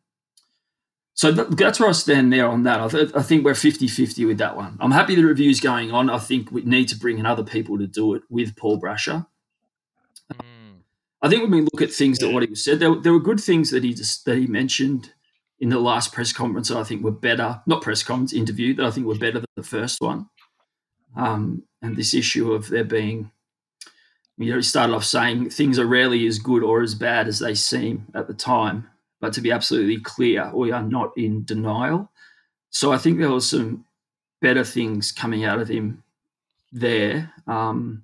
so 1.15 1.31
that's 1.31 1.79
where 1.79 1.87
I 1.87 1.93
stand 1.93 2.33
there 2.33 2.45
on 2.45 2.63
that. 2.63 2.81
I, 2.81 2.87
th- 2.89 3.11
I, 3.15 3.21
think 3.21 3.45
we're 3.45 3.55
50 3.55 3.87
50 3.87 4.25
with 4.25 4.37
that 4.39 4.57
one. 4.57 4.77
I'm 4.81 4.91
happy 4.91 5.15
the 5.15 5.23
review's 5.23 5.61
going 5.61 5.91
on. 5.91 6.09
I 6.09 6.17
think 6.17 6.51
we 6.51 6.61
need 6.63 6.89
to 6.89 6.97
bring 6.97 7.19
in 7.19 7.25
other 7.25 7.43
people 7.43 7.77
to 7.77 7.87
do 7.87 8.15
it 8.15 8.23
with 8.29 8.57
Paul 8.57 8.81
Brasher. 8.81 9.25
Mm. 10.33 10.81
I 11.21 11.29
think 11.29 11.43
when 11.43 11.51
we 11.51 11.61
look 11.61 11.81
at 11.81 11.93
things 11.93 12.19
that 12.19 12.31
what 12.31 12.43
he 12.43 12.53
said, 12.53 12.79
there, 12.79 12.93
there 12.95 13.13
were 13.13 13.21
good 13.21 13.39
things 13.39 13.71
that 13.71 13.85
he 13.85 13.93
just 13.93 14.25
that 14.25 14.37
he 14.37 14.45
mentioned 14.45 15.13
in 15.59 15.69
the 15.69 15.79
last 15.79 16.11
press 16.11 16.33
conference 16.33 16.67
that 16.67 16.77
I 16.77 16.83
think 16.83 17.01
were 17.01 17.11
better, 17.11 17.61
not 17.65 17.81
press 17.81 18.03
conference 18.03 18.33
interview 18.33 18.73
that 18.75 18.85
I 18.85 18.91
think 18.91 19.07
were 19.07 19.15
better 19.15 19.39
than 19.39 19.47
the 19.55 19.63
first 19.63 20.01
one. 20.01 20.27
Um, 21.15 21.63
and 21.81 21.95
this 21.95 22.13
issue 22.13 22.51
of 22.51 22.67
there 22.67 22.83
being, 22.83 23.31
you 24.37 24.49
know, 24.49 24.57
he 24.57 24.61
started 24.63 24.93
off 24.93 25.05
saying 25.05 25.51
things 25.51 25.79
are 25.79 25.85
rarely 25.85 26.27
as 26.27 26.39
good 26.39 26.61
or 26.61 26.81
as 26.81 26.93
bad 26.93 27.29
as 27.29 27.39
they 27.39 27.55
seem 27.55 28.07
at 28.13 28.27
the 28.27 28.33
time. 28.33 28.89
But 29.19 29.33
to 29.33 29.41
be 29.41 29.51
absolutely 29.51 29.99
clear, 29.99 30.51
we 30.53 30.71
are 30.71 30.83
not 30.83 31.11
in 31.17 31.45
denial. 31.45 32.11
So 32.69 32.91
I 32.91 32.97
think 32.97 33.19
there 33.19 33.31
was 33.31 33.49
some 33.49 33.85
better 34.41 34.63
things 34.63 35.11
coming 35.11 35.45
out 35.45 35.59
of 35.59 35.67
him 35.67 36.03
there. 36.71 37.31
Um, 37.47 38.03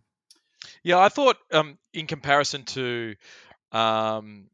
yeah, 0.83 0.97
I 0.97 1.09
thought 1.09 1.37
um, 1.51 1.77
in 1.93 2.07
comparison 2.07 2.63
to 2.63 3.15
um, 3.71 4.45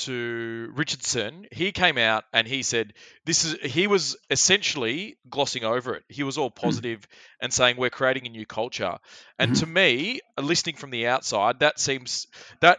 to 0.00 0.72
Richardson, 0.74 1.46
he 1.52 1.72
came 1.72 1.98
out 1.98 2.24
and 2.32 2.46
he 2.46 2.62
said 2.62 2.94
this 3.24 3.44
is 3.44 3.72
he 3.72 3.86
was 3.86 4.16
essentially 4.30 5.16
glossing 5.28 5.64
over 5.64 5.94
it. 5.94 6.04
He 6.08 6.22
was 6.22 6.38
all 6.38 6.50
hmm. 6.50 6.60
positive 6.66 7.06
and 7.40 7.52
saying 7.52 7.76
we're 7.76 7.90
creating 7.90 8.26
a 8.26 8.30
new 8.30 8.46
culture. 8.46 8.98
And 9.38 9.52
mm-hmm. 9.52 9.60
to 9.60 9.66
me, 9.66 10.20
listening 10.38 10.76
from 10.76 10.90
the 10.90 11.06
outside, 11.06 11.60
that 11.60 11.78
seems 11.78 12.26
that 12.60 12.78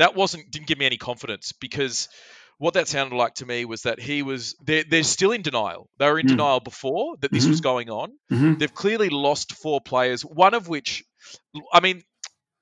that 0.00 0.14
wasn't 0.14 0.50
didn't 0.50 0.66
give 0.66 0.78
me 0.78 0.86
any 0.86 0.96
confidence 0.96 1.52
because 1.52 2.08
what 2.56 2.74
that 2.74 2.88
sounded 2.88 3.16
like 3.16 3.34
to 3.34 3.46
me 3.46 3.64
was 3.64 3.82
that 3.82 4.00
he 4.00 4.22
was 4.22 4.54
they're, 4.64 4.84
they're 4.84 5.02
still 5.02 5.32
in 5.32 5.42
denial. 5.42 5.88
They 5.98 6.06
were 6.06 6.18
in 6.18 6.26
mm. 6.26 6.30
denial 6.30 6.60
before 6.60 7.16
that 7.20 7.30
this 7.30 7.44
mm-hmm. 7.44 7.50
was 7.50 7.60
going 7.60 7.90
on. 7.90 8.12
Mm-hmm. 8.32 8.54
They've 8.54 8.74
clearly 8.74 9.08
lost 9.10 9.52
four 9.52 9.80
players, 9.80 10.22
one 10.22 10.54
of 10.54 10.68
which, 10.68 11.04
I 11.72 11.80
mean, 11.80 12.02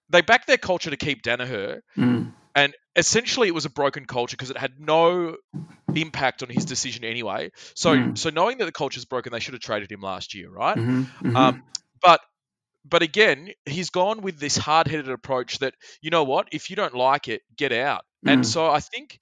they 0.09 0.21
backed 0.21 0.47
their 0.47 0.57
culture 0.57 0.91
to 0.91 0.97
keep 0.97 1.23
Daniher 1.23 1.81
mm. 1.97 2.33
and 2.55 2.75
essentially 2.97 3.49
it 3.49 3.55
was 3.55 3.67
a 3.67 3.71
broken 3.71 4.05
culture 4.05 4.37
because 4.37 4.51
it 4.51 4.57
had 4.57 4.73
no 4.81 5.37
impact 5.95 6.43
on 6.43 6.49
his 6.49 6.65
decision 6.65 7.05
anyway. 7.05 7.51
So, 7.75 7.97
mm. 7.97 8.19
so 8.19 8.31
knowing 8.31 8.59
that 8.59 8.65
the 8.65 8.73
culture 8.73 8.99
is 8.99 9.05
broken, 9.05 9.33
they 9.33 9.41
should 9.41 9.55
have 9.55 9.63
traded 9.63 9.93
him 9.93 10.01
last 10.01 10.35
year, 10.35 10.51
right? 10.51 10.77
Mm-hmm. 10.77 11.29
Mm-hmm. 11.29 11.37
Um, 11.37 11.63
but 12.03 12.21
but 12.89 13.03
again, 13.03 13.51
he's 13.67 13.91
gone 13.91 14.21
with 14.23 14.39
this 14.39 14.57
hard-headed 14.57 15.11
approach 15.11 15.59
that 15.59 15.75
you 16.01 16.11
know 16.11 16.25
what, 16.25 16.49
if 16.53 16.71
you 16.71 16.77
don't 16.77 16.95
like 16.95 17.29
it, 17.29 17.43
get 17.57 17.73
out. 17.73 18.05
Mm. 18.27 18.33
And 18.33 18.47
so 18.47 18.71
I 18.71 18.81
think 18.81 19.19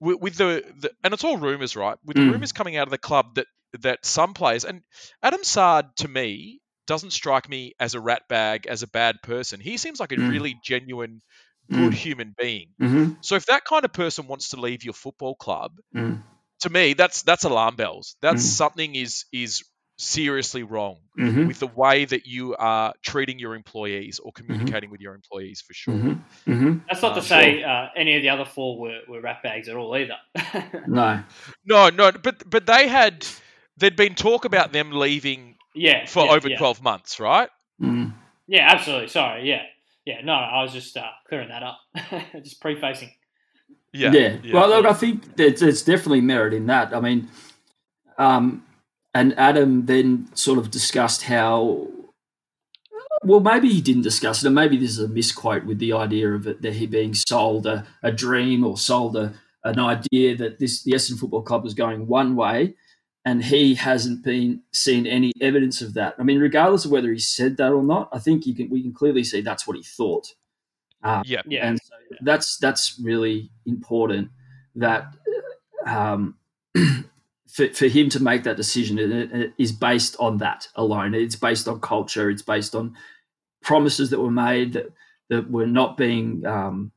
with, 0.00 0.20
with 0.20 0.36
the, 0.36 0.64
the 0.78 0.90
and 1.04 1.12
it's 1.14 1.24
all 1.24 1.36
rumors, 1.36 1.76
right? 1.76 1.98
With 2.04 2.16
the 2.16 2.22
Mm. 2.22 2.32
rumors 2.32 2.52
coming 2.52 2.76
out 2.76 2.86
of 2.86 2.90
the 2.90 2.98
club 2.98 3.34
that 3.34 3.46
that 3.80 4.04
some 4.04 4.34
players 4.34 4.64
and 4.64 4.82
Adam 5.22 5.44
Saad 5.44 5.94
to 5.98 6.08
me 6.08 6.60
doesn't 6.86 7.12
strike 7.12 7.48
me 7.48 7.74
as 7.78 7.94
a 7.94 8.00
rat 8.00 8.22
bag, 8.28 8.66
as 8.66 8.82
a 8.82 8.88
bad 8.88 9.22
person. 9.22 9.60
He 9.60 9.76
seems 9.76 10.00
like 10.00 10.10
a 10.12 10.16
Mm. 10.16 10.30
really 10.30 10.56
genuine, 10.64 11.22
good 11.70 11.92
Mm. 11.92 11.94
human 11.94 12.34
being. 12.36 12.70
Mm-hmm. 12.82 13.12
So 13.20 13.36
if 13.36 13.46
that 13.46 13.64
kind 13.64 13.84
of 13.84 13.92
person 13.92 14.26
wants 14.26 14.48
to 14.50 14.60
leave 14.60 14.82
your 14.84 14.94
football 14.94 15.36
club, 15.36 15.72
Mm. 15.94 16.22
to 16.62 16.70
me, 16.70 16.94
that's 16.94 17.22
that's 17.22 17.44
alarm 17.44 17.76
bells. 17.76 18.16
That's 18.20 18.42
Mm. 18.42 18.56
something 18.56 18.94
is 18.96 19.24
is 19.32 19.62
seriously 20.00 20.62
wrong 20.62 20.96
Mm-hmm. 21.18 21.48
with 21.48 21.58
the 21.58 21.66
way 21.66 22.06
that 22.06 22.24
you 22.26 22.56
are 22.56 22.94
treating 23.02 23.38
your 23.38 23.54
employees 23.54 24.20
or 24.20 24.32
communicating 24.32 24.90
with 24.90 25.02
your 25.02 25.14
employees 25.14 25.60
for 25.60 25.74
sure. 25.74 25.92
Mm-hmm. 25.92 26.50
Mm-hmm. 26.50 26.78
That's 26.88 27.02
not 27.02 27.12
Uh, 27.12 27.14
to 27.16 27.22
say 27.22 27.62
uh, 27.62 27.88
any 27.94 28.16
of 28.16 28.22
the 28.22 28.30
other 28.30 28.46
four 28.46 28.78
were, 28.80 29.00
were 29.06 29.20
rat 29.20 29.42
bags 29.42 29.68
at 29.68 29.76
all 29.76 29.94
either. 29.94 30.16
No. 30.86 31.22
No, 31.66 31.90
no, 31.90 32.10
but 32.12 32.48
but 32.48 32.64
they 32.64 32.88
had 32.88 33.26
there'd 33.76 33.96
been 33.96 34.14
talk 34.14 34.46
about 34.46 34.72
them 34.72 34.92
leaving 34.92 35.56
yeah. 35.74 36.06
for 36.06 36.24
yeah, 36.24 36.32
over 36.32 36.48
yeah. 36.48 36.56
twelve 36.56 36.80
months, 36.82 37.20
right? 37.20 37.50
Mm. 37.82 38.14
Yeah, 38.46 38.66
absolutely. 38.72 39.08
Sorry. 39.08 39.46
Yeah. 39.46 39.62
Yeah. 40.06 40.22
No, 40.24 40.32
I 40.32 40.62
was 40.62 40.72
just 40.72 40.96
uh, 40.96 41.02
clearing 41.28 41.48
that 41.48 41.62
up. 41.62 41.80
just 42.42 42.62
prefacing. 42.62 43.10
Yeah, 43.92 44.12
Yeah. 44.12 44.54
Well, 44.54 44.68
look, 44.70 44.86
I 44.86 44.94
think 44.94 45.36
that 45.36 45.58
there's 45.58 45.82
definitely 45.82 46.22
merit 46.22 46.54
in 46.54 46.66
that. 46.66 46.94
I 46.94 47.00
mean, 47.00 47.28
um, 48.16 48.64
and 49.14 49.38
Adam 49.38 49.86
then 49.86 50.28
sort 50.34 50.58
of 50.58 50.70
discussed 50.70 51.22
how. 51.22 51.88
Well, 53.22 53.40
maybe 53.40 53.68
he 53.68 53.82
didn't 53.82 54.02
discuss 54.02 54.42
it, 54.42 54.46
and 54.46 54.54
maybe 54.54 54.76
this 54.78 54.90
is 54.90 54.98
a 55.00 55.08
misquote 55.08 55.64
with 55.64 55.78
the 55.78 55.92
idea 55.92 56.32
of 56.32 56.46
it 56.46 56.62
that 56.62 56.74
he 56.74 56.86
being 56.86 57.12
sold 57.14 57.66
a, 57.66 57.86
a 58.02 58.10
dream 58.10 58.64
or 58.64 58.78
sold 58.78 59.14
a, 59.16 59.34
an 59.64 59.78
idea 59.78 60.36
that 60.36 60.58
this 60.58 60.82
the 60.84 60.92
Essendon 60.92 61.18
Football 61.18 61.42
Club 61.42 61.62
was 61.64 61.74
going 61.74 62.06
one 62.06 62.34
way, 62.34 62.74
and 63.26 63.44
he 63.44 63.74
hasn't 63.74 64.24
been 64.24 64.62
seen 64.72 65.06
any 65.06 65.32
evidence 65.40 65.82
of 65.82 65.92
that. 65.94 66.14
I 66.18 66.22
mean, 66.22 66.38
regardless 66.38 66.86
of 66.86 66.92
whether 66.92 67.12
he 67.12 67.18
said 67.18 67.58
that 67.58 67.72
or 67.72 67.82
not, 67.82 68.08
I 68.12 68.18
think 68.20 68.46
you 68.46 68.54
can 68.54 68.70
we 68.70 68.80
can 68.80 68.94
clearly 68.94 69.24
see 69.24 69.42
that's 69.42 69.66
what 69.66 69.76
he 69.76 69.82
thought. 69.82 70.28
Um, 71.02 71.22
yeah, 71.26 71.42
Yeah. 71.46 71.66
and 71.66 71.78
so 71.82 71.94
that's 72.22 72.56
that's 72.58 72.98
really 73.02 73.50
important 73.66 74.30
that 74.76 75.14
um, 75.86 76.36
for, 77.52 77.68
for 77.68 77.86
him 77.86 78.08
to 78.10 78.22
make 78.22 78.44
that 78.44 78.56
decision 78.56 79.52
is 79.58 79.72
based 79.72 80.16
on 80.18 80.38
that 80.38 80.68
alone. 80.76 81.14
It's 81.14 81.36
based 81.36 81.68
on 81.68 81.80
culture. 81.80 82.30
It's 82.30 82.42
based 82.42 82.74
on 82.74 82.96
promises 83.62 84.10
that 84.10 84.20
were 84.20 84.30
made 84.30 84.74
that, 84.74 84.92
that 85.28 85.50
were 85.50 85.66
not 85.66 85.96
being 85.96 86.46
um, 86.46 86.92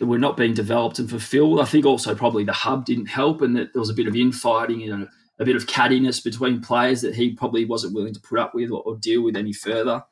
that 0.00 0.06
were 0.06 0.18
not 0.18 0.36
being 0.36 0.54
developed 0.54 0.98
and 0.98 1.08
fulfilled. 1.08 1.60
I 1.60 1.64
think 1.64 1.86
also 1.86 2.14
probably 2.14 2.44
the 2.44 2.52
hub 2.52 2.84
didn't 2.84 3.06
help 3.06 3.42
and 3.42 3.56
that 3.56 3.72
there 3.72 3.80
was 3.80 3.90
a 3.90 3.94
bit 3.94 4.08
of 4.08 4.16
infighting 4.16 4.82
and 4.82 5.04
a, 5.04 5.08
a 5.38 5.44
bit 5.44 5.56
of 5.56 5.66
cattiness 5.66 6.22
between 6.22 6.60
players 6.60 7.00
that 7.02 7.14
he 7.14 7.32
probably 7.32 7.64
wasn't 7.64 7.94
willing 7.94 8.14
to 8.14 8.20
put 8.20 8.38
up 8.38 8.54
with 8.54 8.70
or, 8.70 8.82
or 8.82 8.96
deal 8.96 9.22
with 9.22 9.36
any 9.36 9.52
further. 9.52 10.04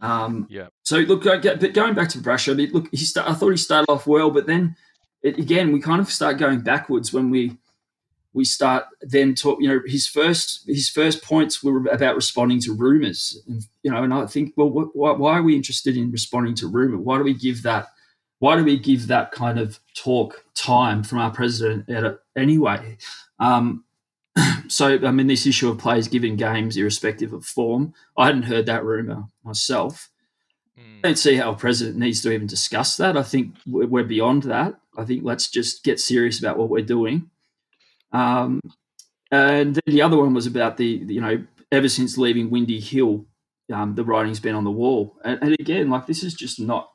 Um, 0.00 0.46
Yeah. 0.48 0.68
So 0.82 0.98
look, 0.98 1.24
but 1.24 1.42
going 1.74 1.94
back 1.94 2.08
to 2.10 2.18
Brasher, 2.18 2.52
I 2.52 2.72
look, 2.72 2.88
he 2.90 2.96
start, 2.98 3.28
I 3.28 3.34
thought 3.34 3.50
he 3.50 3.56
started 3.56 3.90
off 3.90 4.06
well, 4.06 4.30
but 4.30 4.46
then 4.46 4.76
it, 5.22 5.38
again, 5.38 5.72
we 5.72 5.80
kind 5.80 6.00
of 6.00 6.10
start 6.10 6.38
going 6.38 6.60
backwards 6.60 7.12
when 7.12 7.30
we 7.30 7.58
we 8.36 8.44
start 8.44 8.84
then 9.00 9.34
talk. 9.34 9.58
You 9.62 9.68
know, 9.68 9.80
his 9.86 10.06
first 10.06 10.64
his 10.66 10.90
first 10.90 11.24
points 11.24 11.62
were 11.62 11.78
about 11.86 12.14
responding 12.14 12.60
to 12.60 12.74
rumors, 12.74 13.42
and 13.48 13.66
you 13.82 13.90
know, 13.90 14.04
and 14.04 14.12
I 14.12 14.26
think, 14.26 14.52
well, 14.56 14.68
what, 14.70 15.18
why, 15.18 15.38
are 15.38 15.42
we 15.42 15.56
interested 15.56 15.96
in 15.96 16.12
responding 16.12 16.54
to 16.56 16.68
rumor? 16.68 16.98
Why 16.98 17.16
do 17.16 17.24
we 17.24 17.32
give 17.32 17.62
that? 17.62 17.88
Why 18.38 18.56
do 18.56 18.62
we 18.62 18.78
give 18.78 19.06
that 19.06 19.32
kind 19.32 19.58
of 19.58 19.80
talk 19.94 20.44
time 20.54 21.02
from 21.02 21.18
our 21.18 21.30
president 21.30 21.88
at 21.88 22.04
it 22.04 22.18
anyway? 22.36 22.98
Um, 23.38 23.84
so, 24.68 24.98
I 25.02 25.10
mean, 25.10 25.28
this 25.28 25.46
issue 25.46 25.70
of 25.70 25.78
players 25.78 26.06
giving 26.06 26.36
games 26.36 26.76
irrespective 26.76 27.32
of 27.32 27.46
form, 27.46 27.94
I 28.18 28.26
hadn't 28.26 28.42
heard 28.42 28.66
that 28.66 28.84
rumor 28.84 29.24
myself. 29.44 30.10
Mm. 30.78 30.98
I 30.98 31.00
don't 31.08 31.18
see 31.18 31.36
how 31.36 31.52
a 31.52 31.56
president 31.56 31.96
needs 31.96 32.20
to 32.20 32.32
even 32.32 32.46
discuss 32.46 32.98
that. 32.98 33.16
I 33.16 33.22
think 33.22 33.54
we're 33.66 34.04
beyond 34.04 34.42
that. 34.42 34.74
I 34.98 35.06
think 35.06 35.24
let's 35.24 35.48
just 35.48 35.84
get 35.84 35.98
serious 35.98 36.38
about 36.38 36.58
what 36.58 36.68
we're 36.68 36.84
doing. 36.84 37.30
Um, 38.12 38.60
and 39.30 39.74
then 39.74 39.82
the 39.94 40.02
other 40.02 40.16
one 40.16 40.34
was 40.34 40.46
about 40.46 40.76
the, 40.76 40.86
you 40.86 41.20
know, 41.20 41.44
ever 41.72 41.88
since 41.88 42.16
leaving 42.16 42.50
Windy 42.50 42.80
Hill, 42.80 43.26
um, 43.72 43.94
the 43.94 44.04
writing's 44.04 44.40
been 44.40 44.54
on 44.54 44.64
the 44.64 44.70
wall. 44.70 45.16
And, 45.24 45.38
and 45.42 45.56
again, 45.58 45.90
like 45.90 46.06
this 46.06 46.22
is 46.22 46.34
just 46.34 46.60
not 46.60 46.88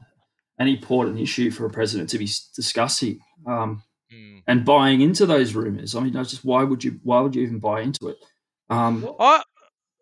an 0.58 0.67
important 0.67 1.19
issue 1.19 1.52
for 1.52 1.65
a 1.65 1.69
president 1.69 2.10
to 2.12 2.17
be 2.17 2.30
discussing 2.56 3.19
um, 3.45 3.84
Mm. 4.13 4.43
and 4.45 4.65
buying 4.65 5.00
into 5.00 5.26
those 5.26 5.54
rumors. 5.56 5.95
I 5.95 6.02
mean, 6.02 6.17
I 6.17 6.24
just 6.24 6.43
why 6.43 6.63
would 6.65 6.84
you 6.84 7.00
why 7.04 7.21
would 7.21 7.34
you 7.34 7.43
even 7.43 7.60
buy 7.60 7.80
into 7.80 8.10
it? 8.10 8.17
Um, 8.69 9.10
I 9.17 9.41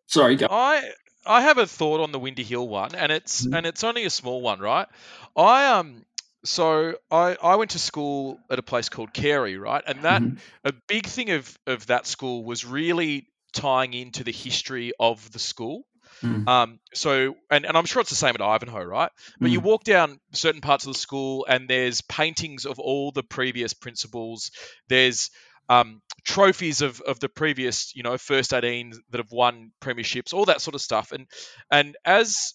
sorry, 0.07 0.35
go. 0.35 0.47
I 0.49 0.81
I 1.27 1.41
have 1.41 1.59
a 1.59 1.67
thought 1.67 1.99
on 2.01 2.11
the 2.11 2.17
Windy 2.17 2.41
Hill 2.43 2.67
one, 2.67 2.95
and 2.95 3.11
it's 3.11 3.45
Mhm. 3.45 3.55
and 3.55 3.67
it's 3.67 3.83
only 3.83 4.05
a 4.05 4.09
small 4.09 4.41
one, 4.41 4.59
right? 4.59 4.87
I 5.35 5.67
um 5.67 6.05
so 6.45 6.97
I 7.11 7.35
I 7.41 7.55
went 7.55 7.71
to 7.71 7.79
school 7.79 8.39
at 8.49 8.59
a 8.59 8.63
place 8.63 8.89
called 8.89 9.13
Carey, 9.13 9.57
right? 9.57 9.83
And 9.85 10.03
that 10.03 10.23
Mhm. 10.23 10.39
a 10.63 10.73
big 10.87 11.05
thing 11.05 11.31
of 11.31 11.57
of 11.67 11.87
that 11.87 12.07
school 12.07 12.43
was 12.45 12.65
really 12.65 13.27
tying 13.53 13.93
into 13.93 14.23
the 14.23 14.31
history 14.31 14.93
of 14.99 15.31
the 15.31 15.39
school. 15.39 15.85
Mm. 16.23 16.47
Um, 16.47 16.79
so, 16.93 17.35
and, 17.51 17.65
and 17.65 17.77
I'm 17.77 17.85
sure 17.85 18.01
it's 18.01 18.09
the 18.09 18.15
same 18.15 18.35
at 18.35 18.41
Ivanhoe, 18.41 18.83
right? 18.83 19.11
But 19.41 19.51
you 19.51 19.59
Mm. 19.59 19.61
walk 19.61 19.83
down 19.83 20.19
certain 20.33 20.61
parts 20.61 20.85
of 20.85 20.93
the 20.93 20.99
school, 20.99 21.45
and 21.47 21.69
there's 21.69 22.01
paintings 22.01 22.65
of 22.65 22.79
all 22.79 23.11
the 23.11 23.23
previous 23.23 23.73
principals. 23.73 24.51
There's 24.87 25.29
um, 25.69 26.01
trophies 26.25 26.81
of, 26.81 27.01
of 27.01 27.19
the 27.19 27.29
previous, 27.29 27.95
you 27.95 28.03
know, 28.03 28.17
first 28.17 28.53
18 28.53 28.93
that 29.11 29.19
have 29.19 29.31
won 29.31 29.71
premierships, 29.81 30.33
all 30.33 30.45
that 30.45 30.61
sort 30.61 30.75
of 30.75 30.81
stuff. 30.81 31.11
And 31.11 31.27
and 31.71 31.97
as 32.05 32.53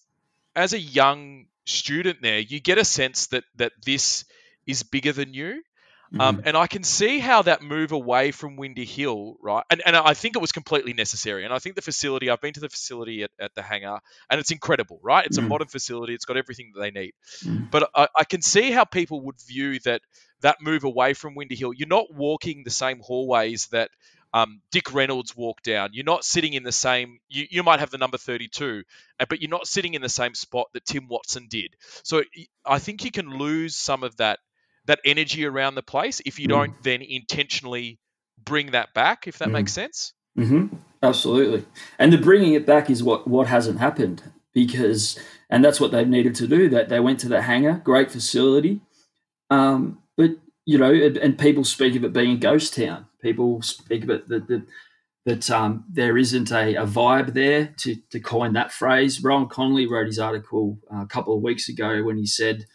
as 0.57 0.73
a 0.73 0.79
young 0.79 1.47
student 1.65 2.23
there, 2.23 2.39
you 2.39 2.61
get 2.61 2.79
a 2.79 2.85
sense 2.85 3.27
that 3.29 3.45
that 3.57 3.73
this 3.85 4.25
is 4.67 4.83
bigger 4.83 5.13
than 5.13 5.35
you. 5.35 5.63
Um, 6.21 6.37
Mhm. 6.37 6.47
and 6.47 6.57
I 6.57 6.69
can 6.69 6.85
see 6.85 7.19
how 7.19 7.43
that 7.43 7.61
move 7.61 7.91
away 7.91 8.31
from 8.31 8.55
Windy 8.55 8.85
Hill, 8.85 9.37
right? 9.43 9.65
And, 9.69 9.83
and 9.85 9.97
I 9.97 10.15
think 10.15 10.37
it 10.37 10.39
was 10.39 10.53
completely 10.53 10.93
necessary. 10.93 11.45
And 11.45 11.53
I 11.53 11.59
think 11.59 11.75
the 11.75 11.83
facility, 11.83 12.31
I've 12.31 12.41
been 12.41 12.53
to 12.53 12.61
the 12.61 12.69
facility 12.69 13.25
at, 13.25 13.31
at 13.41 13.53
the 13.57 13.63
hangar, 13.63 13.99
and 14.31 14.39
it's 14.39 14.53
incredible, 14.53 15.01
right? 15.03 15.27
It's 15.27 15.39
a 15.39 15.43
Mm. 15.43 15.49
modern 15.49 15.67
facility, 15.67 16.15
it's 16.15 16.25
got 16.25 16.37
everything 16.37 16.71
that 16.73 16.81
they 16.81 16.93
need. 16.93 17.15
Mm. 17.43 17.69
But 17.69 17.91
I, 17.97 18.07
I 18.17 18.25
can 18.25 18.43
see 18.43 18.71
how 18.71 18.85
people 18.85 19.23
would 19.23 19.41
view 19.45 19.81
that 19.81 20.03
that 20.43 20.61
move 20.61 20.85
away 20.85 21.15
from 21.15 21.35
Windy 21.35 21.57
Hill. 21.57 21.73
You're 21.73 21.89
not 21.89 22.15
walking 22.15 22.63
the 22.63 22.71
same 22.71 23.01
hallways 23.01 23.67
that 23.69 23.91
um, 24.35 24.61
Dick 24.73 24.93
Reynolds 24.93 25.37
walked 25.37 25.65
down. 25.65 25.91
You're 25.93 26.05
not 26.05 26.25
sitting 26.25 26.55
in 26.55 26.65
the 26.65 26.73
same. 26.73 27.21
You, 27.29 27.47
you 27.49 27.63
might 27.63 27.79
have 27.79 27.91
the 27.91 27.99
number 27.99 28.19
32, 28.19 28.83
uh, 29.21 29.27
but 29.29 29.41
you're 29.41 29.51
not 29.51 29.69
sitting 29.69 29.95
in 29.95 30.03
the 30.03 30.09
same 30.09 30.35
spot 30.35 30.67
that 30.75 30.85
Tim 30.85 31.07
Watson 31.09 31.47
did. 31.49 31.77
So 32.03 32.25
I 32.67 32.81
think 32.81 33.05
you 33.05 33.13
can 33.13 33.39
lose 33.39 33.77
some 33.77 34.03
of 34.03 34.17
that 34.17 34.41
that 34.87 35.01
energy 35.07 35.47
around 35.47 35.77
the 35.77 35.83
place 35.83 36.21
if 36.27 36.39
you 36.41 36.47
Mm. 36.47 36.51
don't 36.51 36.83
then 36.83 37.01
intentionally 37.01 37.99
bring 38.45 38.73
that 38.73 38.93
back. 38.93 39.29
If 39.29 39.39
that 39.39 39.49
Mm. 39.49 39.53
makes 39.53 39.73
sense. 39.73 40.13
hmm 40.37 40.67
Absolutely, 41.03 41.67
and 41.99 42.13
the 42.13 42.19
bringing 42.19 42.55
it 42.55 42.67
back 42.67 42.89
is 42.91 43.03
what 43.03 43.29
what 43.29 43.47
hasn't 43.47 43.79
happened 43.79 44.23
because, 44.55 45.19
and 45.51 45.63
that's 45.65 45.79
what 45.79 45.93
they've 45.93 46.09
needed 46.09 46.35
to 46.37 46.47
do. 46.49 46.69
That 46.71 46.89
they 46.89 46.99
went 46.99 47.21
to 47.21 47.29
the 47.29 47.43
hangar, 47.43 47.83
great 47.85 48.11
facility, 48.11 48.81
um, 49.51 49.99
but 50.17 50.31
you 50.65 50.79
know, 50.79 50.93
and, 50.93 51.17
and 51.19 51.39
people 51.39 51.63
speak 51.65 51.95
of 51.95 52.05
it 52.05 52.13
being 52.15 52.33
a 52.33 52.37
ghost 52.37 52.75
town. 52.75 53.07
People 53.25 53.63
speak 53.63 54.05
of 54.05 54.11
it 54.11 54.29
that 54.29 54.67
that, 55.27 55.51
um, 55.51 55.85
there 55.91 56.19
isn't 56.19 56.53
a, 56.53 56.75
a 56.75 56.87
vibe 56.87 57.33
there 57.33 57.75
to 57.79 57.97
to 58.11 58.21
coin 58.21 58.53
that 58.53 58.73
phrase. 58.73 59.25
Rohan 59.25 59.49
Connolly 59.49 59.87
wrote 59.87 60.07
his 60.07 60.19
article 60.19 60.79
uh, 60.93 61.03
a 61.03 61.07
couple 61.07 61.35
of 61.35 61.43
weeks 61.43 61.69
ago 61.69 62.05
when 62.05 62.19
he 62.19 62.27
said. 62.27 62.67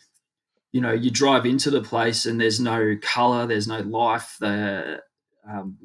You 0.72 0.82
know, 0.82 0.92
you 0.92 1.10
drive 1.10 1.48
into 1.48 1.72
the 1.72 1.82
place 1.82 2.28
and 2.28 2.40
there's 2.40 2.60
no 2.60 2.96
color, 3.02 3.48
there's 3.48 3.68
no 3.68 3.80
life. 3.80 4.38
The 4.40 5.02
um, 5.52 5.78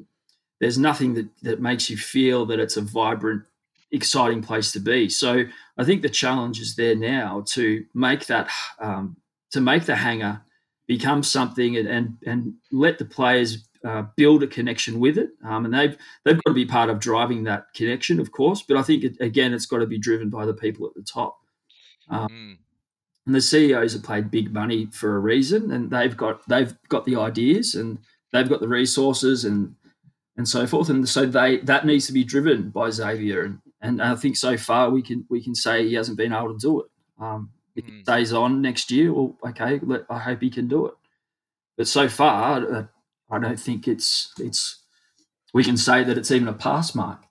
there's 0.59 0.77
nothing 0.77 1.15
that, 1.15 1.27
that 1.41 1.59
makes 1.59 1.89
you 1.89 1.97
feel 1.97 2.45
that 2.45 2.59
it's 2.59 2.77
a 2.77 2.81
vibrant, 2.81 3.43
exciting 3.91 4.41
place 4.41 4.71
to 4.73 4.79
be. 4.79 5.09
So 5.09 5.45
I 5.77 5.83
think 5.83 6.01
the 6.01 6.09
challenge 6.09 6.59
is 6.59 6.75
there 6.75 6.95
now 6.95 7.43
to 7.53 7.83
make 7.93 8.27
that 8.27 8.49
um, 8.79 9.17
to 9.51 9.61
make 9.61 9.85
the 9.85 9.95
hangar 9.95 10.41
become 10.87 11.23
something 11.23 11.77
and 11.77 11.87
and, 11.87 12.17
and 12.25 12.53
let 12.71 12.97
the 12.97 13.05
players 13.05 13.67
uh, 13.85 14.03
build 14.17 14.43
a 14.43 14.47
connection 14.47 14.99
with 14.99 15.17
it. 15.17 15.29
Um, 15.43 15.65
and 15.65 15.73
they've 15.73 15.97
they've 16.23 16.41
got 16.43 16.51
to 16.51 16.53
be 16.53 16.65
part 16.65 16.89
of 16.89 16.99
driving 16.99 17.43
that 17.43 17.65
connection, 17.75 18.19
of 18.19 18.31
course. 18.31 18.63
But 18.67 18.77
I 18.77 18.83
think 18.83 19.03
it, 19.03 19.17
again, 19.21 19.53
it's 19.53 19.65
got 19.67 19.77
to 19.79 19.87
be 19.87 19.99
driven 19.99 20.29
by 20.29 20.45
the 20.45 20.53
people 20.53 20.87
at 20.87 20.93
the 20.95 21.03
top. 21.03 21.37
Um, 22.09 22.27
Mm. 22.29 22.57
and 23.25 23.35
the 23.35 23.41
CEOs 23.41 23.93
have 23.93 24.03
paid 24.03 24.29
big 24.29 24.53
money 24.53 24.87
for 24.87 25.15
a 25.15 25.19
reason, 25.19 25.71
and 25.71 25.89
they've 25.89 26.15
got 26.15 26.47
they've 26.47 26.75
got 26.89 27.05
the 27.05 27.15
ideas 27.15 27.75
and 27.75 27.99
they've 28.31 28.49
got 28.49 28.59
the 28.61 28.67
resources 28.67 29.45
and 29.45 29.75
and 30.37 30.47
so 30.47 30.67
forth, 30.67 30.89
and 30.89 31.07
so 31.07 31.25
they 31.25 31.57
that 31.59 31.85
needs 31.85 32.07
to 32.07 32.13
be 32.13 32.23
driven 32.23 32.69
by 32.69 32.89
Xavier 32.89 33.43
and 33.45 33.59
and 33.81 34.01
I 34.01 34.15
think 34.15 34.35
so 34.37 34.57
far 34.57 34.89
we 34.89 35.01
can 35.01 35.25
we 35.29 35.43
can 35.43 35.55
say 35.55 35.87
he 35.87 35.93
hasn't 35.95 36.17
been 36.17 36.33
able 36.33 36.53
to 36.53 36.59
do 36.59 36.81
it. 36.81 36.87
Um, 37.19 37.51
if 37.75 37.85
he 37.85 37.91
Mm. 37.91 38.03
stays 38.03 38.33
on 38.33 38.61
next 38.61 38.89
year, 38.91 39.13
well, 39.13 39.37
okay, 39.47 39.79
let, 39.83 40.05
I 40.09 40.17
hope 40.19 40.41
he 40.41 40.49
can 40.49 40.67
do 40.67 40.85
it. 40.87 40.93
But 41.77 41.87
so 41.87 42.07
far, 42.07 42.73
uh, 42.73 42.85
I 43.29 43.39
don't 43.39 43.59
think 43.59 43.87
it's 43.87 44.33
it's 44.39 44.83
we 45.53 45.63
can 45.63 45.77
say 45.77 46.03
that 46.03 46.17
it's 46.17 46.31
even 46.31 46.47
a 46.47 46.53
pass 46.53 46.93
mark. 46.93 47.23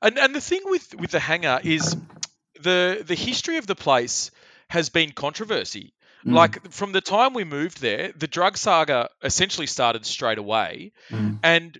And 0.00 0.18
and 0.18 0.34
the 0.34 0.40
thing 0.40 0.60
with 0.64 0.94
with 0.96 1.10
the 1.10 1.20
hangar 1.20 1.60
is 1.62 1.96
the 2.60 3.02
the 3.06 3.14
history 3.14 3.56
of 3.56 3.66
the 3.66 3.74
place 3.74 4.30
has 4.68 4.88
been 4.88 5.12
controversy. 5.12 5.94
Mm, 6.26 6.34
Like 6.34 6.72
from 6.72 6.92
the 6.92 7.00
time 7.00 7.34
we 7.34 7.44
moved 7.44 7.80
there, 7.80 8.12
the 8.16 8.28
drug 8.28 8.56
saga 8.56 9.08
essentially 9.22 9.66
started 9.66 10.06
straight 10.06 10.38
away, 10.38 10.92
mm, 11.10 11.38
and 11.42 11.78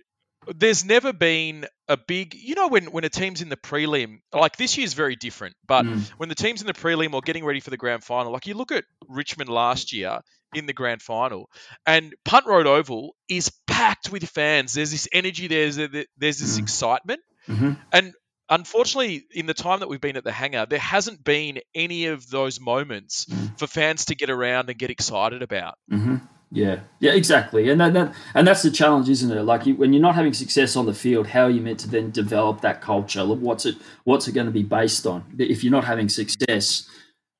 there's 0.53 0.83
never 0.83 1.13
been 1.13 1.65
a 1.87 1.95
big, 1.95 2.33
you 2.33 2.55
know, 2.55 2.67
when 2.67 2.85
when 2.91 3.03
a 3.03 3.09
team's 3.09 3.41
in 3.41 3.49
the 3.49 3.57
prelim, 3.57 4.19
like 4.33 4.57
this 4.57 4.77
year's 4.77 4.93
very 4.93 5.15
different, 5.15 5.55
but 5.65 5.85
mm, 5.85 6.01
when 6.17 6.29
the 6.29 6.35
team's 6.35 6.61
in 6.61 6.67
the 6.67 6.73
prelim 6.73 7.13
or 7.13 7.21
getting 7.21 7.45
ready 7.45 7.61
for 7.61 7.69
the 7.69 7.77
grand 7.77 8.03
final, 8.03 8.31
like 8.31 8.47
you 8.47 8.53
look 8.53 8.71
at 8.71 8.83
Richmond 9.07 9.49
last 9.49 9.93
year 9.93 10.19
in 10.55 10.65
the 10.65 10.73
grand 10.73 11.01
final, 11.01 11.49
and 11.85 12.13
Punt 12.25 12.45
Road 12.45 12.67
Oval 12.67 13.15
is 13.29 13.51
packed 13.67 14.11
with 14.11 14.23
fans. 14.29 14.73
There's 14.73 14.91
this 14.91 15.07
energy, 15.11 15.47
there's 15.47 15.75
there's 15.77 16.07
this 16.17 16.55
Mm. 16.57 16.59
excitement, 16.59 17.21
mhm, 17.47 17.77
and 17.91 18.13
unfortunately, 18.49 19.25
in 19.33 19.45
the 19.45 19.53
time 19.53 19.79
that 19.79 19.89
we've 19.89 20.01
been 20.01 20.17
at 20.17 20.23
the 20.23 20.31
hangar, 20.31 20.65
there 20.69 20.79
hasn't 20.79 21.23
been 21.23 21.59
any 21.73 22.05
of 22.07 22.29
those 22.29 22.59
moments 22.59 23.25
Mm. 23.25 23.57
for 23.57 23.67
fans 23.67 24.05
to 24.05 24.15
get 24.15 24.29
around 24.29 24.69
and 24.69 24.77
get 24.77 24.89
excited 24.89 25.41
about. 25.41 25.75
mhm. 25.91 26.21
Yeah, 26.55 26.81
yeah, 26.99 27.13
exactly, 27.13 27.69
and 27.71 27.81
that, 27.81 27.93
that 27.93 28.13
and 28.35 28.45
that's 28.45 28.61
the 28.61 28.69
challenge, 28.69 29.09
isn't 29.09 29.31
it? 29.35 29.41
Like 29.41 29.65
you, 29.65 29.73
when 29.73 29.91
you're 29.91 30.03
not 30.03 30.13
having 30.13 30.33
success 30.33 30.75
on 30.75 30.85
the 30.85 30.93
field, 30.93 31.25
how 31.25 31.45
are 31.45 31.49
you 31.49 31.61
meant 31.61 31.79
to 31.79 31.89
then 31.89 32.11
develop 32.11 32.61
that 32.61 32.79
culture? 32.79 33.25
What's 33.25 33.65
it 33.65 33.75
What's 34.03 34.27
it 34.27 34.33
going 34.33 34.45
to 34.45 34.51
be 34.51 34.61
based 34.61 35.07
on? 35.07 35.23
If 35.39 35.63
you're 35.63 35.71
not 35.71 35.83
having 35.85 36.09
success, 36.09 36.87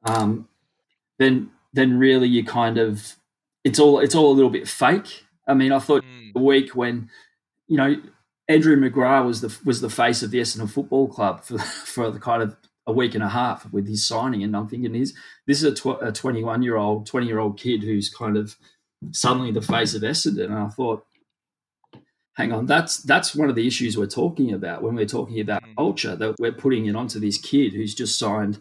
um, 0.04 0.48
then 1.20 1.52
then 1.74 1.98
really 1.98 2.28
you 2.28 2.44
kind 2.44 2.78
of 2.78 3.16
it's 3.64 3.80
all 3.80 4.00
it's 4.00 4.16
all 4.16 4.32
a 4.32 4.36
little 4.36 4.50
bit 4.52 4.68
fake. 4.68 5.26
I 5.48 5.54
mean, 5.54 5.72
I 5.72 5.80
thought 5.80 6.04
Mm, 6.04 6.34
the 6.34 6.40
week 6.42 6.76
when 6.76 7.10
you 7.68 7.78
know 7.78 7.96
Andrew 8.48 8.76
McGrath 8.76 9.26
was 9.26 9.42
the 9.42 9.58
was 9.66 9.82
the 9.82 9.90
face 9.90 10.22
of 10.24 10.32
the 10.32 10.40
Essendon 10.40 10.70
Football 10.70 11.08
Club 11.08 11.44
for 11.44 11.58
for 11.60 12.12
the 12.12 12.20
kind 12.20 12.42
of 12.44 12.56
a 12.86 12.92
week 12.92 13.16
and 13.16 13.24
a 13.24 13.30
half 13.30 13.72
with 13.72 13.88
his 13.88 14.06
signing, 14.06 14.44
and 14.44 14.56
I'm 14.56 14.68
thinking, 14.68 14.94
is 14.94 15.14
this 15.48 15.64
is 15.64 15.64
a, 15.64 15.74
tw- 15.74 16.02
a 16.04 16.12
21 16.12 16.62
year 16.64 16.76
old 16.76 17.06
20 17.08 17.26
year 17.28 17.40
old 17.40 17.58
kid 17.58 17.82
who's 17.84 18.10
kind 18.10 18.36
of 18.36 18.58
suddenly 19.12 19.52
the 19.52 19.62
face 19.62 19.94
of 19.96 20.02
Essendon, 20.02 20.46
and 20.46 20.56
I 20.56 20.68
thought. 20.68 21.06
Hang 22.36 22.52
on, 22.52 22.66
that's 22.66 22.98
that's 22.98 23.36
one 23.36 23.48
of 23.50 23.56
the 23.56 23.68
issues 23.68 23.96
we're 23.96 24.08
talking 24.08 24.52
about 24.54 24.82
when 24.82 24.96
we're 24.96 25.06
talking 25.06 25.40
about 25.40 25.62
Mm. 25.64 25.76
culture. 25.78 26.16
That 26.16 26.36
we're 26.40 26.52
putting 26.52 26.88
it 26.88 26.96
onto 26.96 27.20
this 27.20 27.38
kid 27.38 27.74
who's 27.74 27.94
just 27.94 28.18
signed 28.18 28.60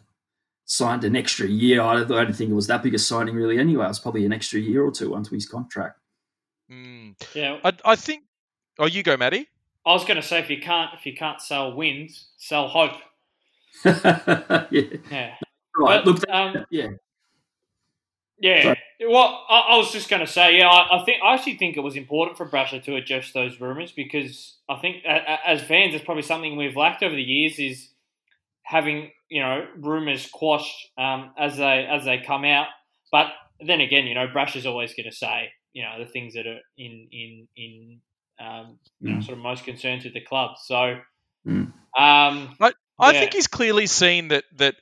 signed 0.72 1.04
an 1.04 1.14
extra 1.14 1.46
year. 1.46 1.82
I 1.82 1.96
don't, 1.96 2.12
I 2.12 2.24
don't 2.24 2.32
think 2.34 2.50
it 2.50 2.54
was 2.54 2.66
that 2.68 2.82
big 2.82 2.94
a 2.94 2.98
signing 2.98 3.34
really. 3.34 3.58
Anyway, 3.58 3.84
it 3.84 3.88
was 3.88 3.98
probably 4.00 4.24
an 4.24 4.32
extra 4.32 4.58
year 4.58 4.82
or 4.82 4.90
two 4.90 5.14
onto 5.14 5.34
his 5.34 5.46
contract. 5.46 5.98
mm. 6.70 7.14
Yeah, 7.34 7.58
I, 7.64 7.72
I 7.84 7.96
think. 7.96 8.24
Oh, 8.78 8.86
you 8.86 9.02
go, 9.02 9.16
Maddie. 9.16 9.48
I 9.84 9.92
was 9.92 10.04
going 10.04 10.16
to 10.16 10.26
say 10.26 10.38
if 10.40 10.48
you 10.48 10.60
can't 10.60 10.90
if 10.94 11.04
you 11.04 11.14
can't 11.14 11.40
sell 11.42 11.74
wins, 11.74 12.28
sell 12.38 12.68
hope. 12.68 12.92
yeah, 13.84 14.64
Yeah, 14.70 15.34
right. 15.76 16.04
But, 16.04 16.06
Look, 16.06 16.20
that- 16.20 16.34
um, 16.34 16.64
yeah, 16.70 16.88
yeah. 18.40 18.62
Sorry. 18.62 18.78
Well, 19.08 19.44
I, 19.48 19.58
I 19.70 19.76
was 19.78 19.90
just 19.92 20.08
going 20.08 20.20
to 20.24 20.30
say, 20.30 20.58
yeah, 20.58 20.68
I, 20.68 21.00
I 21.00 21.04
think 21.04 21.22
I 21.22 21.34
actually 21.34 21.56
think 21.56 21.76
it 21.76 21.80
was 21.80 21.96
important 21.96 22.36
for 22.38 22.46
Brasher 22.48 22.82
to 22.84 22.94
adjust 22.96 23.34
those 23.34 23.60
rumours 23.60 23.90
because 23.92 24.54
I 24.68 24.76
think 24.76 25.04
a, 25.04 25.10
a, 25.16 25.48
as 25.48 25.60
fans, 25.62 25.94
it's 25.94 26.04
probably 26.04 26.22
something 26.22 26.56
we've 26.56 26.76
lacked 26.76 27.02
over 27.02 27.14
the 27.14 27.22
years 27.22 27.58
is 27.58 27.88
having 28.62 29.10
you 29.32 29.42
know 29.42 29.66
rumours 29.78 30.28
quashed 30.32 30.90
um, 30.98 31.32
as 31.38 31.56
they 31.56 31.86
as 31.90 32.04
they 32.04 32.22
come 32.26 32.44
out. 32.44 32.68
But 33.10 33.26
then 33.66 33.80
again, 33.80 34.06
you 34.06 34.14
know, 34.14 34.26
Brash 34.32 34.56
is 34.56 34.66
always 34.66 34.94
going 34.94 35.10
to 35.10 35.16
say 35.16 35.50
you 35.72 35.82
know 35.82 36.04
the 36.04 36.10
things 36.10 36.34
that 36.34 36.46
are 36.46 36.60
in 36.76 37.08
in 37.12 37.48
in 37.56 38.00
um, 38.40 38.78
you 39.02 39.12
know 39.12 39.20
Mm. 39.20 39.24
sort 39.24 39.38
of 39.38 39.42
most 39.42 39.64
concern 39.64 40.00
to 40.00 40.10
the 40.10 40.20
club. 40.20 40.52
So. 40.64 40.98
Mm. 41.46 41.72
Um, 41.98 42.56
I 43.02 43.12
Yeah. 43.12 43.20
think 43.20 43.32
he's 43.32 43.48
clearly 43.48 43.86
seen 43.86 44.28
that 44.28 44.44
that 44.56 44.76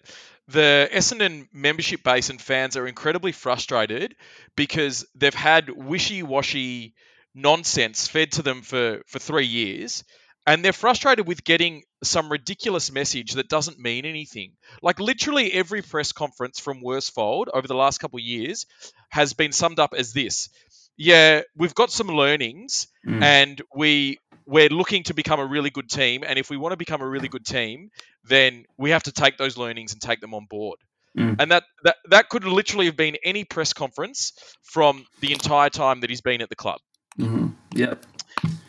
the 0.49 0.89
Essendon 0.93 1.49
membership 1.53 2.03
base 2.03 2.29
and 2.29 2.41
fans 2.41 2.77
are 2.77 2.87
incredibly 2.87 3.33
frustrated 3.33 4.15
because 4.57 5.07
they've 5.15 5.33
had 5.33 5.71
wishy-washy 5.71 6.95
nonsense 7.35 8.09
fed 8.09 8.33
to 8.33 8.43
them 8.43 8.63
for 8.63 9.01
for 9.07 9.19
three 9.19 9.47
years, 9.47 10.05
and 10.47 10.65
they're 10.65 10.73
frustrated 10.73 11.27
with 11.27 11.45
getting 11.45 11.83
some 12.03 12.31
ridiculous 12.31 12.91
message 12.91 13.33
that 13.33 13.49
doesn't 13.49 13.79
mean 13.79 14.05
anything. 14.07 14.53
Like 14.83 14.99
literally 15.01 15.53
every 15.53 15.83
press 15.83 16.13
conference 16.13 16.59
from 16.59 16.83
Worsfold 16.83 17.49
over 17.53 17.69
the 17.69 17.75
last 17.75 17.99
couple 17.99 18.19
of 18.19 18.25
years 18.25 18.67
has 19.11 19.33
been 19.35 19.53
summed 19.53 19.79
up 19.79 19.93
as 19.97 20.13
this: 20.13 20.49
Yeah, 20.97 21.43
we've 21.57 21.75
got 21.75 21.91
some 21.91 22.09
learnings 22.09 22.87
Mm. 23.07 23.23
and 23.23 23.63
we 23.75 24.19
we're 24.47 24.69
looking 24.69 25.05
to 25.05 25.15
become 25.15 25.41
a 25.41 25.47
really 25.47 25.71
good 25.71 25.89
team 25.89 26.23
and 26.27 26.39
if 26.39 26.51
we 26.51 26.57
want 26.59 26.73
to 26.73 26.77
become 26.77 27.01
a 27.03 27.07
really 27.09 27.29
good 27.29 27.47
team 27.47 27.91
then 28.25 28.65
we 28.77 28.91
have 28.91 29.03
to 29.05 29.13
take 29.13 29.39
those 29.39 29.57
learnings 29.57 29.93
and 29.93 30.03
take 30.03 30.21
them 30.21 30.35
on 30.35 30.45
board 30.51 30.79
Mm. 31.17 31.37
and 31.41 31.51
that, 31.51 31.65
that 31.85 31.97
that 32.11 32.29
could 32.29 32.45
literally 32.45 32.87
have 32.87 32.97
been 32.97 33.17
any 33.25 33.45
press 33.45 33.73
conference 33.73 34.33
from 34.63 35.05
the 35.21 35.33
entire 35.33 35.71
time 35.71 36.01
that 36.01 36.11
he's 36.11 36.21
been 36.21 36.41
at 36.43 36.49
the 36.51 36.57
club 36.57 36.79
Mhm. 37.19 37.55
Yep. 37.75 38.05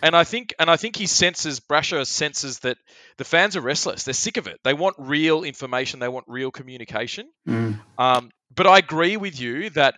And 0.03 0.15
I 0.15 0.23
think 0.23 0.53
and 0.59 0.69
I 0.69 0.77
think 0.77 0.95
he 0.95 1.07
senses 1.07 1.59
Brasher 1.59 2.05
senses 2.05 2.59
that 2.59 2.77
the 3.17 3.23
fans 3.23 3.55
are 3.55 3.61
restless 3.61 4.03
they're 4.03 4.13
sick 4.13 4.37
of 4.37 4.47
it 4.47 4.59
they 4.63 4.73
want 4.73 4.95
real 4.99 5.43
information 5.43 5.99
they 5.99 6.07
want 6.09 6.25
real 6.27 6.51
communication 6.51 7.27
Mm. 7.47 7.79
um, 7.97 8.31
but 8.55 8.67
I 8.67 8.77
agree 8.79 9.17
with 9.17 9.39
you 9.39 9.69
that 9.71 9.95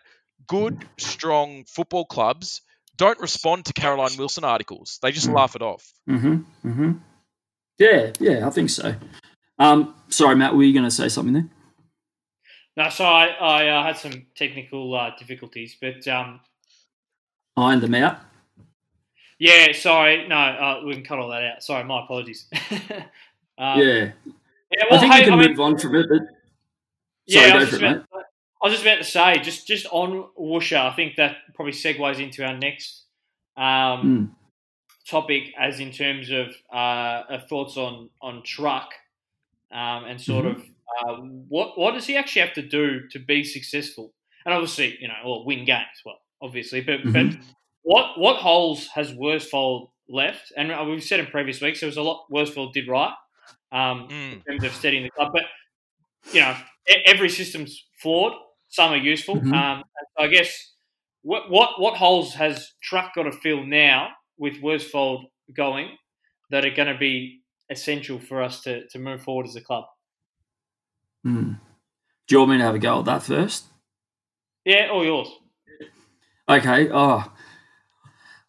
good 0.48 0.86
strong 0.98 1.64
football 1.68 2.06
clubs 2.06 2.62
don't 2.98 3.20
respond 3.20 3.66
to 3.66 3.74
Caroline 3.74 4.18
Wilson 4.18 4.44
articles 4.44 5.00
they 5.02 5.12
just 5.12 5.28
Mm. 5.30 5.36
laugh 5.36 5.56
it 5.56 5.62
off 5.62 5.84
hmm 6.08 6.36
hmm 6.62 6.92
Yeah, 7.80 8.12
yeah, 8.20 8.48
I 8.48 8.50
think 8.52 8.70
so. 8.70 8.96
Um, 9.60 9.96
sorry, 10.10 10.36
Matt, 10.36 10.56
were 10.56 10.64
you 10.64 10.74
going 10.74 10.86
to 10.86 10.92
say 10.92 11.10
something 11.10 11.34
there? 11.34 11.50
No, 12.76 12.90
so 12.90 13.06
I, 13.06 13.28
I 13.28 13.68
uh, 13.68 13.84
had 13.84 13.98
some 13.98 14.26
technical 14.36 14.94
uh, 14.96 15.12
difficulties, 15.18 15.78
but 15.80 16.08
um, 16.08 16.40
Iron 17.56 17.80
them 17.82 17.94
out. 17.96 18.20
Yeah, 19.40 19.72
sorry, 19.74 20.28
no, 20.28 20.36
uh, 20.36 20.82
we 20.86 20.94
can 20.94 21.04
cut 21.04 21.20
all 21.20 21.30
that 21.30 21.44
out. 21.44 21.64
Sorry, 21.64 21.84
my 21.84 22.04
apologies. 22.04 22.48
um, 23.58 23.80
yeah, 23.82 24.12
yeah, 24.72 24.86
I 24.92 24.98
think 24.98 25.14
hey, 25.14 25.20
we 25.20 25.26
can 25.26 25.34
I 25.34 25.38
mean, 25.38 25.50
move 25.50 25.60
on 25.60 25.78
from 25.78 25.96
it. 25.96 26.08
But 26.10 26.22
yeah, 27.26 27.42
I 27.54 27.58
was, 27.58 27.70
just 27.70 27.82
it, 27.82 27.86
about, 27.86 28.06
I 28.62 28.68
was 28.68 28.74
just 28.74 28.84
about 28.86 28.98
to 28.98 29.04
say, 29.04 29.40
just 29.40 29.68
just 29.68 29.86
on 29.92 30.28
Woosha, 30.40 30.92
I 30.92 30.96
think 30.96 31.16
that 31.18 31.38
probably 31.56 31.74
segues 31.74 32.20
into 32.20 32.46
our 32.46 32.58
next 32.58 33.04
um, 33.58 34.04
Mm. 34.04 34.30
topic, 35.10 35.54
as 35.60 35.80
in 35.80 35.92
terms 35.92 36.30
of 36.32 36.48
uh, 36.72 37.40
thoughts 37.50 37.78
on 37.78 38.10
on 38.22 38.44
truck 38.44 38.94
um, 39.72 40.06
and 40.06 40.20
sort 40.22 40.46
Mm-hmm. 40.46 40.62
of 40.62 40.64
uh, 41.20 41.22
what 41.50 41.78
what 41.78 41.94
does 41.94 42.06
he 42.08 42.18
actually 42.18 42.42
have 42.44 42.54
to 42.54 42.62
do 42.62 43.08
to 43.10 43.20
be 43.20 43.44
successful? 43.44 44.14
And 44.46 44.54
obviously, 44.54 44.98
you 45.00 45.08
know, 45.08 45.16
or 45.26 45.46
win 45.46 45.66
games. 45.66 46.02
Well, 46.06 46.20
obviously, 46.42 46.82
but 46.82 47.00
but 47.14 47.28
Mhm. 47.28 47.42
What 47.84 48.18
what 48.20 48.38
holes 48.38 48.88
has 48.96 49.12
Worsfold 49.14 49.90
left? 50.10 50.52
And 50.58 50.72
uh, 50.72 50.84
we've 50.88 51.04
said 51.04 51.20
in 51.20 51.28
previous 51.28 51.62
weeks 51.62 51.80
there 51.80 51.88
was 51.88 51.98
a 51.98 52.02
lot 52.02 52.26
Worsfold 52.32 52.74
did 52.74 52.88
right 52.88 53.14
um, 53.72 54.08
Mm. 54.10 54.34
in 54.34 54.42
terms 54.42 54.64
of 54.64 54.74
setting 54.74 55.04
the 55.04 55.10
club, 55.12 55.32
but 55.34 55.44
you 56.34 56.40
know, 56.42 56.56
e- 56.90 57.04
every 57.06 57.30
system's 57.30 57.86
flawed. 58.02 58.34
Some 58.70 58.92
are 58.94 58.98
useful. 58.98 59.36
Mhm. 59.36 59.54
Um, 59.54 59.84
so 60.18 60.24
I 60.24 60.28
guess 60.28 60.72
what 61.22 61.50
what 61.50 61.80
what 61.80 61.96
holes 61.98 62.34
has 62.36 62.72
Truck 62.82 63.14
got 63.16 63.24
to 63.24 63.32
fill 63.32 63.64
now 63.66 64.10
with 64.38 64.62
Worsfold 64.62 65.26
going 65.56 65.98
that 66.50 66.66
are 66.66 66.70
going 66.72 66.92
to 66.92 66.98
be 66.98 67.42
essential 67.70 68.20
for 68.20 68.42
us 68.44 68.62
to, 68.62 68.88
to 68.90 69.00
move 69.00 69.22
forward 69.24 69.48
as 69.48 69.56
a 69.56 69.62
club? 69.62 69.86
Mm. 71.26 71.60
Do 72.28 72.36
you 72.36 72.40
want 72.40 72.52
me 72.52 72.58
to 72.58 72.64
have 72.64 72.76
a 72.76 72.80
go 72.80 73.00
at 73.00 73.06
that 73.06 73.24
first? 73.24 73.66
Yeah, 74.66 74.90
all 74.92 75.04
yours. 75.04 75.30
Okay. 76.48 76.90
Oh, 76.92 77.33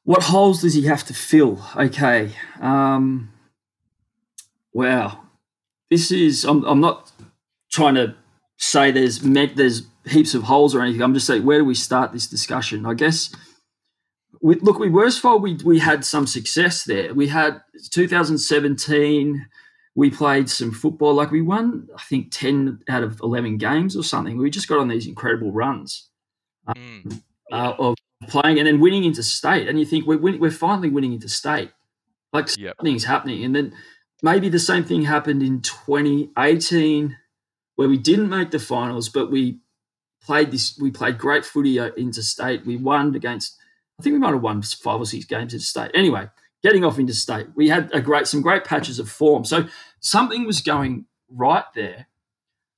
what 0.05 0.23
holes 0.25 0.63
does 0.63 0.75
he 0.75 0.83
have 0.83 1.05
to 1.05 1.15
fill? 1.15 1.61
Okay. 1.77 2.31
Um, 2.61 3.33
wow. 4.73 5.21
This 5.91 6.11
is. 6.11 6.45
I'm. 6.45 6.65
I'm 6.65 6.81
not 6.81 7.11
trying 7.71 7.95
to 7.97 8.15
say 8.57 8.91
there's 8.91 9.21
there's 9.21 9.83
heaps 10.07 10.35
of 10.35 10.45
holes 10.45 10.75
or 10.75 10.83
anything. 10.83 11.03
I'm 11.03 11.15
just 11.15 11.27
saying 11.27 11.45
where 11.45 11.59
do 11.59 11.65
we 11.65 11.75
start 11.75 12.13
this 12.13 12.27
discussion? 12.27 12.87
I 12.87 12.95
guess. 12.95 13.35
We, 14.41 14.57
look, 14.57 14.79
with 14.79 14.93
Worsfold, 14.93 15.43
we 15.43 15.55
we 15.65 15.79
had 15.79 16.05
some 16.05 16.27
success 16.27 16.85
there. 16.85 17.15
We 17.15 17.29
had 17.29 17.63
2017. 17.91 19.47
We 19.97 20.11
played 20.11 20.51
some 20.51 20.73
football. 20.73 21.15
Like 21.15 21.31
we 21.31 21.41
won, 21.41 21.89
I 21.97 22.03
think 22.03 22.33
10 22.33 22.81
out 22.89 23.05
of 23.05 23.21
11 23.21 23.59
games 23.59 23.97
or 23.97 24.03
something. 24.03 24.37
We 24.37 24.51
just 24.51 24.67
got 24.67 24.81
on 24.81 24.89
these 24.89 25.07
incredible 25.07 25.53
runs 25.53 26.09
Mm. 26.69 27.23
uh, 27.53 27.75
of 27.79 27.95
playing 28.29 28.59
and 28.59 28.67
then 28.67 28.81
winning 28.81 29.05
into 29.05 29.23
state. 29.23 29.69
And 29.69 29.79
you 29.79 29.85
think 29.85 30.07
we're 30.07 30.19
win- 30.19 30.41
we're 30.41 30.51
finally 30.51 30.91
winning 30.91 31.13
into 31.13 31.29
state. 31.29 31.71
Like 32.33 32.57
Yep. 32.57 32.77
something's 32.79 33.05
happening. 33.05 33.45
And 33.45 33.55
then 33.55 33.73
maybe 34.23 34.49
the 34.49 34.59
same 34.59 34.85
thing 34.85 35.03
happened 35.03 35.43
in 35.43 35.61
2018 35.61 37.17
where 37.77 37.89
we 37.89 37.99
didn't 37.99 38.29
make 38.29 38.51
the 38.51 38.59
finals, 38.59 39.09
but 39.09 39.31
we 39.31 39.59
played 40.23 40.51
this. 40.51 40.79
We 40.79 40.91
played 40.91 41.19
great 41.19 41.45
footy 41.45 41.79
uh, 41.79 41.91
state. 42.13 42.65
We 42.65 42.77
won 42.77 43.15
against. 43.15 43.57
I 43.99 44.03
think 44.03 44.15
we 44.15 44.19
might 44.19 44.33
have 44.33 44.43
won 44.43 44.63
five 44.63 45.01
or 45.01 45.07
six 45.07 45.25
games 45.25 45.53
interstate. 45.55 45.91
Anyway, 45.95 46.29
getting 46.63 46.85
off 46.85 46.99
into 46.99 47.15
state, 47.15 47.47
we 47.55 47.69
had 47.69 47.93
a 47.93 48.01
great 48.01 48.27
some 48.27 48.43
great 48.43 48.65
patches 48.65 48.99
of 48.99 49.09
form. 49.09 49.45
So 49.45 49.69
something 50.01 50.47
was 50.47 50.61
going 50.61 51.07
right 51.29 51.65
there. 51.75 52.07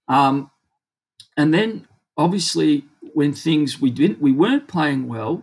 Um, 0.08 0.50
and 1.36 1.52
then 1.54 1.86
obviously 2.16 2.84
when 3.16 3.32
things 3.32 3.80
we 3.80 3.90
didn't 3.90 4.20
we 4.20 4.30
weren't 4.30 4.68
playing 4.68 5.08
well, 5.08 5.42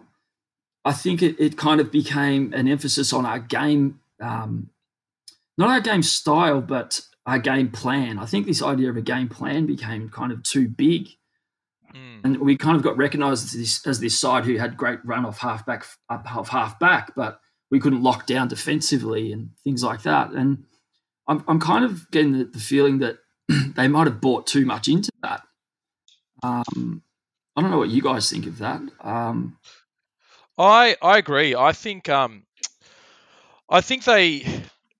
I 0.86 0.93
think 0.93 1.24
it, 1.24 1.36
it 1.39 1.57
kind 1.57 1.82
of 1.82 1.91
became 1.91 2.53
an 2.53 2.67
emphasis 2.67 3.11
on 3.11 3.26
our 3.26 3.39
game, 3.39 3.99
um, 4.21 4.69
not 5.57 5.71
our 5.71 5.82
game 5.82 6.03
style, 6.03 6.61
but 6.61 7.01
our 7.26 7.39
game 7.39 7.71
plan. 7.71 8.19
I 8.19 8.28
think 8.28 8.45
this 8.45 8.61
idea 8.61 8.91
of 8.91 8.97
a 8.97 9.01
game 9.01 9.28
plan 9.28 9.65
became 9.65 10.07
kind 10.09 10.32
of 10.32 10.43
too 10.43 10.67
big. 10.67 11.07
Mm. 11.95 12.24
And 12.24 12.38
we 12.41 12.57
kind 12.57 12.78
of 12.78 12.84
got 12.84 12.95
recognised 12.95 13.45
as 13.45 13.53
this, 13.53 13.88
as 13.88 13.99
this 13.99 14.19
side 14.19 14.45
who 14.45 14.57
had 14.57 14.78
great 14.78 15.03
run 15.03 15.26
off 15.26 15.39
half 15.39 15.65
back, 15.65 15.84
up 16.11 16.28
half 16.28 16.49
half 16.49 16.78
back, 16.78 17.15
but 17.15 17.39
we 17.71 17.80
couldn't 17.80 18.03
lock 18.03 18.28
down 18.28 18.49
defensively 18.49 19.32
and 19.32 19.49
things 19.63 19.84
like 19.84 20.03
that. 20.03 20.30
And 20.30 20.65
I'm, 21.28 21.43
I'm 21.47 21.59
kind 21.59 21.86
of 21.86 22.11
getting 22.11 22.38
the, 22.38 22.43
the 22.43 22.59
feeling 22.59 22.99
that 22.99 23.17
they 23.76 23.88
might 23.88 24.05
have 24.05 24.21
bought 24.21 24.45
too 24.45 24.63
much 24.63 24.88
into 24.88 25.09
that. 25.24 25.41
Um, 26.43 27.01
I 27.56 27.62
don't 27.62 27.72
know 27.72 27.78
what 27.78 27.89
you 27.89 28.01
guys 28.01 28.30
think 28.30 28.47
of 28.47 28.60
that. 28.60 28.82
Um, 29.01 29.58
I 30.58 30.95
I 31.01 31.18
agree. 31.18 31.56
I 31.56 31.72
think 31.72 32.10
um, 32.10 32.43
I 33.70 33.82
think 33.82 34.04
they 34.04 34.45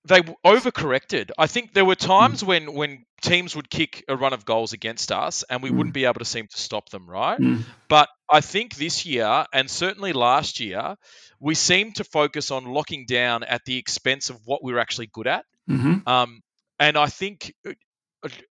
they 0.04 0.20
overcorrected. 0.20 1.30
I 1.38 1.46
think 1.46 1.72
there 1.72 1.84
were 1.84 1.94
times 1.94 2.42
mm. 2.42 2.46
when 2.46 2.74
when 2.74 3.04
teams 3.22 3.56
would 3.56 3.70
kick 3.70 4.04
a 4.08 4.16
run 4.16 4.32
of 4.32 4.44
goals 4.44 4.72
against 4.72 5.10
us 5.10 5.44
and 5.48 5.62
we 5.62 5.70
mm. 5.70 5.76
wouldn't 5.76 5.94
be 5.94 6.04
able 6.04 6.18
to 6.18 6.24
seem 6.24 6.46
to 6.46 6.60
stop 6.60 6.90
them, 6.90 7.08
right? 7.08 7.40
Mm. 7.40 7.62
But 7.88 8.08
I 8.30 8.40
think 8.40 8.74
this 8.74 9.06
year 9.06 9.46
and 9.52 9.70
certainly 9.70 10.12
last 10.12 10.60
year, 10.60 10.96
we 11.40 11.54
seem 11.54 11.92
to 11.92 12.04
focus 12.04 12.50
on 12.50 12.66
locking 12.66 13.06
down 13.06 13.42
at 13.44 13.64
the 13.64 13.78
expense 13.78 14.30
of 14.30 14.38
what 14.44 14.62
we're 14.62 14.78
actually 14.78 15.08
good 15.12 15.26
at. 15.26 15.44
Mm-hmm. 15.70 16.06
Um, 16.06 16.42
and 16.78 16.98
I 16.98 17.06
think 17.06 17.54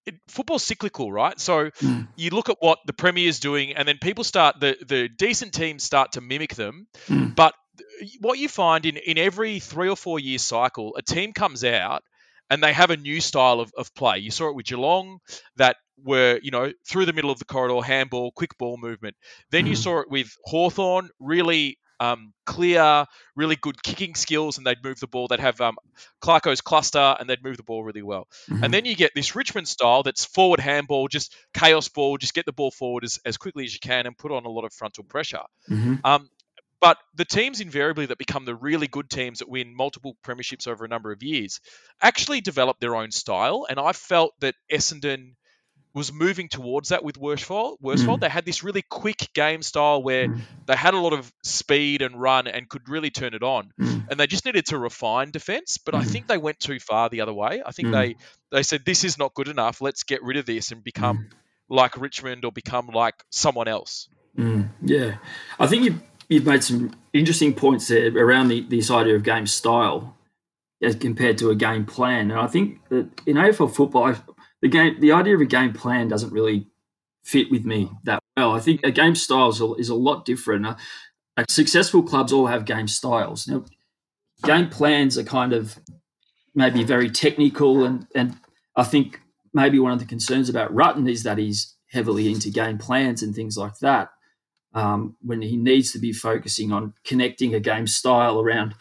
it, 0.07 0.15
football's 0.29 0.65
cyclical, 0.65 1.13
right? 1.13 1.39
So 1.39 1.71
mm. 1.71 2.09
you 2.17 2.31
look 2.31 2.49
at 2.49 2.57
what 2.61 2.79
the 2.87 2.93
Premier 2.93 3.29
is 3.29 3.41
doing, 3.41 3.75
and 3.75 3.87
then 3.87 3.99
people 4.01 4.25
start 4.25 4.61
the 4.61 4.77
the 4.87 5.09
decent 5.09 5.53
teams 5.53 5.83
start 5.83 6.13
to 6.13 6.21
mimic 6.21 6.55
them. 6.55 6.87
Mm. 7.09 7.35
But 7.35 7.55
what 8.21 8.39
you 8.39 8.49
find 8.49 8.87
in 8.87 8.97
in 8.97 9.19
every 9.19 9.61
three 9.61 9.89
or 9.89 9.97
four 9.97 10.19
year 10.19 10.39
cycle, 10.39 10.97
a 10.97 11.03
team 11.03 11.33
comes 11.33 11.65
out 11.65 12.03
and 12.51 12.63
they 12.63 12.73
have 12.73 12.91
a 12.91 12.97
new 12.97 13.21
style 13.21 13.61
of, 13.61 13.73
of 13.77 13.95
play. 13.95 14.19
You 14.19 14.31
saw 14.31 14.49
it 14.49 14.55
with 14.55 14.67
Geelong 14.67 15.19
that 15.57 15.77
were, 16.03 16.41
you 16.43 16.51
know, 16.51 16.73
through 16.89 17.07
the 17.07 17.13
middle 17.13 17.31
of 17.31 17.39
the 17.39 17.45
corridor, 17.45 17.83
handball, 17.83 18.33
quick 18.33 18.57
ball 18.59 18.79
movement. 18.79 19.17
Then 19.51 19.67
mm. 19.67 19.69
you 19.69 19.77
saw 19.77 20.01
it 20.01 20.11
with 20.11 20.35
Hawthorn, 20.45 21.11
really 21.21 21.79
um, 22.01 22.33
clear, 22.47 23.07
really 23.37 23.57
good 23.57 23.83
kicking 23.83 24.15
skills, 24.15 24.59
and 24.59 24.67
they'd 24.67 24.83
move 24.83 25.01
the 25.01 25.07
ball. 25.07 25.29
They'd 25.29 25.41
have 25.41 25.61
um, 25.61 25.77
Clarko's 26.23 26.61
cluster, 26.61 27.17
and 27.19 27.29
they'd 27.29 27.43
move 27.43 27.57
the 27.57 27.63
ball 27.63 27.83
really 27.83 28.03
well. 28.03 28.29
Mm-hmm. 28.51 28.65
And 28.65 28.75
then 28.75 28.85
you 28.85 28.95
get 28.95 29.13
this 29.15 29.35
Richmond 29.35 29.69
style 29.69 30.03
that's 30.03 30.25
forward 30.25 30.61
handball, 30.61 31.09
just 31.09 31.35
chaos 31.55 31.89
ball, 31.89 32.17
just 32.19 32.35
get 32.35 32.47
the 32.47 32.53
ball 32.53 32.71
forward 32.71 33.05
as, 33.05 33.19
as 33.25 33.37
quickly 33.37 33.65
as 33.65 33.75
you 33.75 33.81
can 33.81 34.07
and 34.07 34.17
put 34.17 34.33
on 34.33 34.45
a 34.45 34.51
lot 34.51 34.65
of 34.65 34.73
frontal 34.73 35.05
pressure. 35.05 35.43
Mm-hmm. 35.71 35.97
Um, 36.05 36.29
but 36.81 36.99
the 37.15 37.25
teams 37.25 37.61
invariably 37.61 38.07
that 38.07 38.19
become 38.19 38.45
the 38.45 38.55
really 38.55 38.87
good 38.87 39.11
teams 39.11 39.41
that 39.41 39.49
win 39.49 39.75
multiple 39.75 40.17
premierships 40.25 40.69
over 40.69 40.85
a 40.85 40.89
number 40.89 41.11
of 41.11 41.23
years 41.23 41.61
actually 42.01 42.41
develop 42.41 42.79
their 42.79 42.95
own 42.95 43.11
style. 43.11 43.67
And 43.69 43.81
I 43.81 43.93
felt 43.93 44.35
that 44.41 44.55
Essendon 44.73 45.35
was 45.95 46.13
moving 46.13 46.49
towards 46.49 46.91
that 46.91 47.03
with 47.03 47.17
Worsfold. 47.17 47.79
Worsfold, 47.81 48.19
mm. 48.19 48.21
they 48.21 48.29
had 48.29 48.45
this 48.45 48.63
really 48.63 48.83
quick 48.83 49.31
game 49.35 49.63
style 49.63 50.03
where 50.03 50.29
mm. 50.29 50.41
they 50.67 50.77
had 50.77 50.95
a 50.95 50.99
lot 50.99 51.13
of 51.13 51.33
speed 51.43 52.03
and 52.03 52.21
run 52.21 52.47
and 52.47 52.69
could 52.69 52.89
really 52.89 53.11
turn 53.11 53.35
it 53.35 53.43
on, 53.43 53.73
mm. 53.81 54.09
and 54.11 54.21
they 54.21 54.27
just 54.27 54.45
needed 54.45 54.67
to 54.67 54.79
refine 54.79 55.31
defense. 55.31 55.79
But 55.79 55.95
I 55.95 56.05
think 56.05 56.27
they 56.27 56.39
went 56.39 56.61
too 56.61 56.79
far 56.79 57.09
the 57.09 57.23
other 57.23 57.33
way. 57.33 57.63
I 57.65 57.73
think 57.73 57.93
they 57.93 58.17
they 58.51 58.63
said 58.63 58.85
this 58.85 59.05
is 59.05 59.19
not 59.19 59.35
good 59.35 59.49
enough. 59.49 59.81
Let's 59.81 60.05
get 60.05 60.23
rid 60.23 60.37
of 60.37 60.47
this 60.47 60.71
and 60.71 60.85
become 60.85 61.31
like 61.69 61.99
Richmond 62.01 62.45
or 62.45 62.53
become 62.53 62.89
like 62.89 63.15
someone 63.31 63.69
else. 63.69 64.09
Yeah, 64.83 65.17
I 65.59 65.67
think 65.67 65.85
you 65.85 66.01
you've 66.29 66.47
made 66.47 66.63
some 66.63 66.93
interesting 67.13 67.55
points 67.55 67.89
there 67.89 68.17
around 68.17 68.49
the, 68.49 68.61
this 68.61 68.91
idea 68.91 69.17
of 69.17 69.23
game 69.23 69.47
style 69.47 70.17
as 70.83 70.95
compared 70.95 71.39
to 71.39 71.51
a 71.51 71.55
game 71.55 71.85
plan. 71.87 72.31
And 72.31 72.39
I 72.39 72.47
think 72.47 72.81
that 72.89 73.09
in 73.27 73.37
AFL 73.37 73.75
football, 73.75 74.05
I, 74.05 74.17
the 74.63 74.69
game, 74.69 75.01
the 75.01 75.13
idea 75.13 75.35
of 75.35 75.41
a 75.41 75.47
game 75.47 75.73
plan 75.73 76.09
doesn't 76.09 76.33
really 76.33 76.67
fit 77.23 77.51
with 77.51 77.65
me 77.65 77.91
that 78.05 78.23
well. 78.37 78.53
I 78.53 78.61
think 78.61 78.81
a 78.85 78.91
game 78.91 79.15
style 79.15 79.51
is 79.51 79.61
a, 79.61 79.73
is 79.75 79.89
a 79.89 79.95
lot 79.95 80.25
different. 80.25 80.67
Uh, 80.67 80.75
successful 81.49 82.03
clubs 82.03 82.33
all 82.33 82.47
have 82.47 82.65
game 82.65 82.89
styles. 82.89 83.47
Now, 83.47 83.65
game 84.45 84.69
plans 84.69 85.19
are 85.19 85.25
kind 85.25 85.53
of 85.53 85.79
maybe 86.55 86.83
very 86.85 87.11
technical, 87.11 87.85
and 87.85 88.07
and 88.15 88.37
I 88.77 88.85
think 88.85 89.21
maybe 89.53 89.79
one 89.79 89.93
of 89.93 89.99
the 89.99 90.05
concerns 90.05 90.49
about 90.49 90.75
Rutten 90.75 91.11
is 91.11 91.23
that 91.23 91.39
he's 91.39 91.75
heavily 91.91 92.31
into 92.31 92.51
game 92.51 92.79
plans 92.79 93.23
and 93.23 93.35
things 93.35 93.57
like 93.57 93.79
that. 93.79 94.11
Um, 94.75 95.17
when 95.23 95.41
he 95.41 95.57
needs 95.57 95.93
to 95.93 95.99
be 95.99 96.13
focusing 96.13 96.73
on 96.73 96.93
connecting 97.03 97.55
a 97.55 97.61
game 97.61 97.87
style 97.87 98.39
around 98.39 98.75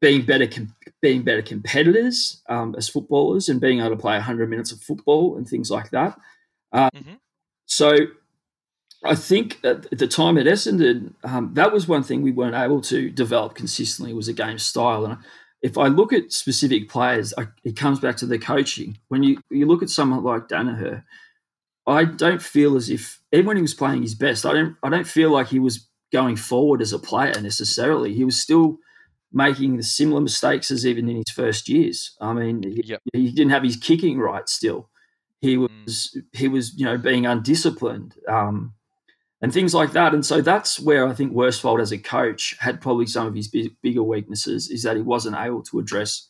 being 0.00 0.22
better 0.22 0.46
com- 0.46 0.74
being 1.02 1.22
better 1.22 1.42
competitors 1.42 2.42
um, 2.48 2.74
as 2.76 2.88
footballers 2.88 3.48
and 3.48 3.60
being 3.60 3.80
able 3.80 3.90
to 3.90 3.96
play 3.96 4.14
100 4.14 4.48
minutes 4.48 4.72
of 4.72 4.80
football 4.82 5.36
and 5.36 5.48
things 5.48 5.70
like 5.70 5.90
that. 5.90 6.18
Uh, 6.72 6.90
mm-hmm. 6.94 7.14
So 7.66 7.92
I 9.04 9.14
think 9.14 9.60
at 9.64 9.90
the 9.90 10.06
time 10.06 10.36
at 10.36 10.46
Essendon, 10.46 11.14
um, 11.24 11.52
that 11.54 11.72
was 11.72 11.88
one 11.88 12.02
thing 12.02 12.22
we 12.22 12.32
weren't 12.32 12.54
able 12.54 12.80
to 12.82 13.10
develop 13.10 13.54
consistently 13.54 14.12
was 14.12 14.28
a 14.28 14.34
game 14.34 14.58
style. 14.58 15.06
And 15.06 15.18
if 15.62 15.78
I 15.78 15.86
look 15.86 16.12
at 16.12 16.32
specific 16.32 16.88
players, 16.88 17.32
I, 17.38 17.46
it 17.64 17.76
comes 17.76 18.00
back 18.00 18.16
to 18.18 18.26
the 18.26 18.38
coaching. 18.38 18.98
When 19.08 19.22
you, 19.22 19.40
you 19.50 19.66
look 19.66 19.82
at 19.82 19.90
someone 19.90 20.22
like 20.22 20.48
Daniher, 20.48 21.04
I 21.86 22.04
don't 22.04 22.42
feel 22.42 22.76
as 22.76 22.90
if 22.90 23.20
even 23.32 23.46
when 23.46 23.56
he 23.56 23.62
was 23.62 23.74
playing 23.74 24.02
his 24.02 24.14
best, 24.14 24.44
I 24.44 24.52
don't 24.52 24.76
I 24.82 24.90
don't 24.90 25.06
feel 25.06 25.30
like 25.30 25.48
he 25.48 25.58
was 25.58 25.88
going 26.12 26.36
forward 26.36 26.82
as 26.82 26.92
a 26.92 26.98
player 26.98 27.40
necessarily. 27.40 28.12
He 28.14 28.24
was 28.24 28.40
still– 28.40 28.78
making 29.32 29.76
the 29.76 29.82
similar 29.82 30.20
mistakes 30.20 30.70
as 30.70 30.86
even 30.86 31.08
in 31.08 31.16
his 31.16 31.30
first 31.30 31.68
years. 31.68 32.16
I 32.20 32.32
mean, 32.32 32.62
he, 32.62 32.82
yep. 32.84 33.00
he 33.12 33.30
didn't 33.30 33.52
have 33.52 33.62
his 33.62 33.76
kicking 33.76 34.18
right 34.18 34.48
still. 34.48 34.88
He 35.40 35.56
mm. 35.56 35.68
was 35.84 36.16
mm. 36.16 36.22
he 36.32 36.48
was 36.48 36.78
you 36.78 36.84
know 36.84 36.98
being 36.98 37.26
undisciplined 37.26 38.14
um, 38.28 38.74
and 39.40 39.52
things 39.52 39.74
like 39.74 39.92
that. 39.92 40.14
And 40.14 40.24
so 40.24 40.40
that's 40.40 40.78
where 40.78 41.06
I 41.06 41.14
think 41.14 41.32
Worsfold 41.32 41.80
as 41.80 41.92
a 41.92 41.98
coach 41.98 42.56
had 42.60 42.80
probably 42.80 43.06
some 43.06 43.26
of 43.26 43.34
his 43.34 43.48
big, 43.48 43.74
bigger 43.82 44.02
weaknesses 44.02 44.70
is 44.70 44.82
that 44.82 44.96
he 44.96 45.02
wasn't 45.02 45.36
able 45.36 45.62
to 45.64 45.78
address 45.78 46.28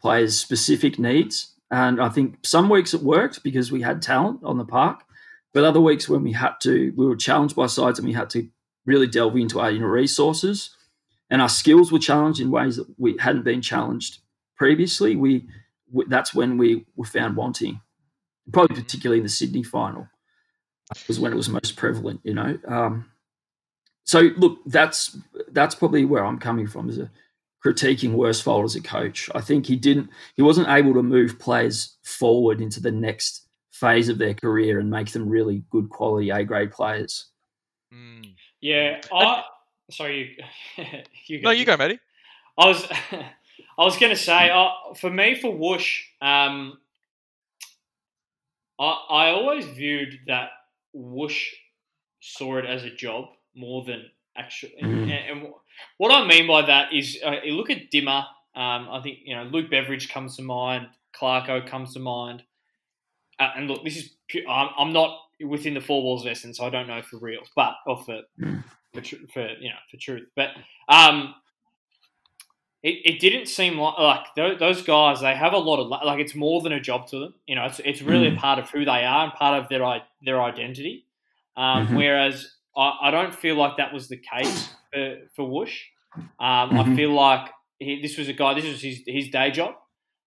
players' 0.00 0.38
specific 0.38 0.98
needs. 0.98 1.54
And 1.70 2.00
I 2.00 2.08
think 2.10 2.38
some 2.44 2.68
weeks 2.68 2.94
it 2.94 3.02
worked 3.02 3.42
because 3.42 3.72
we 3.72 3.82
had 3.82 4.02
talent 4.02 4.40
on 4.44 4.58
the 4.58 4.64
park, 4.64 5.02
but 5.52 5.64
other 5.64 5.80
weeks 5.80 6.08
when 6.08 6.22
we 6.22 6.32
had 6.32 6.52
to, 6.62 6.92
we 6.96 7.06
were 7.06 7.16
challenged 7.16 7.56
by 7.56 7.66
sides 7.66 7.98
and 7.98 8.06
we 8.06 8.14
had 8.14 8.30
to 8.30 8.48
really 8.84 9.08
delve 9.08 9.36
into 9.36 9.58
our 9.58 9.70
inner 9.70 9.90
resources 9.90 10.75
and 11.30 11.42
our 11.42 11.48
skills 11.48 11.90
were 11.90 11.98
challenged 11.98 12.40
in 12.40 12.50
ways 12.50 12.76
that 12.76 12.86
we 12.98 13.16
hadn't 13.18 13.44
been 13.44 13.62
challenged 13.62 14.18
previously. 14.56 15.16
We, 15.16 15.46
we 15.92 16.04
that's 16.08 16.34
when 16.34 16.58
we 16.58 16.86
were 16.96 17.06
found 17.06 17.36
wanting, 17.36 17.80
probably 18.52 18.80
particularly 18.80 19.18
in 19.18 19.24
the 19.24 19.30
Sydney 19.30 19.62
final, 19.62 20.08
was 21.08 21.18
when 21.20 21.32
it 21.32 21.36
was 21.36 21.48
most 21.48 21.76
prevalent. 21.76 22.20
You 22.24 22.34
know, 22.34 22.58
um, 22.68 23.10
so 24.04 24.30
look, 24.36 24.58
that's 24.66 25.16
that's 25.50 25.74
probably 25.74 26.04
where 26.04 26.24
I'm 26.24 26.38
coming 26.38 26.66
from 26.66 26.88
as 26.88 26.98
a 26.98 27.10
critiquing 27.64 28.14
Worsfold 28.14 28.64
as 28.64 28.76
a 28.76 28.80
coach. 28.80 29.28
I 29.34 29.40
think 29.40 29.66
he 29.66 29.76
didn't, 29.76 30.10
he 30.34 30.42
wasn't 30.42 30.68
able 30.68 30.94
to 30.94 31.02
move 31.02 31.38
players 31.38 31.96
forward 32.04 32.60
into 32.60 32.80
the 32.80 32.92
next 32.92 33.48
phase 33.72 34.08
of 34.08 34.18
their 34.18 34.34
career 34.34 34.78
and 34.78 34.90
make 34.90 35.10
them 35.10 35.28
really 35.28 35.64
good 35.70 35.90
quality 35.90 36.30
A 36.30 36.44
grade 36.44 36.70
players. 36.70 37.26
Mm. 37.92 38.34
Yeah, 38.60 39.00
I, 39.12 39.42
sorry, 39.90 40.36
you. 40.76 40.84
you 41.26 41.42
go. 41.42 41.48
No, 41.48 41.50
you 41.50 41.64
go, 41.64 41.76
Matty. 41.76 41.98
I 42.58 42.66
was, 42.66 42.86
I 43.12 43.84
was 43.84 43.96
going 43.98 44.14
to 44.14 44.20
say, 44.20 44.50
uh, 44.50 44.94
for 44.94 45.10
me, 45.10 45.38
for 45.40 45.54
Whoosh, 45.54 46.04
um, 46.20 46.78
I 48.78 48.84
I 48.84 49.30
always 49.30 49.66
viewed 49.66 50.20
that 50.26 50.50
Whoosh 50.92 51.52
saw 52.20 52.58
it 52.58 52.64
as 52.64 52.84
a 52.84 52.90
job 52.90 53.26
more 53.54 53.84
than 53.84 54.06
actually. 54.36 54.74
Mm. 54.82 55.02
And, 55.02 55.10
and, 55.12 55.52
what 55.98 56.10
I 56.10 56.26
mean 56.26 56.46
by 56.46 56.62
that 56.62 56.94
is, 56.94 57.18
uh, 57.24 57.42
you 57.44 57.52
look 57.52 57.68
at 57.70 57.90
Dimma. 57.90 58.26
Um, 58.54 58.88
I 58.90 59.00
think 59.02 59.18
you 59.24 59.36
know 59.36 59.44
Luke 59.44 59.70
Beveridge 59.70 60.08
comes 60.08 60.36
to 60.36 60.42
mind. 60.42 60.88
Clarko 61.14 61.68
comes 61.68 61.92
to 61.94 62.00
mind. 62.00 62.42
Uh, 63.38 63.50
and 63.54 63.68
look, 63.68 63.84
this 63.84 63.98
is 63.98 64.14
pure, 64.28 64.48
I'm, 64.48 64.70
I'm 64.78 64.92
not 64.94 65.18
within 65.46 65.74
the 65.74 65.80
four 65.82 66.02
walls 66.02 66.24
of 66.24 66.32
Essendon, 66.32 66.54
so 66.54 66.64
I 66.64 66.70
don't 66.70 66.86
know 66.86 67.02
for 67.02 67.18
real, 67.18 67.42
but 67.54 67.74
or 67.86 68.02
for 68.02 68.22
mm 68.40 68.64
for, 69.02 69.16
for 69.32 69.48
you 69.60 69.68
know 69.70 69.76
for 69.90 69.96
truth. 69.96 70.26
But 70.36 70.50
um, 70.88 71.34
it, 72.82 73.14
it 73.14 73.20
didn't 73.20 73.46
seem 73.46 73.78
like 73.78 73.98
like 73.98 74.26
tho- 74.36 74.56
those 74.58 74.82
guys. 74.82 75.20
They 75.20 75.34
have 75.34 75.52
a 75.52 75.58
lot 75.58 75.80
of 75.80 75.88
like 75.88 76.20
it's 76.20 76.34
more 76.34 76.60
than 76.62 76.72
a 76.72 76.80
job 76.80 77.06
to 77.08 77.18
them. 77.18 77.34
You 77.46 77.56
know, 77.56 77.64
it's 77.64 77.80
it's 77.84 78.02
really 78.02 78.30
Mm. 78.30 78.36
a 78.36 78.40
part 78.40 78.58
of 78.58 78.70
who 78.70 78.84
they 78.84 79.04
are 79.04 79.24
and 79.24 79.32
part 79.32 79.60
of 79.62 79.68
their 79.68 79.84
i- 79.84 80.02
their 80.24 80.42
identity. 80.42 81.04
Um, 81.56 81.88
Mhm. 81.88 81.96
Whereas 81.96 82.52
I, 82.76 82.98
I 83.04 83.10
don't 83.10 83.34
feel 83.34 83.56
like 83.56 83.78
that 83.78 83.92
was 83.92 84.08
the 84.08 84.18
case 84.18 84.70
for 84.92 85.16
for 85.34 85.48
Whoosh. 85.48 85.82
Um, 86.16 86.78
I 86.78 86.84
Mhm. 86.84 86.96
feel 86.96 87.12
like 87.12 87.50
he, 87.78 88.00
this 88.00 88.16
was 88.18 88.28
a 88.28 88.32
guy. 88.32 88.54
This 88.54 88.64
was 88.66 88.80
his 88.82 89.02
his 89.06 89.28
day 89.30 89.50
job. 89.50 89.74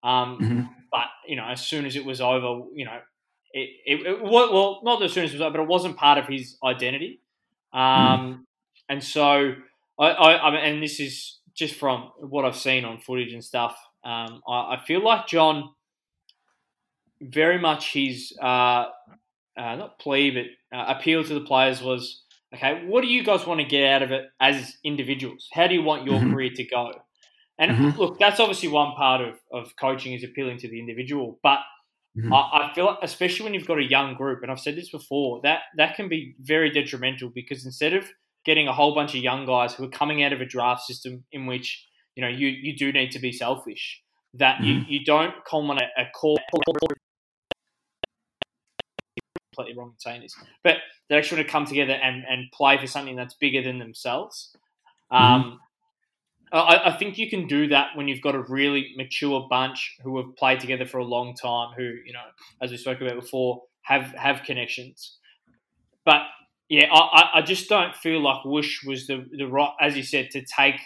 Um, 0.04 0.40
Mhm. 0.40 0.70
But 0.90 1.08
you 1.28 1.36
know, 1.36 1.46
as 1.46 1.66
soon 1.68 1.86
as 1.86 1.96
it 1.98 2.06
was 2.06 2.22
over, 2.22 2.66
you 2.74 2.86
know, 2.86 3.00
it, 3.54 3.70
it, 3.86 4.06
it 4.08 4.22
well 4.24 4.80
not 4.84 5.02
as 5.04 5.12
soon 5.14 5.26
as 5.26 5.32
it 5.32 5.36
was 5.36 5.42
over, 5.42 5.58
but 5.58 5.64
it 5.64 5.68
wasn't 5.68 5.98
part 5.98 6.18
of 6.18 6.28
his 6.28 6.58
identity. 6.64 7.20
Um, 7.74 8.47
And 8.90 9.04
so 9.04 9.54
I, 10.00 10.06
I, 10.06 10.48
I 10.48 10.52
mean, 10.52 10.60
and 10.76 10.84
this 10.84 11.00
is 11.00 11.40
just 11.56 11.76
from 11.76 12.12
what 12.20 12.46
I've 12.46 12.56
seen 12.58 12.86
on 12.86 13.00
footage 13.00 13.34
and 13.34 13.44
stuff. 13.44 13.78
Um, 14.04 14.42
I, 14.48 14.76
I 14.76 14.84
feel 14.86 15.04
like 15.04 15.28
John 15.28 15.72
very 17.22 17.60
much 17.60 17.94
his 17.94 18.34
uh, 18.42 18.86
uh, 19.58 19.76
not 19.76 20.00
plea, 20.00 20.32
but 20.32 20.78
uh, 20.78 20.94
appeal 20.98 21.24
to 21.24 21.34
the 21.34 21.42
players 21.42 21.82
was 21.82 22.24
okay. 22.54 22.86
What 22.86 23.02
do 23.02 23.08
you 23.08 23.24
guys 23.24 23.46
want 23.46 23.60
to 23.60 23.66
get 23.66 23.86
out 23.92 24.04
of 24.04 24.12
it 24.12 24.26
as 24.40 24.78
individuals? 24.84 25.48
How 25.52 25.68
do 25.68 25.74
you 25.76 25.84
want 25.84 26.06
your 26.06 26.22
Mhm. 26.22 26.32
career 26.32 26.52
to 26.56 26.64
go? 26.66 26.94
And 27.60 27.72
Mhm. 27.72 27.98
look, 27.98 28.20
that's 28.20 28.40
obviously 28.40 28.70
one 28.70 28.94
part 28.96 29.22
of, 29.22 29.40
of 29.52 29.76
coaching 29.78 30.14
is 30.14 30.24
appealing 30.24 30.60
to 30.60 30.70
the 30.70 30.80
individual, 30.80 31.40
but 31.42 31.60
Mhm. 32.18 32.32
I, 32.32 32.70
I 32.70 32.74
feel 32.76 32.86
like, 32.86 33.00
especially 33.02 33.46
when 33.46 33.54
you've 33.56 33.68
got 33.68 33.80
a 33.80 33.84
young 33.84 34.16
group, 34.16 34.44
and 34.44 34.52
I've 34.52 34.60
said 34.60 34.76
this 34.76 34.90
before, 34.90 35.42
that 35.44 35.62
that 35.78 35.96
can 35.96 36.08
be 36.10 36.36
very 36.40 36.70
detrimental 36.70 37.30
because 37.30 37.66
instead 37.66 37.94
of 37.94 38.06
getting 38.48 38.68
a 38.68 38.74
whole 38.74 38.96
bunch 38.96 39.14
of 39.14 39.22
young 39.22 39.46
guys 39.46 39.76
who 39.76 39.84
are 39.84 39.90
coming 39.90 40.24
out 40.24 40.34
of 40.34 40.42
a 40.42 40.46
draft 40.46 40.82
system 40.82 41.24
in 41.32 41.46
which 41.46 41.86
you 42.16 42.24
know 42.24 42.30
you, 42.30 42.48
you 42.48 42.76
do 42.76 42.92
need 42.92 43.12
to 43.12 43.20
be 43.20 43.32
selfish, 43.32 44.02
that 44.34 44.64
you, 44.64 44.82
you 44.88 45.06
don't 45.06 45.34
culminate 45.48 45.90
a 45.98 46.06
core. 46.16 46.38
Completely 49.54 49.78
wrong 49.78 49.90
in 49.90 50.00
saying 50.00 50.22
this, 50.22 50.36
but 50.64 50.78
they 51.10 51.18
actually 51.18 51.38
want 51.38 51.48
to 51.48 51.52
come 51.52 51.66
together 51.66 51.94
and, 51.94 52.24
and 52.30 52.52
play 52.52 52.78
for 52.78 52.88
something 52.88 53.16
that's 53.16 53.34
bigger 53.36 53.62
than 53.62 53.80
themselves. 53.80 54.56
Um, 55.12 55.60
I, 56.52 56.82
I 56.86 56.98
think 56.98 57.18
you 57.18 57.30
can 57.30 57.48
do 57.48 57.68
that 57.70 57.96
when 57.96 58.08
you've 58.08 58.22
got 58.22 58.36
a 58.36 58.42
really 58.42 58.94
mature 58.96 59.46
bunch 59.50 59.98
who 60.04 60.18
have 60.18 60.36
played 60.38 60.60
together 60.60 60.86
for 60.86 61.00
a 61.00 61.06
long 61.06 61.36
time, 61.36 61.74
who 61.76 61.84
you 61.84 62.14
know, 62.14 62.22
as 62.62 62.72
we 62.72 62.78
spoke 62.78 63.02
about 63.02 63.16
before, 63.20 63.64
have 63.82 64.14
have 64.14 64.44
connections. 64.44 65.18
But 66.06 66.22
yeah, 66.70 66.88
I, 66.92 67.30
I- 67.36 67.42
just 67.42 67.70
don't 67.70 67.96
feel 67.96 68.20
like 68.22 68.44
Whoosh 68.46 68.84
was 68.86 69.08
the 69.08 69.26
the 69.38 69.46
right, 69.48 69.72
as 69.80 69.96
you 69.96 70.04
said, 70.04 70.32
to 70.32 70.44
take 70.44 70.80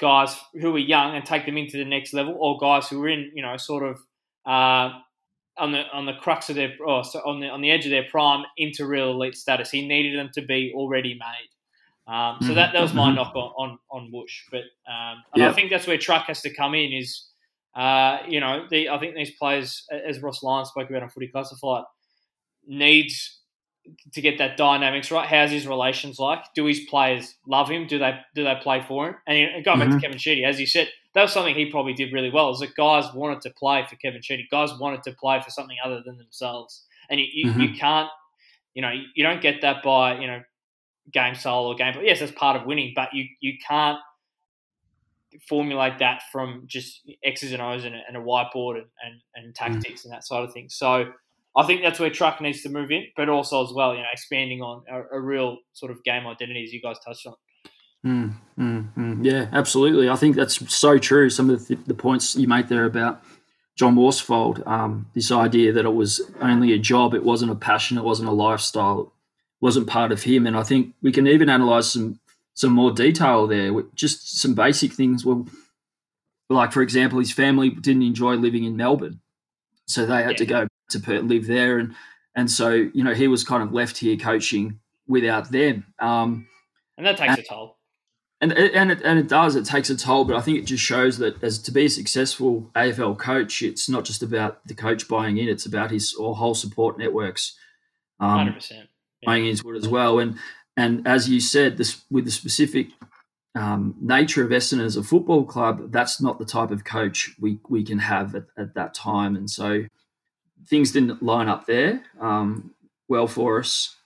guys 0.00 0.36
who 0.60 0.74
are 0.74 0.78
young 0.78 1.14
and 1.14 1.24
take 1.24 1.46
them 1.46 1.56
into 1.56 1.76
the 1.76 1.84
next 1.84 2.12
level, 2.12 2.36
or 2.38 2.58
guys 2.58 2.88
who 2.88 3.02
are 3.02 3.08
in 3.08 3.30
you 3.34 3.42
know 3.42 3.56
sort 3.56 3.82
of 3.84 3.96
uh, 4.46 4.90
on 5.56 5.70
the 5.72 5.84
on 5.92 6.04
the 6.06 6.14
crux 6.14 6.50
of 6.50 6.56
their 6.56 6.72
oh, 6.86 7.02
so 7.02 7.20
on 7.20 7.40
the 7.40 7.48
on 7.48 7.60
the 7.60 7.70
edge 7.70 7.84
of 7.84 7.90
their 7.90 8.06
prime 8.10 8.44
into 8.56 8.86
real 8.86 9.10
elite 9.12 9.36
status. 9.36 9.70
He 9.70 9.86
needed 9.86 10.18
them 10.18 10.30
to 10.34 10.42
be 10.42 10.72
already 10.74 11.14
made. 11.14 11.48
Um, 12.12 12.36
so 12.42 12.52
that, 12.52 12.74
that 12.74 12.82
was 12.82 12.92
my 12.92 13.10
Mhm. 13.10 13.14
knock 13.14 13.34
on, 13.34 13.50
on, 13.56 13.78
on 13.90 14.10
Whoosh. 14.12 14.42
But 14.50 14.64
um, 14.86 15.22
and 15.32 15.42
I 15.48 15.52
think 15.54 15.70
that's 15.70 15.86
where 15.86 15.96
Truck 15.96 16.26
has 16.26 16.42
to 16.42 16.52
come 16.52 16.74
in 16.74 16.92
is, 16.92 17.28
uh, 17.74 18.18
you 18.28 18.40
know, 18.40 18.66
the, 18.68 18.90
I 18.90 18.98
think 18.98 19.14
these 19.14 19.30
players, 19.38 19.86
as 19.90 20.20
Ross 20.20 20.42
Lyon 20.42 20.66
spoke 20.66 20.90
about 20.90 21.02
on 21.02 21.08
Footy 21.08 21.28
Classified, 21.28 21.84
needs 22.66 23.40
to 24.12 24.20
get 24.20 24.38
that 24.38 24.56
dynamics 24.56 25.10
right. 25.10 25.28
How's 25.28 25.50
his 25.50 25.66
relations 25.66 26.18
like? 26.18 26.40
Do 26.54 26.64
his 26.64 26.80
players 26.80 27.34
love 27.46 27.68
him? 27.68 27.86
Do 27.86 27.98
they 27.98 28.18
do 28.34 28.42
they 28.44 28.54
play 28.62 28.80
for 28.86 29.08
him? 29.08 29.16
And 29.26 29.64
going 29.64 29.78
back 29.78 29.88
Mhm. 29.88 29.94
to 29.96 30.00
Kevin 30.00 30.18
Sheedy, 30.18 30.44
as 30.44 30.58
you 30.58 30.66
said, 30.66 30.88
that 31.14 31.22
was 31.22 31.32
something 31.32 31.54
he 31.54 31.66
probably 31.70 31.92
did 31.94 32.12
really 32.12 32.30
well. 32.30 32.50
Is 32.50 32.60
that 32.60 32.74
guys 32.74 33.12
wanted 33.14 33.40
to 33.42 33.50
play 33.50 33.84
for 33.88 33.96
Kevin 33.96 34.22
Sheedy. 34.22 34.48
Guys 34.50 34.70
wanted 34.78 35.02
to 35.04 35.12
play 35.12 35.40
for 35.40 35.50
something 35.50 35.76
other 35.84 36.00
than 36.02 36.16
themselves. 36.18 36.84
And 37.10 37.20
you, 37.20 37.26
you, 37.32 37.52
you 37.52 37.74
can't, 37.74 38.08
you 38.74 38.82
know, 38.82 38.90
you 39.14 39.22
don't 39.22 39.42
get 39.42 39.60
that 39.60 39.82
by 39.82 40.18
you 40.18 40.26
know 40.26 40.42
game 41.12 41.34
style 41.34 41.66
or 41.66 41.74
game. 41.74 41.94
Yes, 42.02 42.20
that's 42.20 42.32
part 42.32 42.56
of 42.56 42.66
winning, 42.66 42.92
but 42.96 43.12
you 43.12 43.26
you 43.40 43.54
can't 43.68 43.98
formulate 45.48 45.98
that 45.98 46.22
from 46.30 46.62
just 46.66 47.02
X's 47.24 47.52
and 47.52 47.60
O's 47.60 47.84
and 47.84 47.94
a, 47.94 48.00
and 48.06 48.16
a 48.16 48.20
whiteboard 48.20 48.76
and, 48.76 48.86
and, 49.04 49.20
and 49.34 49.54
tactics 49.54 50.04
and 50.04 50.12
that 50.14 50.24
side 50.24 50.44
of 50.44 50.52
things. 50.52 50.74
So 50.76 51.12
I 51.56 51.64
think 51.64 51.82
that's 51.82 52.00
where 52.00 52.10
Truck 52.10 52.40
needs 52.40 52.62
to 52.62 52.68
move 52.68 52.90
in, 52.90 53.06
but 53.16 53.28
also 53.28 53.62
as 53.64 53.72
well, 53.72 53.94
you 53.94 54.00
know, 54.00 54.08
expanding 54.12 54.60
on 54.60 54.82
a, 54.90 55.16
a 55.16 55.20
real 55.20 55.58
sort 55.72 55.92
of 55.92 56.02
game 56.02 56.26
identity 56.26 56.64
as 56.64 56.72
you 56.72 56.80
guys 56.80 56.96
touched 57.04 57.26
on. 57.26 57.34
Mm, 58.04 58.34
mm, 58.58 58.94
mm. 58.94 59.24
Yeah, 59.24 59.48
absolutely. 59.52 60.10
I 60.10 60.16
think 60.16 60.36
that's 60.36 60.74
so 60.74 60.98
true. 60.98 61.30
Some 61.30 61.50
of 61.50 61.66
the, 61.68 61.76
the 61.86 61.94
points 61.94 62.36
you 62.36 62.48
make 62.48 62.68
there 62.68 62.84
about 62.84 63.22
John 63.76 63.96
Worsfold, 63.96 64.66
um, 64.66 65.06
this 65.14 65.32
idea 65.32 65.72
that 65.72 65.84
it 65.84 65.94
was 65.94 66.20
only 66.40 66.72
a 66.72 66.78
job, 66.78 67.14
it 67.14 67.24
wasn't 67.24 67.52
a 67.52 67.56
passion, 67.56 67.98
it 67.98 68.04
wasn't 68.04 68.28
a 68.28 68.32
lifestyle, 68.32 69.00
it 69.00 69.08
wasn't 69.60 69.86
part 69.86 70.12
of 70.12 70.22
him. 70.22 70.46
And 70.46 70.56
I 70.56 70.62
think 70.62 70.94
we 71.02 71.12
can 71.12 71.26
even 71.26 71.48
analyze 71.48 71.90
some 71.92 72.20
some 72.56 72.72
more 72.72 72.92
detail 72.92 73.48
there, 73.48 73.72
just 73.96 74.38
some 74.38 74.54
basic 74.54 74.92
things. 74.92 75.24
Well, 75.24 75.48
like 76.48 76.72
for 76.72 76.82
example, 76.82 77.18
his 77.18 77.32
family 77.32 77.70
didn't 77.70 78.02
enjoy 78.02 78.34
living 78.34 78.64
in 78.64 78.76
Melbourne, 78.76 79.20
so 79.86 80.06
they 80.06 80.22
had 80.22 80.36
to 80.36 80.46
go 80.46 80.68
to 80.90 81.22
live 81.22 81.46
there, 81.46 81.78
and 81.78 81.94
and 82.34 82.50
so 82.50 82.70
you 82.70 83.04
know 83.04 83.14
he 83.14 83.28
was 83.28 83.44
kind 83.44 83.62
of 83.62 83.72
left 83.72 83.98
here 83.98 84.16
coaching 84.16 84.80
without 85.06 85.50
them. 85.50 85.86
Um, 85.98 86.48
And 86.96 87.06
that 87.06 87.16
takes 87.16 87.38
a 87.38 87.42
toll. 87.42 87.76
and 88.40 88.52
it- 88.52 88.74
and 88.74 88.90
it, 88.90 89.00
and 89.04 89.18
it 89.18 89.28
does. 89.28 89.54
It 89.56 89.64
takes 89.64 89.90
a 89.90 89.96
toll, 89.96 90.24
but 90.24 90.36
I 90.36 90.40
think 90.40 90.58
it 90.58 90.64
just 90.66 90.82
shows 90.82 91.18
that 91.18 91.42
as 91.42 91.58
to 91.60 91.72
be 91.72 91.84
a 91.86 91.90
successful 91.90 92.70
AFL 92.74 93.14
coach, 93.18 93.62
it's 93.62 93.88
not 93.88 94.04
just 94.04 94.22
about 94.22 94.66
the 94.66 94.74
coach 94.74 95.08
buying 95.08 95.38
in; 95.38 95.48
it's 95.48 95.66
about 95.66 95.90
his 95.90 96.14
or 96.14 96.36
whole 96.36 96.54
support 96.54 96.98
networks 96.98 97.56
um, 98.20 98.48
100%. 98.54 98.88
buying 99.26 99.46
into 99.46 99.70
it 99.72 99.76
as 99.76 99.88
well. 99.88 100.18
And 100.18 100.38
and 100.76 101.06
as 101.06 101.28
you 101.28 101.40
said, 101.40 101.76
this 101.76 102.02
with 102.10 102.24
the 102.24 102.30
specific 102.30 102.88
um, 103.54 103.94
nature 104.00 104.42
of 104.44 104.50
Essendon 104.50 104.84
as 104.84 104.96
a 104.96 105.02
football 105.04 105.44
club, 105.44 105.92
that's 105.92 106.20
not 106.20 106.38
the 106.40 106.44
type 106.44 106.70
of 106.72 106.84
coach 106.84 107.34
we 107.40 107.58
we 107.68 107.84
can 107.84 107.98
have 108.00 108.34
at, 108.34 108.46
at 108.58 108.74
that 108.74 108.94
time. 108.94 109.36
And 109.36 109.48
so 109.48 109.84
things 110.66 110.92
didn't 110.92 111.22
line 111.22 111.48
up 111.48 111.66
there 111.66 112.02
um, 112.20 112.72
well 113.08 113.26
for 113.26 113.60
us 113.60 113.96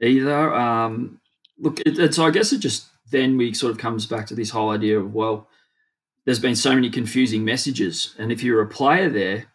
either. 0.00 0.54
Um, 0.54 1.20
look, 1.58 1.80
it, 1.80 2.18
I 2.18 2.30
guess 2.30 2.52
it 2.52 2.58
just 2.58 2.86
then 3.10 3.36
we 3.36 3.52
sort 3.54 3.72
of 3.72 3.78
comes 3.78 4.06
back 4.06 4.26
to 4.28 4.34
this 4.34 4.50
whole 4.50 4.70
idea 4.70 4.98
of 4.98 5.14
well, 5.14 5.48
there's 6.24 6.38
been 6.38 6.56
so 6.56 6.74
many 6.74 6.90
confusing 6.90 7.44
messages, 7.44 8.14
and 8.18 8.30
if 8.30 8.42
you're 8.42 8.62
a 8.62 8.68
player 8.68 9.08
there, 9.08 9.46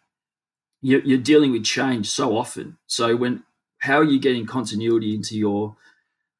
you're, 0.82 1.00
you're 1.00 1.18
dealing 1.18 1.52
with 1.52 1.64
change 1.64 2.08
so 2.08 2.36
often. 2.36 2.76
So 2.86 3.16
when 3.16 3.44
how 3.78 3.98
are 3.98 4.04
you 4.04 4.18
getting 4.18 4.46
continuity 4.46 5.14
into 5.14 5.36
your 5.36 5.76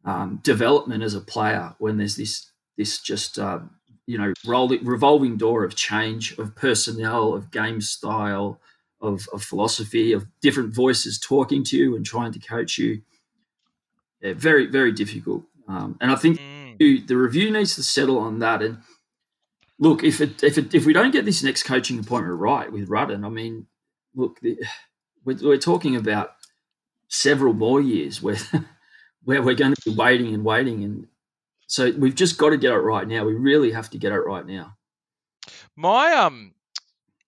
um, 0.05 0.41
development 0.43 1.03
as 1.03 1.15
a 1.15 1.21
player 1.21 1.75
when 1.79 1.97
there's 1.99 2.17
this 2.17 2.51
this 2.77 3.01
just 3.01 3.39
uh, 3.39 3.61
you 4.07 4.19
know 4.19 4.33
revolving 4.45 5.37
door 5.37 5.65
of 5.65 5.75
change 5.75 6.37
of 6.39 6.55
personnel 6.55 7.35
of 7.35 7.51
game 7.51 7.81
style 7.81 8.61
of, 9.01 9.29
of 9.33 9.43
philosophy 9.43 10.13
of 10.13 10.27
different 10.41 10.75
voices 10.75 11.19
talking 11.19 11.65
to 11.65 11.77
you 11.77 11.97
and 11.97 12.05
trying 12.05 12.33
to 12.33 12.39
coach 12.39 12.79
you. 12.79 13.03
Yeah, 14.21 14.35
very 14.35 14.67
very 14.67 14.93
difficult. 14.93 15.45
Um, 15.69 15.97
and 16.01 16.11
I 16.11 16.17
think 16.17 16.41
Mm. 16.79 17.07
the 17.07 17.17
review 17.17 17.51
needs 17.51 17.75
to 17.77 17.83
settle 17.83 18.19
on 18.19 18.39
that. 18.41 18.61
And 18.63 18.79
look 19.79 20.05
if 20.05 20.21
it 20.21 20.43
if 20.43 20.59
it 20.59 20.75
if 20.75 20.85
we 20.87 20.93
don't 20.93 21.11
get 21.11 21.25
this 21.25 21.43
next 21.43 21.63
coaching 21.63 21.99
appointment 21.99 22.39
right 22.39 22.71
with 22.71 22.89
Rutten 22.89 23.25
I 23.25 23.29
mean 23.31 23.67
look 24.15 24.41
the, 24.41 24.59
we're, 25.25 25.39
we're 25.43 25.59
talking 25.59 25.97
about 25.97 26.35
several 27.09 27.53
more 27.53 27.81
years 27.81 28.23
where 28.23 28.37
where 29.25 29.43
we're 29.43 29.55
going 29.55 29.75
to 29.75 29.91
be 29.91 29.95
waiting 29.95 30.33
and 30.35 30.45
waiting. 30.45 30.85
And 30.85 31.09
so 31.67 31.91
we've 31.99 32.15
just 32.15 32.39
got 32.39 32.51
to 32.51 32.57
get 32.57 32.73
it 32.73 32.79
right 32.79 33.07
now. 33.09 33.25
We 33.25 33.35
really 33.35 33.73
have 33.73 33.91
to 33.91 33.99
get 33.99 34.13
it 34.13 34.21
right 34.21 34.47
now. 34.47 34.77
My 35.75 36.13
um 36.13 36.55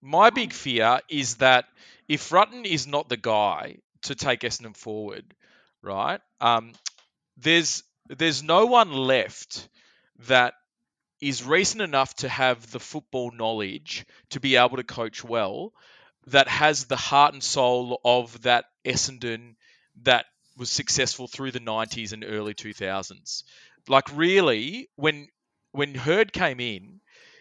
my 0.03 0.31
big 0.31 0.53
fear 0.53 1.01
is 1.09 1.37
that 1.37 1.67
if 2.09 2.31
Rutten 2.31 2.65
is 2.65 2.87
not 2.87 3.09
the 3.09 3.17
guy 3.17 3.77
to 4.03 4.15
take 4.15 4.41
Essendon 4.41 4.77
forward, 4.77 5.25
right? 5.83 6.21
Um, 6.41 6.73
there's 7.37 7.83
there's 8.09 8.43
no 8.43 8.67
one 8.67 8.93
left 8.93 9.69
that 10.27 10.55
is 11.21 11.45
recent 11.45 11.83
enough 11.83 12.15
to 12.17 12.29
have 12.29 12.71
the 12.71 12.81
football 12.81 13.31
knowledge 13.31 14.07
to 14.31 14.41
be 14.41 14.57
able 14.57 14.77
to 14.77 14.85
coach 14.85 15.25
well, 15.25 15.73
that 16.29 16.49
has 16.49 16.85
the 16.85 16.97
heart 16.97 17.35
and 17.35 17.43
soul 17.43 18.01
of 18.05 18.43
that 18.43 18.67
Essendon 18.85 19.57
that 20.03 20.27
was 20.57 20.71
successful 20.71 21.27
through 21.27 21.53
the 21.53 21.61
90s 21.61 22.13
and 22.13 22.25
early 22.25 22.55
2000s. 22.55 23.45
Like 23.89 24.17
really, 24.17 24.89
when 24.97 25.29
when 25.73 25.95
Hird 25.95 26.33
came 26.33 26.61
in, 26.61 27.01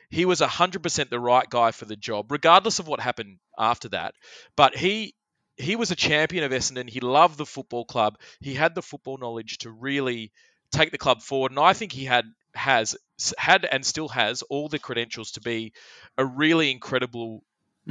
he 0.10 0.26
was 0.26 0.42
100% 0.42 1.10
the 1.10 1.20
right 1.20 1.50
guy 1.50 1.72
for 1.72 1.86
the 1.86 1.96
job, 1.96 2.32
regardless 2.32 2.80
of 2.80 2.88
what 2.88 3.00
happened 3.00 3.40
after 3.58 3.90
that. 3.90 4.14
But 4.56 4.76
he 4.76 5.14
he 5.60 5.76
was 5.76 5.90
a 5.90 5.96
champion 5.96 6.44
of 6.44 6.52
Essendon. 6.52 6.88
He 6.90 7.00
loved 7.00 7.38
the 7.38 7.46
football 7.46 7.84
club. 7.84 8.20
He 8.40 8.54
had 8.54 8.76
the 8.76 8.84
football 8.84 9.18
knowledge 9.18 9.58
to 9.60 9.72
really 9.72 10.32
take 10.72 10.92
the 10.92 10.98
club 11.00 11.22
forward, 11.22 11.52
and 11.52 11.60
I 11.60 11.74
think 11.74 11.92
he 11.92 12.06
had 12.06 12.26
has 12.54 12.96
had 13.38 13.66
and 13.66 13.86
still 13.86 14.08
has 14.10 14.42
all 14.44 14.70
the 14.70 14.80
credentials 14.80 15.32
to 15.32 15.42
be 15.42 15.74
a 16.18 16.26
really 16.26 16.72
incredible 16.72 17.44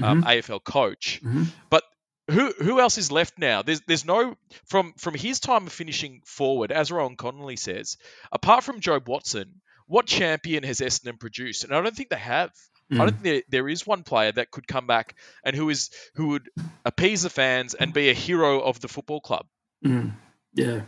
um, 0.02 0.22
Mhm. 0.22 0.26
AFL 0.26 0.60
coach. 0.60 1.20
Mhm. 1.24 1.46
But 1.70 1.82
who 2.30 2.52
who 2.52 2.80
else 2.80 2.98
is 2.98 3.10
left 3.10 3.38
now? 3.38 3.62
There's 3.62 3.80
there's 3.86 4.04
no 4.04 4.36
from 4.66 4.92
from 4.98 5.14
his 5.14 5.40
time 5.40 5.66
of 5.66 5.72
finishing 5.72 6.20
forward, 6.26 6.70
as 6.72 6.90
Rohan 6.92 7.16
Connolly 7.16 7.56
says, 7.56 7.96
apart 8.30 8.62
from 8.64 8.80
Jobe 8.80 9.06
Watson, 9.08 9.60
what 9.86 10.06
champion 10.06 10.64
has 10.64 10.78
Essendon 10.78 11.18
produced? 11.18 11.64
And 11.64 11.74
I 11.74 11.80
don't 11.80 11.94
think 11.94 12.10
they 12.10 12.16
have. 12.16 12.50
I 12.90 12.94
Mm. 12.94 12.98
don't 12.98 13.10
think 13.10 13.22
there, 13.22 13.42
there 13.48 13.68
is 13.68 13.84
one 13.86 14.04
player 14.04 14.30
that 14.30 14.52
could 14.52 14.68
come 14.68 14.86
back 14.86 15.16
and 15.44 15.56
who 15.56 15.68
is 15.70 15.90
who 16.14 16.28
would 16.28 16.48
appease 16.84 17.22
the 17.22 17.30
fans 17.30 17.74
and 17.74 17.92
be 17.92 18.10
a 18.10 18.14
hero 18.14 18.60
of 18.60 18.78
the 18.80 18.86
football 18.86 19.20
club. 19.20 19.46
Mm, 19.84 20.12
yeah. 20.54 20.82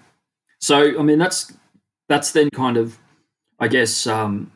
So 0.61 0.99
I 0.99 1.03
mean 1.03 1.19
that's 1.19 1.53
that's 2.09 2.31
then 2.31 2.51
kind 2.51 2.77
of 2.77 2.99
I 3.59 3.67
guess 3.67 4.07
um, 4.07 4.53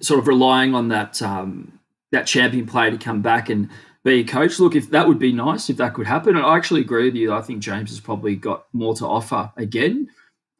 sort 0.00 0.20
of 0.20 0.28
relying 0.28 0.74
on 0.74 0.88
that 0.88 1.20
um, 1.22 1.80
that 2.12 2.26
champion 2.26 2.66
player 2.66 2.90
to 2.92 2.98
come 2.98 3.20
back 3.20 3.48
and 3.48 3.68
be 4.04 4.20
a 4.20 4.24
coach. 4.24 4.60
Look, 4.60 4.76
if 4.76 4.90
that 4.90 5.08
would 5.08 5.18
be 5.18 5.32
nice 5.32 5.68
if 5.70 5.78
that 5.78 5.94
could 5.94 6.06
happen. 6.06 6.36
And 6.36 6.44
I 6.46 6.56
actually 6.56 6.82
agree 6.82 7.06
with 7.06 7.14
you. 7.16 7.32
I 7.32 7.40
think 7.40 7.60
James 7.60 7.90
has 7.90 8.00
probably 8.00 8.36
got 8.36 8.66
more 8.72 8.94
to 8.96 9.06
offer 9.06 9.50
again. 9.56 10.10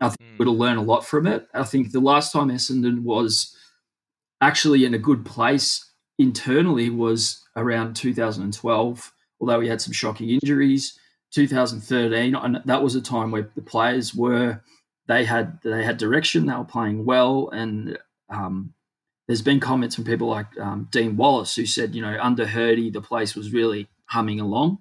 I 0.05 0.09
think 0.09 0.18
Mm. 0.38 0.44
we'll 0.46 0.59
learn 0.59 0.76
a 0.76 0.82
lot 0.82 1.05
from 1.07 1.26
it. 1.26 1.48
I 1.55 1.64
think 1.64 1.92
the 1.92 2.00
last 2.00 2.32
time 2.32 2.48
Essendon 2.48 3.02
was 3.02 3.57
actually 4.40 4.84
in 4.84 4.94
a 4.94 4.98
good 4.98 5.24
place 5.24 5.92
internally 6.18 6.90
was 6.90 7.42
around 7.57 7.94
2012, 7.96 9.12
although 9.40 9.59
we 9.59 9.68
had 9.68 9.80
some 9.80 9.92
shocking 9.92 10.30
injuries. 10.30 10.98
2013, 11.32 12.36
and 12.36 12.62
that 12.64 12.82
was 12.82 12.94
a 12.94 13.00
time 13.00 13.32
where 13.32 13.50
the 13.57 13.62
players 13.62 14.14
were 14.14 14.61
they 15.07 15.24
had 15.24 15.59
they 15.62 15.82
had 15.84 15.98
direction, 15.98 16.46
they 16.46 16.55
were 16.55 16.64
playing 16.64 17.05
well, 17.05 17.50
and 17.52 17.98
um, 18.30 18.72
there's 19.26 19.42
been 19.42 19.59
comments 19.61 19.96
from 19.96 20.05
people 20.05 20.28
like 20.28 20.46
um, 20.59 20.88
Dean 20.92 21.16
Wallace 21.16 21.57
who 21.57 21.66
said, 21.66 21.94
you 21.94 22.02
know, 22.02 22.16
under 22.20 22.46
Hirdy, 22.46 22.92
the 22.92 23.00
place 23.00 23.34
was 23.34 23.52
really 23.52 23.88
humming 24.07 24.38
along. 24.40 24.78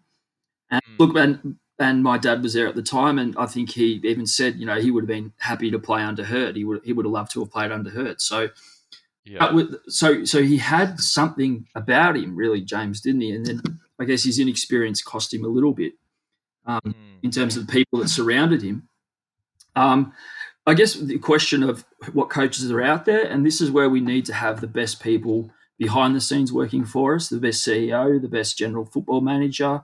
And 0.70 0.82
Mm. 0.82 1.00
look, 1.00 1.16
and 1.18 1.56
and 1.80 2.04
my 2.04 2.18
dad 2.18 2.44
was 2.44 2.54
there 2.54 2.68
at 2.68 2.76
the 2.76 2.84
time, 2.84 3.18
and 3.20 3.36
I 3.38 3.46
think 3.46 3.72
he 3.72 4.00
even 4.04 4.28
said, 4.28 4.58
you 4.58 4.66
know, 4.66 4.80
he 4.80 4.92
would 4.92 5.04
have 5.04 5.08
been 5.08 5.34
happy 5.40 5.72
to 5.72 5.80
play 5.80 6.04
under 6.04 6.24
Hird. 6.24 6.56
He 6.56 6.64
would 6.64 6.82
he 6.84 6.94
would 6.94 7.06
have 7.06 7.12
loved 7.14 7.32
to 7.32 7.40
have 7.42 7.52
played 7.52 7.72
under 7.72 7.90
Hird. 7.90 8.22
So 8.22 8.50
Yeah. 9.26 9.52
with, 9.54 9.76
so 9.88 10.24
so 10.26 10.44
he 10.44 10.58
had 10.58 11.00
something 11.00 11.68
about 11.76 12.16
him, 12.18 12.36
really, 12.36 12.62
James, 12.62 13.02
didn't 13.02 13.22
he? 13.22 13.32
And 13.32 13.46
then 13.46 13.62
I 14.00 14.06
guess 14.06 14.24
his 14.24 14.40
inexperience 14.40 15.02
cost 15.02 15.34
him 15.34 15.44
a 15.46 15.48
little 15.50 15.74
bit 15.74 15.94
um, 16.66 16.80
Mm. 16.86 16.94
in 17.24 17.32
terms 17.32 17.58
of 17.58 17.66
the 17.66 17.72
people 17.72 18.00
that 18.00 18.10
surrounded 18.10 18.62
him. 18.62 18.88
Um, 19.76 20.14
I 20.66 20.74
guess 20.76 20.94
the 20.94 21.18
question 21.20 21.64
of 21.64 21.84
what 22.14 22.30
coaches 22.30 22.72
are 22.72 22.82
out 22.82 23.06
there, 23.06 23.24
and 23.26 23.46
this 23.46 23.60
is 23.60 23.70
where 23.72 23.90
we 23.90 24.00
need 24.00 24.26
to 24.28 24.34
have 24.34 24.62
the 24.62 24.68
best 24.68 25.02
people 25.02 25.52
behind 25.78 26.16
the 26.16 26.22
scenes 26.22 26.54
working 26.54 26.86
for 26.86 27.16
us, 27.16 27.28
the 27.30 27.40
best 27.40 27.66
CEO, 27.68 28.22
the 28.22 28.30
best 28.30 28.58
general 28.58 28.86
football 28.86 29.20
manager, 29.22 29.82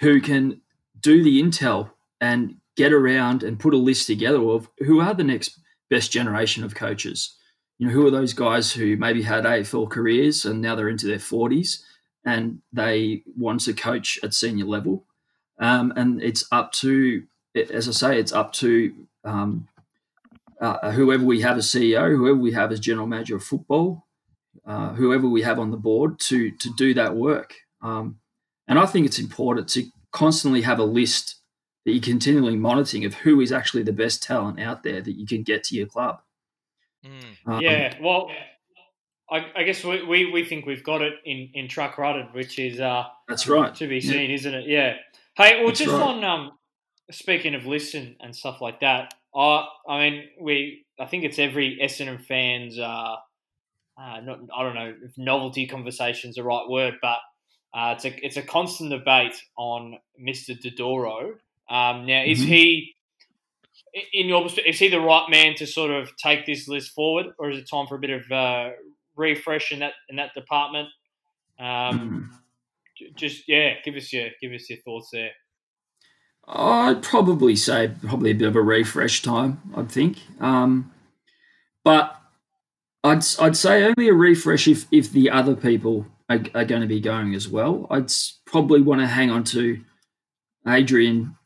who 0.00 0.20
can 0.20 0.60
do 1.00 1.22
the 1.22 1.42
intel 1.42 1.90
and 2.20 2.56
get 2.76 2.92
around 2.92 3.42
and 3.42 3.58
put 3.58 3.74
a 3.74 3.78
list 3.78 4.06
together 4.06 4.40
of 4.40 4.68
who 4.78 5.00
are 5.00 5.14
the 5.14 5.24
next 5.24 5.58
best 5.88 6.12
generation 6.12 6.64
of 6.64 6.74
coaches. 6.74 7.36
You 7.78 7.86
know, 7.86 7.92
who 7.92 8.06
are 8.06 8.10
those 8.10 8.32
guys 8.32 8.72
who 8.72 8.96
maybe 8.96 9.22
had 9.22 9.44
AFL 9.44 9.90
careers 9.90 10.44
and 10.44 10.60
now 10.60 10.74
they're 10.74 10.88
into 10.88 11.06
their 11.06 11.18
40s 11.18 11.82
and 12.24 12.60
they 12.72 13.22
want 13.36 13.60
to 13.62 13.72
coach 13.72 14.18
at 14.22 14.34
senior 14.34 14.66
level? 14.66 15.04
Um, 15.58 15.92
and 15.96 16.22
it's 16.22 16.44
up 16.52 16.72
to, 16.72 17.24
as 17.54 17.88
I 17.88 17.92
say, 17.92 18.18
it's 18.18 18.32
up 18.32 18.52
to 18.54 18.94
um, 19.24 19.68
uh, 20.60 20.92
whoever 20.92 21.24
we 21.24 21.40
have 21.40 21.58
as 21.58 21.66
CEO, 21.66 22.16
whoever 22.16 22.38
we 22.38 22.52
have 22.52 22.72
as 22.72 22.80
general 22.80 23.06
manager 23.06 23.36
of 23.36 23.44
football, 23.44 24.06
uh, 24.66 24.90
whoever 24.94 25.28
we 25.28 25.42
have 25.42 25.58
on 25.58 25.70
the 25.70 25.76
board 25.76 26.18
to 26.20 26.50
to 26.50 26.72
do 26.76 26.94
that 26.94 27.16
work. 27.16 27.54
Um, 27.82 28.20
and 28.68 28.78
I 28.78 28.86
think 28.86 29.06
it's 29.06 29.18
important 29.18 29.68
to 29.70 29.84
constantly 30.12 30.62
have 30.62 30.78
a 30.78 30.84
list 30.84 31.36
that 31.84 31.92
you're 31.92 32.02
continually 32.02 32.56
monitoring 32.56 33.04
of 33.04 33.14
who 33.14 33.40
is 33.40 33.52
actually 33.52 33.82
the 33.82 33.92
best 33.92 34.22
talent 34.22 34.60
out 34.60 34.82
there 34.82 35.00
that 35.00 35.18
you 35.18 35.26
can 35.26 35.42
get 35.42 35.64
to 35.64 35.76
your 35.76 35.86
club. 35.86 36.20
Mm. 37.04 37.36
Um, 37.46 37.60
Yeah, 37.60 37.96
well, 38.02 38.30
I, 39.30 39.46
I 39.56 39.62
guess 39.62 39.84
we, 39.84 40.02
we, 40.04 40.30
we 40.30 40.44
think 40.44 40.66
we've 40.66 40.84
got 40.84 41.02
it 41.02 41.14
in, 41.24 41.50
in 41.54 41.68
Truck 41.68 41.96
Rutten, 41.96 42.34
which 42.34 42.58
is 42.58 42.80
uh, 42.80 43.04
that's 43.28 43.48
right. 43.48 43.74
to 43.76 43.86
be 43.86 43.98
Yeah. 43.98 44.12
seen, 44.12 44.30
isn't 44.30 44.54
it? 44.54 44.68
Yeah. 44.68 44.96
Hey, 45.36 45.58
well, 45.58 45.68
That's 45.68 45.78
just 45.80 45.92
right. 45.92 46.02
on 46.02 46.24
um, 46.24 46.52
speaking 47.10 47.54
of 47.54 47.64
lists 47.64 47.94
and, 47.94 48.16
and 48.20 48.34
stuff 48.34 48.60
like 48.60 48.80
that, 48.80 49.14
I 49.34 49.66
I 49.88 49.98
mean, 50.10 50.24
we 50.40 50.84
I 50.98 51.06
think 51.06 51.24
it's 51.24 51.38
every 51.38 51.78
Essendon 51.80 52.22
fans. 52.24 52.78
Uh, 52.78 53.16
uh, 53.96 54.20
not, 54.20 54.40
I 54.56 54.62
don't 54.62 54.74
know 54.74 54.94
if 55.02 55.16
novelty 55.16 55.66
conversation's 55.66 56.34
the 56.34 56.42
right 56.42 56.68
word, 56.68 56.94
but 57.00 57.18
uh, 57.74 57.94
it's 57.96 58.04
a 58.04 58.26
it's 58.26 58.36
a 58.36 58.42
constant 58.42 58.90
debate 58.90 59.40
on 59.56 59.98
Mister 60.18 60.54
Dodoro. 60.54 61.34
Um, 61.68 62.06
now, 62.06 62.22
is 62.24 62.40
Mhm. 62.40 62.46
he 62.46 62.94
in 64.12 64.28
your 64.28 64.42
perspective, 64.42 64.74
is 64.74 64.78
he 64.78 64.88
the 64.88 65.00
right 65.00 65.28
man 65.30 65.54
to 65.56 65.66
sort 65.66 65.90
of 65.90 66.16
take 66.16 66.46
this 66.46 66.68
list 66.68 66.92
forward, 66.92 67.26
or 67.38 67.50
is 67.50 67.58
it 67.58 67.68
time 67.68 67.86
for 67.86 67.96
a 67.96 67.98
bit 67.98 68.10
of 68.10 68.30
uh, 68.30 68.70
refresh 69.16 69.72
in 69.72 69.80
that 69.80 69.94
in 70.08 70.16
that 70.16 70.34
department? 70.34 70.88
Um, 71.58 72.30
Mm. 73.00 73.16
just 73.16 73.48
yeah, 73.48 73.74
give 73.84 73.96
us 73.96 74.12
your 74.12 74.30
give 74.40 74.52
us 74.52 74.68
your 74.68 74.78
thoughts 74.80 75.10
there. 75.12 75.30
I'd 76.46 77.02
probably 77.02 77.54
say 77.54 77.92
probably 78.02 78.32
a 78.32 78.34
bit 78.34 78.48
of 78.48 78.56
a 78.56 78.62
refresh 78.62 79.22
time. 79.22 79.60
I'd 79.76 79.90
think, 79.90 80.18
um, 80.40 80.92
but 81.84 82.20
I'd 83.04 83.24
I'd 83.40 83.56
say 83.56 83.84
only 83.84 84.08
a 84.08 84.14
refresh 84.14 84.66
if 84.68 84.86
if 84.90 85.12
the 85.12 85.30
other 85.30 85.54
people 85.54 86.06
are, 86.30 86.40
are 86.54 86.64
going 86.64 86.80
to 86.80 86.86
be 86.86 87.00
going 87.00 87.34
as 87.34 87.48
well. 87.48 87.86
I'd 87.90 88.10
probably 88.46 88.80
want 88.80 89.00
to 89.00 89.06
hang 89.06 89.30
on 89.30 89.44
to 89.44 89.80
Adrian 90.66 91.36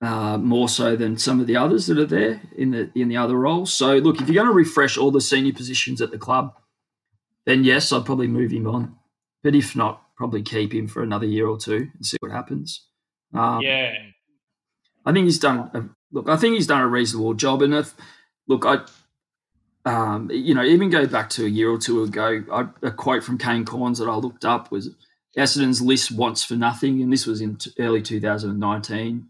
uh, 0.00 0.38
more 0.38 0.68
so 0.68 0.96
than 0.96 1.18
some 1.18 1.40
of 1.40 1.46
the 1.46 1.56
others 1.56 1.86
that 1.86 1.98
are 1.98 2.06
there 2.06 2.40
in 2.56 2.70
the 2.72 2.90
in 2.94 3.08
the 3.08 3.16
other 3.16 3.36
roles. 3.36 3.72
So 3.72 3.96
look, 3.98 4.20
if 4.20 4.28
you're 4.28 4.42
going 4.42 4.48
to 4.48 4.52
refresh 4.52 4.96
all 4.96 5.10
the 5.10 5.20
senior 5.20 5.52
positions 5.52 6.00
at 6.00 6.10
the 6.10 6.18
club, 6.18 6.54
then 7.46 7.64
yes, 7.64 7.92
I'd 7.92 8.04
probably 8.04 8.26
move 8.26 8.50
him 8.50 8.66
on. 8.66 8.96
But 9.42 9.54
if 9.54 9.76
not, 9.76 10.02
probably 10.16 10.42
keep 10.42 10.74
him 10.74 10.88
for 10.88 11.02
another 11.02 11.26
year 11.26 11.46
or 11.46 11.58
two 11.58 11.90
and 11.94 12.04
see 12.04 12.16
what 12.20 12.32
happens. 12.32 12.86
Um, 13.34 13.60
yeah, 13.60 13.92
I 15.04 15.12
think 15.12 15.26
he's 15.26 15.38
done. 15.38 15.70
A, 15.74 15.84
look, 16.12 16.28
I 16.28 16.36
think 16.36 16.54
he's 16.54 16.66
done 16.66 16.80
a 16.80 16.88
reasonable 16.88 17.34
job. 17.34 17.62
And 17.62 17.74
if 17.74 17.94
look, 18.48 18.64
I, 18.64 18.78
um, 19.84 20.30
you 20.30 20.54
know, 20.54 20.64
even 20.64 20.90
go 20.90 21.06
back 21.06 21.30
to 21.30 21.44
a 21.44 21.48
year 21.48 21.70
or 21.70 21.78
two 21.78 22.02
ago, 22.02 22.42
I, 22.50 22.66
a 22.82 22.90
quote 22.90 23.22
from 23.22 23.38
Kane 23.38 23.64
Cornes 23.64 23.98
that 23.98 24.08
I 24.08 24.14
looked 24.14 24.44
up 24.44 24.70
was 24.70 24.90
Essendon's 25.36 25.82
list 25.82 26.10
wants 26.10 26.42
for 26.44 26.54
nothing, 26.54 27.02
and 27.02 27.12
this 27.12 27.26
was 27.26 27.40
in 27.40 27.56
t- 27.56 27.72
early 27.78 28.00
2019. 28.00 29.28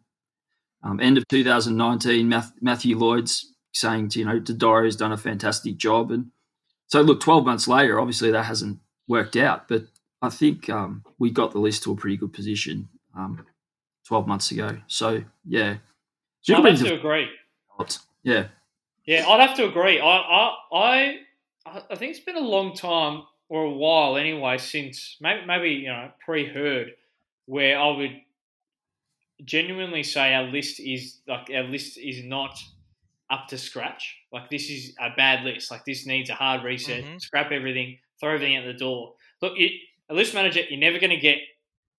Um, 0.82 1.00
end 1.00 1.18
of 1.18 1.26
2019, 1.28 2.28
Math, 2.28 2.52
Matthew 2.60 2.96
Lloyd's 2.96 3.52
saying, 3.72 4.10
to, 4.10 4.18
you 4.18 4.24
know, 4.24 4.38
Dodoro's 4.38 4.96
done 4.96 5.12
a 5.12 5.16
fantastic 5.16 5.76
job, 5.76 6.10
and 6.10 6.30
so 6.86 7.00
look, 7.00 7.20
12 7.20 7.44
months 7.44 7.66
later, 7.66 7.98
obviously 7.98 8.30
that 8.30 8.44
hasn't 8.44 8.78
worked 9.08 9.36
out, 9.36 9.66
but 9.66 9.86
I 10.22 10.28
think 10.28 10.70
um, 10.70 11.04
we 11.18 11.30
got 11.30 11.52
the 11.52 11.58
list 11.58 11.82
to 11.84 11.92
a 11.92 11.96
pretty 11.96 12.16
good 12.16 12.32
position 12.32 12.88
um, 13.16 13.44
12 14.06 14.26
months 14.26 14.50
ago. 14.50 14.78
So 14.86 15.24
yeah, 15.46 15.76
have 16.48 16.64
have 16.64 16.78
to 16.78 16.94
agree. 16.94 17.28
Yeah, 18.22 18.46
Yeah, 19.06 19.26
I'd 19.28 19.40
have 19.46 19.56
to 19.56 19.66
agree. 19.66 20.00
I 20.00 20.06
I 20.06 20.54
I, 20.74 21.22
I 21.90 21.94
think 21.96 22.10
it's 22.10 22.24
been 22.24 22.36
a 22.36 22.40
long 22.40 22.74
time 22.74 23.24
or 23.48 23.64
a 23.64 23.70
while 23.70 24.16
anyway 24.16 24.58
since 24.58 25.16
maybe 25.20 25.46
maybe 25.46 25.70
you 25.70 25.88
know 25.88 26.10
pre-Hird 26.24 26.92
where 27.46 27.78
I 27.78 27.88
would 27.96 28.20
genuinely 29.44 30.02
say 30.02 30.34
our 30.34 30.44
list 30.44 30.80
is 30.80 31.18
like 31.26 31.50
our 31.54 31.64
list 31.64 31.98
is 31.98 32.24
not 32.24 32.58
up 33.30 33.48
to 33.48 33.58
scratch. 33.58 34.16
Like 34.32 34.48
this 34.50 34.70
is 34.70 34.94
a 35.00 35.10
bad 35.16 35.44
list. 35.44 35.70
Like 35.70 35.84
this 35.84 36.06
needs 36.06 36.30
a 36.30 36.34
hard 36.34 36.62
reset. 36.62 37.04
Mhm. 37.04 37.20
Scrap 37.20 37.52
everything. 37.52 37.98
Throw 38.20 38.34
everything 38.34 38.56
out 38.56 38.64
the 38.64 38.72
door. 38.74 39.14
Look, 39.42 39.58
it, 39.58 39.72
a 40.08 40.14
list 40.14 40.34
manager, 40.34 40.60
you're 40.68 40.78
never 40.78 40.98
going 40.98 41.10
to 41.10 41.16
get 41.16 41.38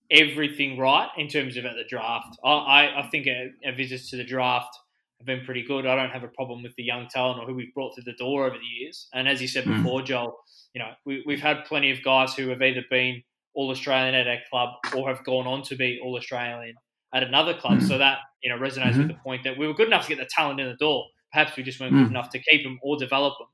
everything 0.09 0.77
right 0.77 1.09
in 1.17 1.27
terms 1.27 1.57
of 1.57 1.65
at 1.65 1.75
the 1.75 1.83
draft. 1.83 2.37
I 2.43 2.49
I, 2.51 3.05
I 3.05 3.09
think 3.09 3.27
a, 3.27 3.51
our 3.65 3.73
visits 3.73 4.09
to 4.11 4.17
the 4.17 4.23
draft 4.23 4.77
have 5.19 5.25
been 5.25 5.45
pretty 5.45 5.63
good. 5.63 5.85
I 5.85 5.95
don't 5.95 6.09
have 6.11 6.23
a 6.23 6.27
problem 6.29 6.61
with 6.63 6.75
the 6.75 6.83
young 6.83 7.07
talent 7.07 7.39
or 7.39 7.45
who 7.47 7.53
we've 7.55 7.73
brought 7.73 7.95
through 7.95 8.03
the 8.05 8.13
door 8.13 8.45
over 8.45 8.57
the 8.57 8.65
years. 8.65 9.07
And 9.13 9.27
as 9.27 9.41
you 9.41 9.47
said 9.47 9.63
Mm. 9.65 9.77
before, 9.77 10.01
Joel, 10.01 10.37
you 10.73 10.79
know 10.81 10.91
we, 11.05 11.23
we've 11.25 11.41
had 11.41 11.63
plenty 11.65 11.91
of 11.91 12.03
guys 12.03 12.33
who 12.35 12.49
have 12.49 12.61
either 12.61 12.83
been 12.89 13.23
all 13.53 13.69
Australian 13.71 14.13
at 14.15 14.27
our 14.27 14.39
club 14.49 14.69
or 14.95 15.07
have 15.07 15.23
gone 15.23 15.47
on 15.47 15.63
to 15.63 15.75
be 15.75 15.99
all 16.03 16.17
Australian 16.17 16.75
at 17.13 17.23
another 17.23 17.53
club. 17.53 17.81
So 17.81 17.97
that 17.97 18.19
you 18.43 18.49
know 18.49 18.57
resonates 18.57 18.93
Mhm. 18.93 18.97
with 18.99 19.07
the 19.07 19.13
point 19.23 19.43
that 19.45 19.57
we 19.57 19.67
were 19.67 19.73
good 19.73 19.87
enough 19.87 20.03
to 20.03 20.09
get 20.09 20.17
the 20.19 20.29
talent 20.29 20.59
in 20.59 20.67
the 20.67 20.75
door. 20.75 21.05
Perhaps 21.31 21.55
we 21.57 21.63
just 21.63 21.79
weren't 21.79 21.93
good 21.93 22.07
Mm. 22.07 22.11
enough 22.11 22.29
to 22.31 22.39
keep 22.39 22.63
them 22.63 22.79
or 22.83 22.97
develop 22.97 23.37
them. 23.39 23.47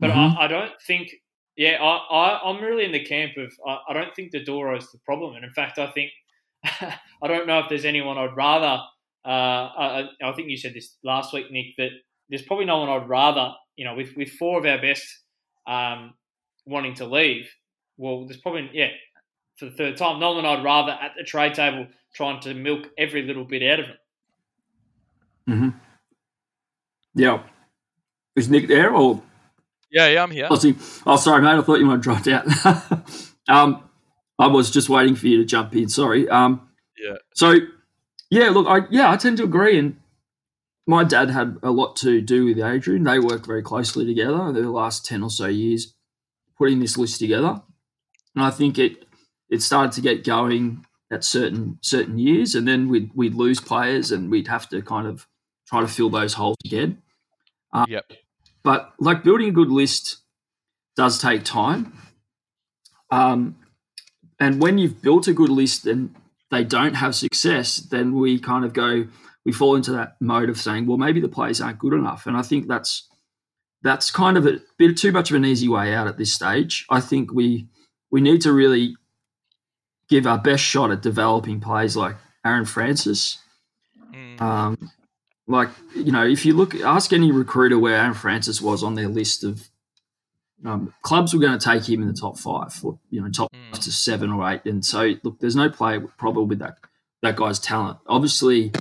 But 0.00 0.10
Mhm. 0.10 0.36
I, 0.36 0.44
I 0.44 0.48
don't 0.48 0.72
think. 0.86 1.10
Yeah, 1.56 1.82
I, 1.82 1.96
I, 1.96 2.50
I'm 2.50 2.62
really 2.62 2.84
in 2.84 2.92
the 2.92 3.04
camp 3.04 3.36
of 3.36 3.52
I, 3.66 3.78
I 3.88 3.92
don't 3.92 4.14
think 4.14 4.32
Dodoro 4.32 4.76
is 4.78 4.90
the 4.92 4.98
problem, 4.98 5.34
and 5.36 5.44
in 5.44 5.50
fact, 5.52 5.78
I 5.78 5.88
think 5.90 6.10
I 7.22 7.26
don't 7.28 7.46
know 7.46 7.58
if 7.60 7.68
there's 7.68 7.84
anyone 7.84 8.18
I'd 8.18 8.36
rather. 8.36 8.82
Uh, 9.24 9.28
I, 9.28 10.04
I 10.22 10.32
think 10.32 10.48
you 10.48 10.56
said 10.56 10.74
this 10.74 10.96
last 11.04 11.32
week, 11.32 11.50
Nick, 11.50 11.76
that 11.76 11.90
there's 12.28 12.42
probably 12.42 12.64
no 12.64 12.78
one 12.78 12.88
I'd 12.88 13.08
rather 13.08 13.52
you 13.78 13.84
know, 13.84 13.94
with 13.94 14.14
with 14.16 14.30
four 14.32 14.58
of 14.58 14.66
our 14.66 14.82
best 14.82 15.06
um, 15.66 16.12
wanting 16.66 16.94
to 16.94 17.06
leave, 17.06 17.48
well, 17.96 18.26
there's 18.26 18.40
probably 18.40 18.68
yeah 18.74 18.88
for 19.56 19.66
the 19.66 19.70
third 19.70 19.96
time. 19.96 20.20
no 20.20 20.32
one 20.32 20.44
I'd 20.44 20.64
rather 20.64 20.92
at 20.92 21.12
the 21.16 21.24
trade 21.24 21.54
table 21.54 21.86
trying 22.14 22.40
to 22.40 22.54
milk 22.54 22.88
every 22.98 23.22
little 23.22 23.44
bit 23.44 23.62
out 23.62 23.80
of 23.80 23.86
him. 23.86 23.96
Mm-hmm. 25.48 25.68
Yeah. 27.14 27.42
Is 28.36 28.50
Nick 28.50 28.68
there 28.68 28.94
or? 28.94 29.22
Yeah, 29.90 30.08
yeah, 30.08 30.22
I'm 30.22 30.30
here. 30.30 30.48
Oh, 30.50 30.74
oh 31.06 31.16
sorry, 31.16 31.42
mate. 31.42 31.58
I 31.58 31.62
thought 31.62 31.78
you 31.78 31.86
might 31.86 31.92
have 31.92 32.00
dropped 32.02 32.28
out. 32.28 32.46
um, 33.48 33.82
I 34.38 34.46
was 34.48 34.70
just 34.70 34.88
waiting 34.88 35.14
for 35.16 35.26
you 35.26 35.38
to 35.38 35.44
jump 35.44 35.74
in. 35.74 35.88
Sorry. 35.88 36.28
Um, 36.28 36.68
yeah. 37.02 37.16
So, 37.34 37.56
yeah, 38.30 38.50
look, 38.50 38.66
I 38.66 38.86
yeah, 38.90 39.10
I 39.10 39.16
tend 39.16 39.38
to 39.38 39.44
agree, 39.44 39.78
and 39.78 39.96
my 40.86 41.04
dad 41.04 41.30
had 41.30 41.56
a 41.62 41.70
lot 41.70 41.96
to 41.96 42.20
do 42.20 42.44
with 42.44 42.58
Adrian. 42.58 43.04
They 43.04 43.18
worked 43.18 43.46
very 43.46 43.62
closely 43.62 44.06
together 44.06 44.34
over 44.34 44.60
the 44.60 44.70
last 44.70 45.04
ten 45.04 45.22
or 45.22 45.30
so 45.30 45.46
years, 45.46 45.94
putting 46.56 46.80
this 46.80 46.98
list 46.98 47.18
together, 47.18 47.62
and 48.34 48.44
I 48.44 48.50
think 48.50 48.78
it 48.78 49.06
it 49.48 49.62
started 49.62 49.92
to 49.92 50.00
get 50.00 50.24
going 50.24 50.84
at 51.10 51.24
certain 51.24 51.78
certain 51.82 52.18
years, 52.18 52.54
and 52.54 52.68
then 52.68 52.88
we'd 52.88 53.10
we'd 53.14 53.34
lose 53.34 53.60
players, 53.60 54.12
and 54.12 54.30
we'd 54.30 54.48
have 54.48 54.68
to 54.70 54.82
kind 54.82 55.06
of 55.06 55.26
try 55.66 55.80
to 55.80 55.88
fill 55.88 56.10
those 56.10 56.34
holes 56.34 56.56
again. 56.64 57.02
Um, 57.72 57.86
yep. 57.88 58.10
But 58.62 58.92
like 58.98 59.22
building 59.22 59.48
a 59.48 59.52
good 59.52 59.70
list 59.70 60.18
does 60.96 61.20
take 61.20 61.44
time. 61.44 61.92
Um, 63.10 63.56
and 64.40 64.60
when 64.60 64.78
you've 64.78 65.00
built 65.02 65.28
a 65.28 65.32
good 65.32 65.48
list 65.48 65.86
and 65.86 66.14
they 66.50 66.64
don't 66.64 66.94
have 66.94 67.14
success, 67.14 67.76
then 67.76 68.14
we 68.14 68.38
kind 68.38 68.64
of 68.64 68.72
go, 68.72 69.06
we 69.44 69.52
fall 69.52 69.76
into 69.76 69.92
that 69.92 70.16
mode 70.20 70.48
of 70.48 70.58
saying, 70.58 70.86
well, 70.86 70.96
maybe 70.96 71.20
the 71.20 71.28
players 71.28 71.60
aren't 71.60 71.78
good 71.78 71.92
enough. 71.92 72.26
And 72.26 72.36
I 72.36 72.42
think 72.42 72.68
that's 72.68 73.08
that's 73.82 74.10
kind 74.10 74.36
of 74.36 74.44
a 74.46 74.60
bit 74.76 74.96
too 74.96 75.12
much 75.12 75.30
of 75.30 75.36
an 75.36 75.44
easy 75.44 75.68
way 75.68 75.94
out 75.94 76.08
at 76.08 76.18
this 76.18 76.32
stage. 76.32 76.84
I 76.90 77.00
think 77.00 77.32
we 77.32 77.68
we 78.10 78.20
need 78.20 78.40
to 78.42 78.52
really 78.52 78.96
give 80.08 80.26
our 80.26 80.38
best 80.38 80.64
shot 80.64 80.90
at 80.90 81.02
developing 81.02 81.60
players 81.60 81.96
like 81.96 82.16
Aaron 82.44 82.64
Francis. 82.64 83.38
Mm. 84.12 84.40
Um, 84.40 84.90
like 85.46 85.68
you 85.94 86.12
know, 86.12 86.26
if 86.26 86.44
you 86.44 86.54
look, 86.54 86.74
ask 86.80 87.12
any 87.12 87.30
recruiter 87.30 87.78
where 87.78 87.96
Aaron 87.96 88.14
Francis 88.14 88.60
was 88.60 88.82
on 88.82 88.94
their 88.94 89.08
list 89.08 89.44
of 89.44 89.68
um, 90.64 90.92
clubs 91.02 91.32
were 91.32 91.40
going 91.40 91.58
to 91.58 91.64
take 91.64 91.88
him 91.88 92.02
in 92.02 92.08
the 92.08 92.14
top 92.14 92.38
five, 92.38 92.78
or 92.82 92.98
you 93.10 93.20
know, 93.20 93.28
top 93.30 93.52
mm. 93.52 93.78
to 93.78 93.92
seven 93.92 94.32
or 94.32 94.50
eight. 94.50 94.64
And 94.64 94.84
so, 94.84 95.14
look, 95.22 95.38
there's 95.40 95.56
no 95.56 95.68
play 95.68 96.00
problem 96.18 96.48
with 96.48 96.58
that 96.58 96.78
that 97.22 97.36
guy's 97.36 97.58
talent. 97.58 97.98
Obviously, 98.06 98.72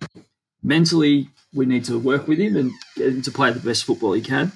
mentally, 0.62 1.30
we 1.54 1.66
need 1.66 1.86
to 1.86 2.00
work 2.00 2.28
with 2.28 2.40
him 2.40 2.56
and 2.56 2.72
get 2.96 3.08
him 3.08 3.22
to 3.24 3.32
play 3.32 3.52
the 3.52 3.60
best 3.60 3.84
football 3.84 4.14
he 4.14 4.22
can. 4.22 4.52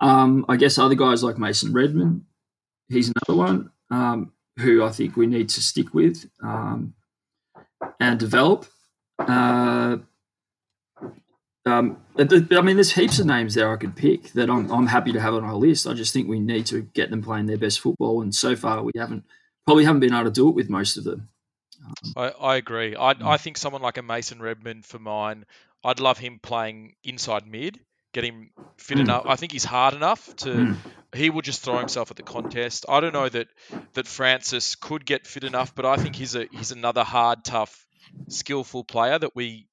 Um, 0.00 0.46
I 0.48 0.56
guess 0.56 0.78
other 0.78 0.94
guys 0.94 1.22
like 1.22 1.38
Mason 1.38 1.72
Redman, 1.72 2.26
he's 2.88 3.10
another 3.10 3.38
one 3.38 3.70
um, 3.90 4.32
who 4.58 4.84
I 4.84 4.90
think 4.90 5.16
we 5.16 5.26
need 5.26 5.48
to 5.50 5.62
stick 5.62 5.92
with 5.92 6.28
um, 6.42 6.94
and 7.98 8.18
develop. 8.18 8.66
Uh, 9.18 9.98
um, 11.66 11.98
I 12.18 12.24
mean, 12.62 12.76
there's 12.76 12.92
heaps 12.92 13.18
of 13.18 13.26
names 13.26 13.54
there 13.54 13.70
I 13.70 13.76
could 13.76 13.94
pick 13.94 14.32
that 14.32 14.48
I'm, 14.48 14.70
I'm 14.70 14.86
happy 14.86 15.12
to 15.12 15.20
have 15.20 15.34
on 15.34 15.44
our 15.44 15.54
list. 15.54 15.86
I 15.86 15.92
just 15.92 16.12
think 16.12 16.28
we 16.28 16.40
need 16.40 16.66
to 16.66 16.82
get 16.82 17.10
them 17.10 17.22
playing 17.22 17.46
their 17.46 17.58
best 17.58 17.80
football, 17.80 18.22
and 18.22 18.34
so 18.34 18.56
far 18.56 18.82
we 18.82 18.92
haven't 18.96 19.24
probably 19.66 19.84
haven't 19.84 20.00
been 20.00 20.14
able 20.14 20.24
to 20.24 20.30
do 20.30 20.48
it 20.48 20.54
with 20.54 20.70
most 20.70 20.96
of 20.96 21.04
them. 21.04 21.28
Um, 21.84 22.12
I, 22.16 22.28
I 22.40 22.56
agree. 22.56 22.96
I, 22.96 23.14
I 23.22 23.36
think 23.36 23.58
someone 23.58 23.82
like 23.82 23.98
a 23.98 24.02
Mason 24.02 24.40
Redman 24.40 24.82
for 24.82 24.98
mine, 24.98 25.44
I'd 25.84 26.00
love 26.00 26.18
him 26.18 26.40
playing 26.42 26.94
inside 27.04 27.46
mid, 27.46 27.78
get 28.12 28.24
him 28.24 28.50
fit 28.76 28.98
mm. 28.98 29.02
enough. 29.02 29.24
I 29.26 29.36
think 29.36 29.52
he's 29.52 29.64
hard 29.64 29.94
enough 29.94 30.34
to. 30.36 30.48
Mm. 30.48 30.76
He 31.14 31.28
will 31.28 31.42
just 31.42 31.62
throw 31.62 31.78
himself 31.78 32.10
at 32.10 32.16
the 32.16 32.22
contest. 32.22 32.86
I 32.88 33.00
don't 33.00 33.12
know 33.12 33.28
that 33.28 33.48
that 33.94 34.06
Francis 34.06 34.76
could 34.76 35.04
get 35.04 35.26
fit 35.26 35.44
enough, 35.44 35.74
but 35.74 35.84
I 35.84 35.96
think 35.96 36.16
he's 36.16 36.36
a 36.36 36.46
he's 36.52 36.70
another 36.70 37.04
hard, 37.04 37.44
tough, 37.44 37.86
skillful 38.28 38.84
player 38.84 39.18
that 39.18 39.34
we 39.34 39.66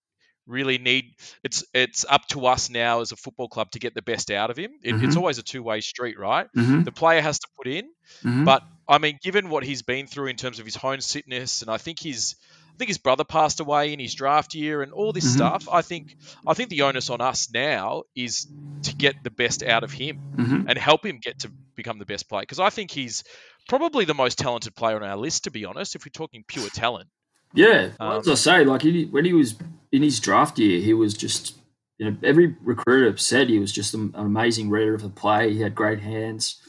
really 0.48 0.78
need 0.78 1.14
it's 1.44 1.64
it's 1.74 2.06
up 2.10 2.26
to 2.30 2.46
us 2.46 2.70
now 2.70 3.02
as 3.02 3.12
a 3.12 3.16
football 3.16 3.48
club 3.48 3.72
to 3.72 3.80
get 3.80 3.94
the 3.94 4.02
best 4.02 4.32
out 4.32 4.50
of 4.50 4.58
him. 4.58 4.72
It, 4.82 4.94
mm-hmm. 4.94 5.06
It's 5.06 5.16
always 5.16 5.38
a 5.38 5.44
two 5.44 5.62
way 5.62 5.82
street, 5.82 6.18
right? 6.18 6.48
Mm-hmm. 6.56 6.84
The 6.84 6.92
player 6.92 7.22
has 7.22 7.40
to 7.40 7.48
put 7.58 7.68
in, 7.68 7.86
mm-hmm. 8.24 8.46
but 8.46 8.64
I 8.88 8.98
mean, 8.98 9.20
given 9.22 9.50
what 9.50 9.64
he's 9.64 9.82
been 9.82 10.08
through 10.08 10.28
in 10.28 10.38
terms 10.38 10.60
of 10.60 10.66
his 10.66 10.76
home 10.76 11.02
sickness, 11.02 11.62
and 11.62 11.70
I 11.70 11.78
think 11.78 12.00
he's 12.00 12.36
I 12.74 12.78
think 12.78 12.90
his 12.90 13.00
brother 13.00 13.24
passed 13.24 13.60
away 13.60 13.92
in 13.92 14.00
his 14.00 14.14
draft 14.14 14.54
year 14.54 14.84
and 14.84 14.94
all 14.94 15.12
this 15.12 15.26
mm-hmm. 15.26 15.38
stuff. 15.38 15.68
I 15.72 15.82
think 15.82 16.16
I 16.46 16.54
think 16.54 16.70
the 16.70 16.84
onus 16.84 17.10
on 17.10 17.22
us 17.22 17.50
now 17.52 18.04
is 18.16 18.48
to 18.84 18.96
get 18.96 19.24
the 19.24 19.32
best 19.32 19.64
out 19.64 19.84
of 19.84 19.92
him 19.92 20.20
mm-hmm. 20.36 20.70
and 20.70 20.78
help 20.78 21.06
him 21.06 21.20
get 21.20 21.40
to 21.40 21.52
become 21.76 21.98
the 21.98 22.06
best 22.06 22.30
player 22.30 22.44
because 22.44 22.60
I 22.60 22.70
think 22.70 22.92
he's 22.92 23.24
probably 23.68 24.06
the 24.06 24.14
most 24.14 24.38
talented 24.38 24.76
player 24.76 24.96
on 24.96 25.04
our 25.04 25.18
list 25.18 25.46
to 25.46 25.52
be 25.52 25.66
honest 25.66 25.96
if 25.96 26.06
we're 26.06 26.12
talking 26.12 26.44
pure 26.48 26.70
talent. 26.70 27.10
Yeah, 27.54 27.90
um, 28.00 28.20
as 28.20 28.28
I 28.28 28.36
say, 28.36 28.64
like 28.64 28.82
he, 28.82 29.06
when 29.06 29.26
he 29.26 29.34
was 29.34 29.56
in 29.92 30.04
his 30.04 30.20
draft 30.20 30.60
year, 30.60 30.82
he 30.82 30.94
was 30.94 31.14
just 31.14 31.56
you 31.98 32.10
know 32.10 32.18
every 32.24 32.56
recruiter 32.62 33.18
said 33.18 33.50
he 33.50 33.60
was 33.60 33.72
just 33.72 33.94
an 33.94 34.12
amazing 34.16 34.70
reader 34.70 34.94
of 34.94 35.02
the 35.02 35.10
play. 35.10 35.54
He 35.54 35.62
had 35.62 35.76
great 35.76 36.00
hands, 36.00 36.62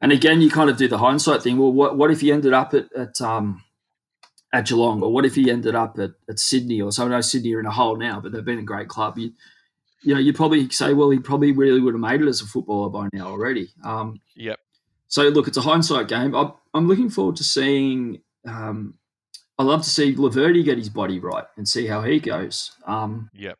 and 0.00 0.12
again, 0.12 0.40
you 0.40 0.50
kind 0.50 0.70
of 0.70 0.76
do 0.76 0.88
the 0.88 0.98
hindsight 0.98 1.42
thing. 1.42 1.58
Well, 1.58 1.72
what 1.72 1.96
what 1.96 2.10
if 2.10 2.20
he 2.20 2.32
ended 2.32 2.52
up 2.52 2.74
at 2.74 2.92
at 2.94 3.20
um 3.20 3.62
at 4.52 4.66
Geelong, 4.66 5.02
or 5.02 5.12
what 5.12 5.24
if 5.24 5.34
he 5.34 5.50
ended 5.50 5.74
up 5.74 5.98
at, 5.98 6.10
at 6.28 6.38
Sydney, 6.38 6.80
or 6.80 6.90
so 6.90 7.06
I 7.06 7.08
know 7.08 7.20
Sydney 7.20 7.54
are 7.54 7.60
in 7.60 7.66
a 7.66 7.70
hole 7.70 7.96
now, 7.96 8.20
but 8.20 8.32
they've 8.32 8.44
been 8.44 8.58
a 8.58 8.62
great 8.62 8.88
club. 8.88 9.16
You, 9.18 9.32
you 10.02 10.14
know, 10.14 10.20
you'd 10.20 10.36
probably 10.36 10.68
say, 10.70 10.94
well, 10.94 11.10
he 11.10 11.18
probably 11.18 11.52
really 11.52 11.80
would 11.80 11.94
have 11.94 12.00
made 12.00 12.20
it 12.20 12.28
as 12.28 12.40
a 12.40 12.46
footballer 12.46 12.88
by 12.88 13.08
now 13.12 13.28
already. 13.28 13.68
Um, 13.84 14.20
yep. 14.34 14.58
So 15.08 15.22
look, 15.24 15.46
it's 15.46 15.58
a 15.58 15.62
hindsight 15.62 16.08
game. 16.08 16.34
I'm, 16.34 16.52
I'm 16.72 16.88
looking 16.88 17.10
forward 17.10 17.36
to 17.36 17.44
seeing 17.44 18.22
um, 18.46 18.94
I 19.60 19.62
love 19.62 19.82
to 19.82 19.90
see 19.90 20.14
Laverde 20.14 20.64
get 20.64 20.78
his 20.78 20.88
body 20.88 21.18
right 21.18 21.44
and 21.58 21.68
see 21.68 21.86
how 21.86 22.00
he 22.00 22.18
goes. 22.18 22.72
Um, 22.86 23.28
yep. 23.34 23.58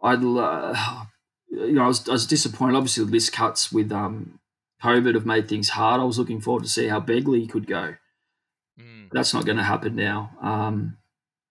I'd, 0.00 0.22
uh, 0.22 1.04
you 1.50 1.72
know, 1.72 1.82
I 1.82 1.88
was, 1.88 2.08
I 2.08 2.12
was 2.12 2.28
disappointed. 2.28 2.76
Obviously, 2.76 3.04
the 3.04 3.10
list 3.10 3.32
cuts 3.32 3.72
with 3.72 3.90
um, 3.90 4.38
COVID 4.84 5.14
have 5.14 5.26
made 5.26 5.48
things 5.48 5.70
hard. 5.70 6.00
I 6.00 6.04
was 6.04 6.16
looking 6.16 6.40
forward 6.40 6.62
to 6.62 6.68
see 6.68 6.86
how 6.86 7.00
Begley 7.00 7.50
could 7.50 7.66
go. 7.66 7.96
Mm. 8.80 9.10
That's 9.10 9.34
not 9.34 9.44
going 9.44 9.58
to 9.58 9.64
happen 9.64 9.96
now. 9.96 10.30
Um, 10.40 10.96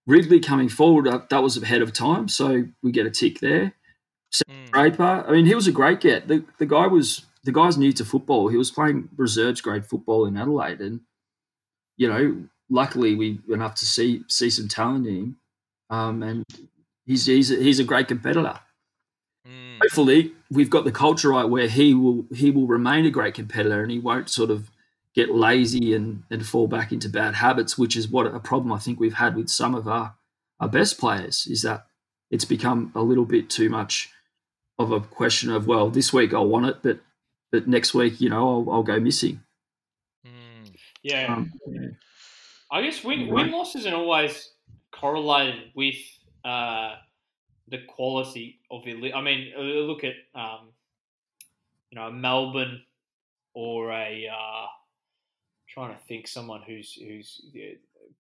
Ridley 0.07 0.39
coming 0.39 0.69
forward, 0.69 1.09
uh, 1.09 1.23
that 1.29 1.43
was 1.43 1.61
ahead 1.61 1.81
of 1.81 1.91
time, 1.91 2.29
so 2.29 2.63
we 2.81 2.93
get 2.93 3.05
a 3.05 3.11
tick 3.11 3.41
there. 3.41 3.73
Mm. 4.49 4.71
Draper, 4.71 5.25
I 5.27 5.31
mean, 5.33 5.47
he 5.47 5.55
was 5.55 5.67
a 5.67 5.73
great 5.73 5.99
get. 5.99 6.29
The 6.29 6.45
the 6.59 6.65
guy 6.65 6.87
was 6.87 7.25
the 7.43 7.51
guy's 7.51 7.77
new 7.77 7.91
to 7.91 8.05
football. 8.05 8.47
He 8.47 8.55
was 8.55 8.71
playing 8.71 9.09
reserves 9.17 9.59
grade 9.59 9.85
football 9.85 10.25
in 10.25 10.37
Adelaide, 10.37 10.79
and 10.79 11.01
you 11.97 12.07
know 12.07 12.47
luckily 12.69 13.15
we 13.15 13.39
enough 13.49 13.75
to 13.75 13.85
see 13.85 14.23
see 14.27 14.49
some 14.49 14.67
talent 14.67 15.07
in 15.07 15.15
him, 15.15 15.37
um, 15.89 16.23
and 16.23 16.45
he's 17.05 17.25
he's 17.25 17.51
a, 17.51 17.55
he's 17.55 17.79
a 17.79 17.83
great 17.83 18.07
competitor. 18.07 18.59
Mm. 19.47 19.79
Hopefully, 19.81 20.33
we've 20.49 20.69
got 20.69 20.85
the 20.85 20.91
culture 20.91 21.29
right 21.29 21.45
where 21.45 21.67
he 21.67 21.93
will 21.93 22.25
he 22.33 22.51
will 22.51 22.67
remain 22.67 23.05
a 23.05 23.11
great 23.11 23.33
competitor 23.33 23.81
and 23.81 23.91
he 23.91 23.99
won't 23.99 24.29
sort 24.29 24.49
of 24.49 24.69
get 25.15 25.33
lazy 25.33 25.93
and, 25.93 26.23
and 26.29 26.45
fall 26.45 26.67
back 26.67 26.91
into 26.91 27.07
bad 27.07 27.35
habits, 27.35 27.77
which 27.77 27.95
is 27.95 28.07
what 28.07 28.27
a 28.27 28.39
problem 28.39 28.73
I 28.73 28.79
think 28.79 28.99
we've 28.99 29.13
had 29.13 29.35
with 29.35 29.49
some 29.49 29.73
of 29.73 29.87
our, 29.87 30.13
our 30.59 30.67
best 30.67 30.99
players 30.99 31.47
is 31.49 31.61
that 31.61 31.85
it's 32.29 32.43
become 32.43 32.91
a 32.93 33.01
little 33.01 33.23
bit 33.23 33.49
too 33.49 33.69
much 33.69 34.11
of 34.77 34.91
a 34.91 34.99
question 34.99 35.51
of 35.51 35.67
well, 35.67 35.89
this 35.89 36.11
week 36.11 36.33
I 36.33 36.39
want 36.39 36.65
it, 36.65 36.77
but 36.83 36.99
but 37.51 37.67
next 37.67 37.93
week 37.93 38.19
you 38.19 38.29
know 38.29 38.65
I'll, 38.67 38.73
I'll 38.73 38.83
go 38.83 38.99
missing. 38.99 39.41
Mm. 40.25 40.75
Yeah. 41.01 41.33
Um, 41.33 41.51
yeah. 41.67 41.87
I 42.71 42.81
guess 42.81 43.03
win 43.03 43.27
win 43.27 43.51
loss 43.51 43.75
isn't 43.75 43.93
always 43.93 44.51
correlated 44.91 45.71
with 45.75 45.95
uh, 46.43 46.95
the 47.67 47.79
quality 47.87 48.59
of 48.71 48.85
your. 48.85 49.15
I 49.15 49.21
mean, 49.21 49.53
uh, 49.57 49.61
look 49.61 50.03
at 50.03 50.15
um, 50.33 50.69
you 51.91 51.99
know 51.99 52.11
Melbourne 52.11 52.81
or 53.53 53.91
a 53.91 54.27
uh, 54.27 54.65
trying 55.67 55.95
to 55.95 56.01
think 56.07 56.27
someone 56.27 56.61
who's 56.65 56.93
who's 56.93 57.41
yeah, 57.53 57.73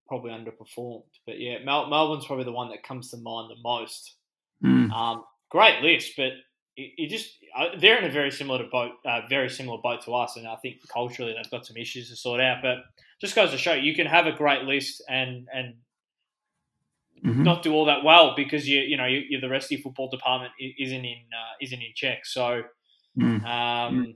probably 0.07 0.31
underperformed. 0.31 1.03
But 1.25 1.39
yeah, 1.39 1.59
Mel- 1.63 1.89
Melbourne's 1.89 2.25
probably 2.25 2.45
the 2.45 2.51
one 2.51 2.69
that 2.69 2.83
comes 2.83 3.09
to 3.11 3.17
mind 3.17 3.49
the 3.49 3.61
most. 3.63 4.15
Mm. 4.63 4.91
Um, 4.91 5.23
great 5.49 5.81
list, 5.81 6.13
but 6.17 6.31
you 6.75 7.07
just 7.07 7.37
uh, 7.57 7.67
they're 7.79 7.97
in 7.97 8.09
a 8.09 8.13
very 8.13 8.31
similar 8.31 8.65
boat, 8.71 8.91
uh, 9.05 9.21
very 9.29 9.49
similar 9.49 9.77
boat 9.81 10.03
to 10.05 10.13
us, 10.13 10.35
and 10.35 10.47
I 10.47 10.55
think 10.57 10.77
culturally 10.91 11.33
they've 11.33 11.51
got 11.51 11.65
some 11.65 11.77
issues 11.77 12.09
to 12.09 12.15
sort 12.15 12.41
out. 12.41 12.57
But 12.61 12.77
just 13.21 13.35
goes 13.35 13.51
to 13.51 13.57
show 13.57 13.73
you 13.73 13.95
can 13.95 14.07
have 14.07 14.27
a 14.27 14.31
great 14.31 14.63
list 14.63 15.03
and 15.09 15.47
and 15.53 15.75
mm-hmm. 17.25 17.43
not 17.43 17.63
do 17.63 17.73
all 17.73 17.85
that 17.85 18.03
well 18.03 18.33
because 18.35 18.67
you 18.67 18.81
you 18.81 18.97
know 18.97 19.05
you, 19.05 19.21
you 19.29 19.39
the 19.39 19.49
rest 19.49 19.65
of 19.65 19.71
your 19.71 19.81
football 19.81 20.09
department 20.09 20.51
isn't 20.59 21.05
in 21.05 21.23
uh, 21.33 21.55
isn't 21.61 21.81
in 21.81 21.91
check. 21.95 22.25
So, 22.25 22.63
mm. 23.17 23.45
um, 23.45 24.15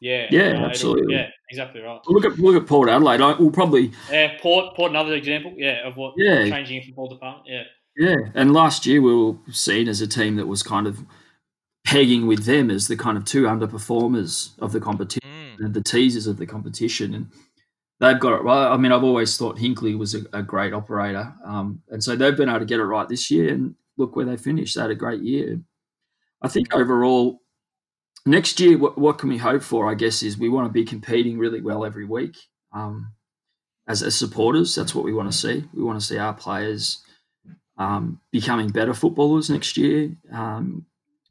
yeah, 0.00 0.26
yeah, 0.30 0.66
absolutely, 0.66 1.14
yeah, 1.14 1.28
exactly 1.50 1.80
right. 1.80 2.00
Look 2.06 2.24
at 2.24 2.38
look 2.38 2.60
at 2.60 2.68
Port 2.68 2.88
Adelaide. 2.88 3.20
I, 3.20 3.34
we'll 3.34 3.50
probably 3.50 3.92
yeah, 4.10 4.38
Port 4.40 4.74
Port 4.74 4.90
another 4.90 5.14
example, 5.14 5.54
yeah, 5.56 5.86
of 5.86 5.96
what 5.96 6.14
yeah. 6.16 6.48
changing 6.48 6.76
your 6.76 6.84
football 6.84 7.08
department, 7.08 7.46
yeah. 7.48 7.62
Yeah, 7.94 8.16
and 8.34 8.54
last 8.54 8.86
year 8.86 9.02
we 9.02 9.14
were 9.14 9.34
seen 9.50 9.86
as 9.86 10.00
a 10.00 10.06
team 10.06 10.36
that 10.36 10.46
was 10.46 10.62
kind 10.62 10.86
of 10.86 11.04
pegging 11.84 12.26
with 12.26 12.46
them 12.46 12.70
as 12.70 12.88
the 12.88 12.96
kind 12.96 13.18
of 13.18 13.26
two 13.26 13.42
underperformers 13.42 14.58
of 14.60 14.72
the 14.72 14.80
competition, 14.80 15.20
Mm. 15.60 15.74
the 15.74 15.82
teasers 15.82 16.26
of 16.26 16.38
the 16.38 16.46
competition, 16.46 17.14
and 17.14 17.26
they've 18.02 18.20
got 18.20 18.32
it 18.32 18.42
right. 18.42 18.68
I 18.68 18.76
mean, 18.76 18.92
I've 18.92 19.04
always 19.04 19.36
thought 19.36 19.56
Hinkley 19.56 19.96
was 19.96 20.14
a, 20.14 20.22
a 20.32 20.42
great 20.42 20.74
operator, 20.74 21.32
um, 21.44 21.80
and 21.88 22.02
so 22.02 22.16
they've 22.16 22.36
been 22.36 22.48
able 22.48 22.58
to 22.58 22.66
get 22.66 22.80
it 22.80 22.84
right 22.84 23.08
this 23.08 23.30
year. 23.30 23.54
And 23.54 23.76
look 23.96 24.16
where 24.16 24.26
they 24.26 24.36
finished; 24.36 24.74
they 24.74 24.82
had 24.82 24.90
a 24.90 24.96
great 24.96 25.22
year. 25.22 25.60
I 26.42 26.48
think 26.48 26.74
overall, 26.74 27.40
next 28.26 28.58
year, 28.58 28.76
what, 28.76 28.98
what 28.98 29.18
can 29.18 29.28
we 29.28 29.38
hope 29.38 29.62
for? 29.62 29.88
I 29.88 29.94
guess 29.94 30.22
is 30.22 30.36
we 30.36 30.48
want 30.48 30.66
to 30.66 30.72
be 30.72 30.84
competing 30.84 31.38
really 31.38 31.60
well 31.60 31.84
every 31.84 32.04
week. 32.04 32.36
Um, 32.72 33.12
as, 33.86 34.02
as 34.02 34.14
supporters, 34.14 34.74
that's 34.74 34.94
what 34.94 35.04
we 35.04 35.12
want 35.12 35.30
to 35.30 35.36
see. 35.36 35.64
We 35.74 35.82
want 35.82 36.00
to 36.00 36.06
see 36.06 36.18
our 36.18 36.34
players 36.34 37.02
um, 37.76 38.20
becoming 38.30 38.68
better 38.68 38.94
footballers 38.94 39.50
next 39.50 39.76
year. 39.76 40.16
Um, 40.32 40.86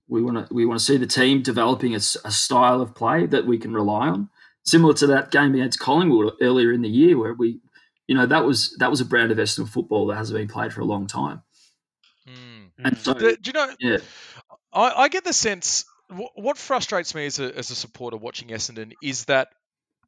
we 0.08 0.22
want 0.22 0.48
to 0.48 0.54
we 0.54 0.66
want 0.66 0.80
to 0.80 0.86
see 0.86 0.98
the 0.98 1.08
team 1.08 1.42
developing 1.42 1.96
a 1.96 2.00
style 2.00 2.82
of 2.82 2.96
play 2.96 3.26
that 3.28 3.46
we 3.46 3.58
can 3.58 3.74
rely 3.74 4.10
on, 4.10 4.30
similar 4.64 4.94
to 4.96 5.08
that 5.08 5.32
game 5.32 5.54
against 5.56 5.80
Collingwood 5.80 6.34
earlier 6.42 6.72
in 6.72 6.82
the 6.82 6.90
year, 6.90 7.18
where 7.18 7.34
we, 7.34 7.60
you 8.08 8.16
know, 8.16 8.26
that 8.26 8.46
was 8.46 8.76
that 8.80 8.90
was 8.90 9.02
a 9.02 9.06
brand 9.06 9.32
of 9.32 9.38
Essendon 9.38 9.70
football 9.70 10.08
that 10.08 10.16
hasn't 10.18 10.38
been 10.38 10.48
played 10.48 10.74
for 10.74 10.82
a 10.82 10.86
long 10.86 11.08
time. 11.08 11.42
Mm. 12.28 12.72
And 12.86 12.98
so, 12.98 13.14
The- 13.14 13.38
do 13.38 13.50
you 13.50 13.54
know? 13.54 13.74
yeah, 13.80 13.98
I, 14.74 15.04
I 15.04 15.08
get 15.10 15.24
the 15.24 15.34
sense. 15.34 15.86
wh- 16.10 16.36
What 16.38 16.58
frustrates 16.58 17.16
me 17.16 17.26
as 17.26 17.40
a, 17.40 17.56
as 17.58 17.72
a 17.72 17.76
supporter 17.76 18.18
watching 18.18 18.50
Essendon 18.50 18.94
is 19.02 19.26
that 19.26 19.50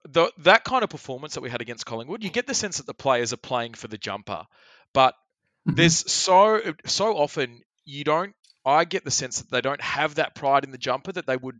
the 0.05 0.31
that 0.39 0.63
kind 0.63 0.83
of 0.83 0.89
performance 0.89 1.35
that 1.35 1.41
we 1.41 1.49
had 1.49 1.61
against 1.61 1.85
Collingwood, 1.85 2.23
you 2.23 2.29
get 2.29 2.45
the 2.47 2.53
sense 2.53 2.77
that 2.77 2.85
the 2.85 2.93
players 2.93 3.33
are 3.33 3.37
playing 3.37 3.73
for 3.73 3.87
the 3.87 3.97
jumper, 3.97 4.43
but 4.93 5.15
Mhm. 5.67 5.77
there's 5.77 6.11
so 6.11 6.61
so 6.85 7.15
often 7.17 7.61
you 7.85 8.03
don't. 8.03 8.35
I 8.65 8.85
get 8.85 9.03
the 9.03 9.11
sense 9.11 9.39
that 9.41 9.49
they 9.51 9.61
don't 9.61 9.81
have 9.81 10.15
that 10.15 10.35
pride 10.35 10.63
in 10.63 10.71
the 10.71 10.77
jumper 10.77 11.11
that 11.13 11.25
they 11.25 11.35
would 11.37 11.55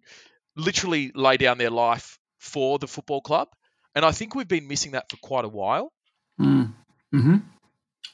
literally 0.56 1.12
lay 1.16 1.36
down 1.38 1.58
their 1.58 1.70
life 1.70 2.18
for 2.44 2.78
the 2.78 2.88
football 2.88 3.22
club, 3.22 3.48
and 3.96 4.04
I 4.06 4.12
think 4.12 4.36
we've 4.36 4.48
been 4.48 4.68
missing 4.68 4.91
that 4.91 5.10
for 5.10 5.18
quite 5.18 5.46
a 5.46 5.50
while. 5.50 5.91
Mm. 6.39 6.74
hmm 7.12 7.36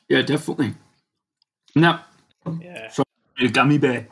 yeah, 0.08 0.22
definitely. 0.24 0.74
Now, 1.76 2.06
Yeah. 2.60 2.92
a 3.40 3.48
gummy 3.48 3.78
bear. 3.78 4.08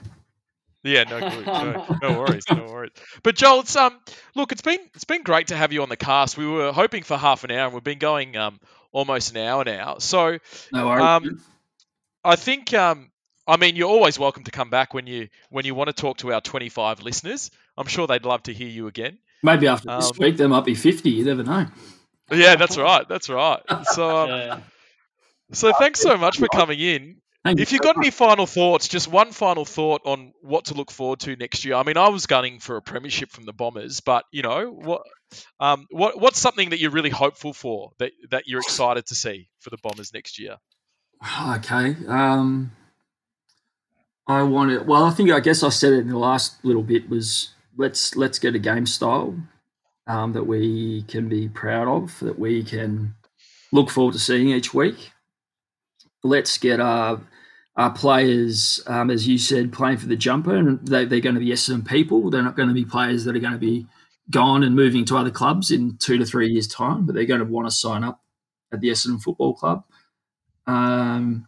Yeah, 0.83 1.03
no, 1.03 1.19
good, 1.19 1.45
no, 1.47 1.97
no 2.01 2.17
worries, 2.17 2.45
no 2.49 2.65
worries. 2.67 2.91
But 3.23 3.35
Joel, 3.35 3.61
it's 3.61 3.75
um, 3.75 3.99
look, 4.35 4.51
it's 4.51 4.61
been 4.61 4.79
it's 4.93 5.03
been 5.03 5.23
great 5.23 5.47
to 5.47 5.57
have 5.57 5.73
you 5.73 5.81
on 5.81 5.89
the 5.89 5.97
cast. 5.97 6.37
We 6.37 6.47
were 6.47 6.71
hoping 6.71 7.03
for 7.03 7.17
half 7.17 7.43
an 7.43 7.51
hour, 7.51 7.65
and 7.65 7.73
we've 7.73 7.83
been 7.83 7.97
going 7.99 8.37
um 8.37 8.59
almost 8.91 9.31
an 9.31 9.37
hour 9.37 9.63
now. 9.65 9.97
So 9.97 10.37
No 10.71 10.87
worries. 10.87 11.03
Um, 11.03 11.41
I 12.23 12.35
think 12.35 12.73
um, 12.73 13.11
I 13.47 13.57
mean 13.57 13.75
you're 13.75 13.89
always 13.89 14.19
welcome 14.19 14.43
to 14.45 14.51
come 14.51 14.69
back 14.69 14.93
when 14.93 15.07
you 15.07 15.29
when 15.49 15.65
you 15.65 15.75
want 15.75 15.87
to 15.87 15.93
talk 15.93 16.17
to 16.19 16.31
our 16.33 16.41
25 16.41 17.01
listeners. 17.01 17.51
I'm 17.77 17.87
sure 17.87 18.07
they'd 18.07 18.25
love 18.25 18.43
to 18.43 18.53
hear 18.53 18.67
you 18.67 18.87
again. 18.87 19.17
Maybe 19.43 19.67
after 19.67 19.87
this 19.95 20.11
um, 20.11 20.17
week 20.19 20.37
there 20.37 20.49
might 20.49 20.65
be 20.65 20.75
fifty. 20.75 21.11
You 21.11 21.25
never 21.25 21.43
know. 21.43 21.67
Yeah, 22.31 22.55
that's 22.55 22.77
right, 22.77 23.07
that's 23.07 23.29
right. 23.29 23.61
So 23.83 24.17
um, 24.23 24.29
Yeah. 24.29 24.59
so 25.53 25.71
thanks 25.79 26.01
so 26.01 26.17
much 26.17 26.37
for 26.39 26.47
coming 26.47 26.79
in. 26.79 27.21
Thank 27.43 27.61
If 27.61 27.71
you've 27.71 27.81
got 27.81 27.95
any 27.95 28.11
final 28.11 28.45
thoughts, 28.45 28.89
just 28.89 29.07
one 29.07 29.31
final 29.31 29.63
thought 29.63 30.01
on 30.03 30.33
what 30.41 30.65
to 30.65 30.73
look 30.73 30.91
forward 30.91 31.21
to 31.21 31.35
next 31.37 31.63
year. 31.63 31.75
I 31.75 31.83
mean, 31.83 31.95
I 31.95 32.09
was 32.09 32.25
gunning 32.25 32.59
for 32.59 32.75
a 32.75 32.81
premiership 32.81 33.31
from 33.31 33.45
the 33.45 33.53
Bombers, 33.53 34.01
but 34.01 34.25
you 34.33 34.41
know 34.41 34.69
what? 34.69 35.03
Um, 35.59 35.85
what 35.89 36.19
what's 36.19 36.39
something 36.39 36.71
that 36.71 36.79
you're 36.79 36.91
really 36.91 37.09
hopeful 37.09 37.53
for 37.53 37.91
that 37.99 38.11
that 38.31 38.43
you're 38.47 38.59
excited 38.59 39.05
to 39.07 39.15
see 39.15 39.47
for 39.59 39.69
the 39.69 39.77
Bombers 39.81 40.13
next 40.13 40.39
year? 40.39 40.57
Okay. 41.57 41.95
Um, 42.07 42.71
I 44.27 44.43
want 44.43 44.71
it. 44.71 44.85
Well, 44.85 45.05
I 45.05 45.11
think 45.11 45.31
I 45.31 45.39
guess 45.39 45.63
I 45.63 45.69
said 45.69 45.93
it 45.93 45.99
in 45.99 46.09
the 46.09 46.17
last 46.17 46.63
little 46.65 46.83
bit 46.83 47.09
was 47.09 47.53
let's 47.77 48.15
let's 48.15 48.39
get 48.39 48.55
a 48.55 48.59
game 48.59 48.85
style 48.85 49.35
um, 50.07 50.33
that 50.33 50.43
we 50.43 51.03
can 51.03 51.29
be 51.29 51.47
proud 51.49 51.87
of, 51.87 52.19
that 52.19 52.39
we 52.39 52.63
can 52.63 53.15
look 53.71 53.89
forward 53.89 54.13
to 54.13 54.19
seeing 54.19 54.49
each 54.49 54.73
week. 54.73 55.11
Let's 56.23 56.57
get 56.57 56.79
our 56.79 57.21
our 57.75 57.91
players, 57.91 58.81
um, 58.87 59.11
as 59.11 59.27
you 59.27 59.37
said, 59.37 59.71
playing 59.71 59.97
for 59.97 60.07
the 60.07 60.15
jumper, 60.15 60.55
and 60.55 60.85
they, 60.87 61.05
they're 61.05 61.19
going 61.19 61.35
to 61.35 61.41
be 61.41 61.51
Essendon 61.51 61.87
people. 61.87 62.29
They're 62.29 62.41
not 62.41 62.55
going 62.55 62.69
to 62.69 62.73
be 62.73 62.85
players 62.85 63.23
that 63.25 63.35
are 63.35 63.39
going 63.39 63.53
to 63.53 63.59
be 63.59 63.85
gone 64.31 64.63
and 64.63 64.75
moving 64.75 65.05
to 65.05 65.17
other 65.17 65.29
clubs 65.29 65.69
in 65.69 65.97
two 65.97 66.17
to 66.17 66.25
three 66.25 66.49
years' 66.49 66.67
time, 66.67 67.05
but 67.05 67.13
they're 67.13 67.25
going 67.25 67.39
to 67.39 67.45
want 67.45 67.67
to 67.67 67.71
sign 67.71 68.03
up 68.03 68.21
at 68.73 68.81
the 68.81 68.89
Essendon 68.89 69.21
Football 69.21 69.53
Club. 69.53 69.83
Um, 70.65 71.47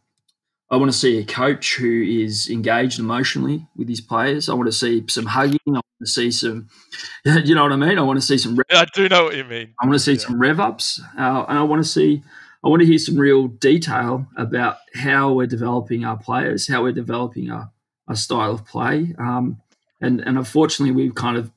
I 0.71 0.77
want 0.77 0.91
to 0.91 0.97
see 0.97 1.17
a 1.17 1.25
coach 1.25 1.75
who 1.77 2.03
is 2.03 2.47
engaged 2.49 2.99
emotionally 2.99 3.67
with 3.75 3.89
his 3.89 4.01
players. 4.01 4.49
I 4.49 4.53
want 4.53 4.67
to 4.67 4.71
see 4.71 5.03
some 5.07 5.25
hugging. 5.25 5.59
I 5.67 5.71
want 5.71 5.85
to 6.01 6.05
see 6.07 6.29
some, 6.29 6.67
you 7.25 7.55
know 7.55 7.63
what 7.63 7.71
I 7.71 7.75
mean. 7.75 7.97
I 7.97 8.03
want 8.03 8.19
to 8.19 8.25
see 8.25 8.37
some. 8.37 8.55
Rev, 8.55 8.65
I 8.71 8.85
do 8.93 9.09
know 9.09 9.23
what 9.25 9.35
you 9.35 9.43
mean. 9.45 9.73
I 9.81 9.85
want 9.87 9.95
to 9.95 9.99
see 9.99 10.13
Yeah. 10.13 10.17
some 10.19 10.39
rev 10.39 10.59
ups, 10.59 11.01
uh, 11.17 11.45
and 11.47 11.57
I 11.57 11.63
want 11.63 11.83
to 11.83 11.89
see. 11.89 12.23
I 12.63 12.67
want 12.67 12.81
to 12.81 12.85
hear 12.85 12.97
some 12.99 13.15
real 13.15 13.47
detail 13.47 14.27
about 14.37 14.77
how 14.93 15.31
we're 15.31 15.47
developing 15.47 16.03
our 16.03 16.17
players, 16.17 16.67
how 16.67 16.83
we're 16.83 16.91
developing 16.91 17.49
our, 17.49 17.71
our 18.09 18.15
style 18.15 18.51
of 18.51 18.65
play, 18.65 19.15
um, 19.17 19.61
and 20.01 20.19
and 20.21 20.37
unfortunately 20.37 20.93
we've 20.93 21.15
kind 21.15 21.37
of 21.37 21.51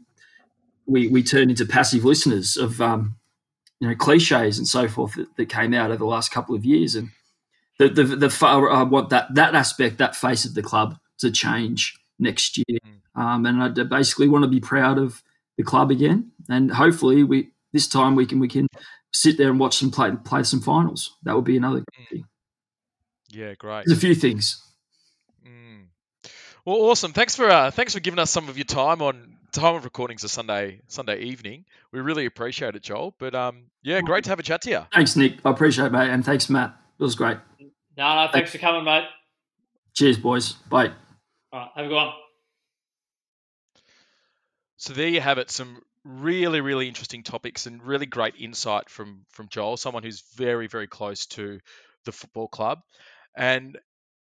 we 0.86 1.08
we 1.08 1.22
turned 1.22 1.50
into 1.50 1.66
passive 1.66 2.04
listeners 2.04 2.56
of 2.56 2.80
um, 2.80 3.16
you 3.80 3.88
know 3.88 3.94
cliches 3.96 4.56
and 4.58 4.66
so 4.66 4.88
forth 4.88 5.14
that, 5.16 5.26
that 5.36 5.48
came 5.48 5.74
out 5.74 5.90
over 5.90 5.98
the 5.98 6.06
last 6.06 6.30
couple 6.32 6.54
of 6.54 6.64
years, 6.64 6.94
and 6.94 7.10
the 7.88 8.04
the, 8.04 8.16
the 8.16 8.30
fa- 8.30 8.46
I 8.46 8.82
want 8.82 9.10
that 9.10 9.34
that 9.34 9.54
aspect, 9.54 9.98
that 9.98 10.16
face 10.16 10.44
of 10.44 10.54
the 10.54 10.62
club 10.62 10.98
to 11.18 11.30
change 11.30 11.96
next 12.18 12.58
year, 12.58 12.78
um, 13.14 13.46
and 13.46 13.62
I 13.62 13.68
basically 13.84 14.28
want 14.28 14.44
to 14.44 14.48
be 14.48 14.60
proud 14.60 14.98
of 14.98 15.22
the 15.56 15.62
club 15.62 15.90
again, 15.90 16.32
and 16.48 16.70
hopefully 16.70 17.24
we 17.24 17.50
this 17.72 17.88
time 17.88 18.14
we 18.14 18.26
can 18.26 18.40
we 18.40 18.48
can 18.48 18.66
sit 19.12 19.38
there 19.38 19.50
and 19.50 19.58
watch 19.58 19.80
them 19.80 19.90
play 19.90 20.12
play 20.24 20.42
some 20.42 20.60
finals. 20.60 21.16
That 21.22 21.34
would 21.34 21.44
be 21.44 21.56
another 21.56 21.82
great 21.92 22.08
thing. 22.08 22.24
Yeah, 23.30 23.54
great. 23.54 23.86
There's 23.86 23.96
a 23.96 24.00
few 24.00 24.14
things. 24.14 24.62
Mm. 25.46 25.86
Well, 26.64 26.76
awesome. 26.76 27.12
Thanks 27.12 27.36
for 27.36 27.48
uh, 27.48 27.70
thanks 27.70 27.94
for 27.94 28.00
giving 28.00 28.18
us 28.18 28.30
some 28.30 28.48
of 28.48 28.56
your 28.56 28.64
time 28.64 29.02
on 29.02 29.36
time 29.52 29.74
of 29.74 29.84
recordings 29.84 30.24
a 30.24 30.28
Sunday 30.28 30.80
Sunday 30.88 31.20
evening. 31.20 31.64
We 31.92 32.00
really 32.00 32.26
appreciate 32.26 32.74
it, 32.74 32.82
Joel. 32.82 33.14
But 33.18 33.34
um, 33.34 33.64
yeah, 33.82 34.00
great 34.00 34.24
to 34.24 34.30
have 34.30 34.38
a 34.38 34.42
chat 34.42 34.62
to 34.62 34.70
you. 34.70 34.80
Thanks, 34.92 35.16
Nick. 35.16 35.38
I 35.44 35.50
appreciate 35.50 35.86
it, 35.86 35.92
mate, 35.92 36.10
and 36.10 36.24
thanks, 36.24 36.48
Matt. 36.50 36.76
It 36.98 37.02
was 37.02 37.14
great. 37.14 37.38
No, 37.96 38.24
no, 38.24 38.28
thanks 38.32 38.50
for 38.50 38.58
coming, 38.58 38.84
mate. 38.84 39.04
Cheers, 39.94 40.16
boys. 40.16 40.52
Bye. 40.52 40.92
All 41.52 41.60
right, 41.60 41.68
have 41.76 41.86
a 41.86 41.88
good 41.88 41.94
one. 41.94 42.12
So 44.76 44.94
there 44.94 45.08
you 45.08 45.20
have 45.20 45.38
it. 45.38 45.50
Some 45.50 45.80
really 46.04 46.60
really 46.60 46.88
interesting 46.88 47.22
topics 47.22 47.66
and 47.66 47.82
really 47.82 48.06
great 48.06 48.34
insight 48.38 48.90
from 48.90 49.24
from 49.30 49.48
Joel, 49.48 49.76
someone 49.76 50.02
who's 50.02 50.22
very 50.34 50.66
very 50.66 50.86
close 50.88 51.26
to 51.26 51.60
the 52.04 52.12
football 52.12 52.48
club, 52.48 52.80
and 53.36 53.78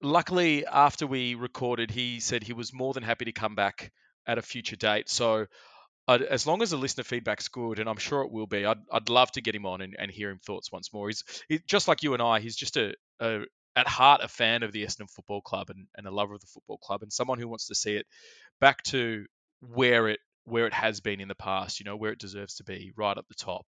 luckily 0.01 0.65
after 0.65 1.07
we 1.07 1.35
recorded, 1.35 1.89
he 1.89 2.19
said 2.19 2.43
he 2.43 2.53
was 2.53 2.73
more 2.73 2.93
than 2.93 3.03
happy 3.03 3.25
to 3.25 3.31
come 3.31 3.55
back 3.55 3.91
at 4.27 4.37
a 4.37 4.41
future 4.41 4.75
date. 4.75 5.09
So. 5.09 5.47
I'd, 6.07 6.21
as 6.21 6.45
long 6.45 6.61
as 6.61 6.69
the 6.69 6.77
listener 6.77 7.03
feedback's 7.03 7.47
good, 7.47 7.79
and 7.79 7.89
I'm 7.89 7.97
sure 7.97 8.21
it 8.21 8.31
will 8.31 8.47
be, 8.47 8.65
I'd, 8.65 8.77
I'd 8.91 9.09
love 9.09 9.31
to 9.33 9.41
get 9.41 9.55
him 9.55 9.65
on 9.65 9.81
and, 9.81 9.95
and 9.97 10.11
hear 10.11 10.29
him 10.29 10.39
thoughts 10.39 10.71
once 10.71 10.93
more. 10.93 11.07
He's 11.07 11.23
he, 11.49 11.59
just 11.67 11.87
like 11.87 12.03
you 12.03 12.13
and 12.13 12.21
I. 12.21 12.39
He's 12.39 12.55
just 12.55 12.77
a, 12.77 12.93
a 13.19 13.41
at 13.75 13.87
heart 13.87 14.21
a 14.23 14.27
fan 14.27 14.63
of 14.63 14.71
the 14.71 14.85
Essendon 14.85 15.09
Football 15.09 15.41
Club 15.41 15.69
and, 15.69 15.87
and 15.95 16.07
a 16.07 16.11
lover 16.11 16.35
of 16.35 16.41
the 16.41 16.47
football 16.47 16.77
club, 16.77 17.01
and 17.01 17.11
someone 17.11 17.39
who 17.39 17.47
wants 17.47 17.67
to 17.67 17.75
see 17.75 17.95
it 17.95 18.05
back 18.61 18.83
to 18.83 19.25
where 19.61 20.07
it 20.07 20.19
where 20.45 20.67
it 20.67 20.73
has 20.73 21.01
been 21.01 21.19
in 21.21 21.27
the 21.27 21.35
past. 21.35 21.79
You 21.79 21.85
know 21.85 21.97
where 21.97 22.11
it 22.11 22.19
deserves 22.19 22.55
to 22.55 22.63
be, 22.63 22.91
right 22.95 23.17
at 23.17 23.27
the 23.27 23.35
top. 23.35 23.65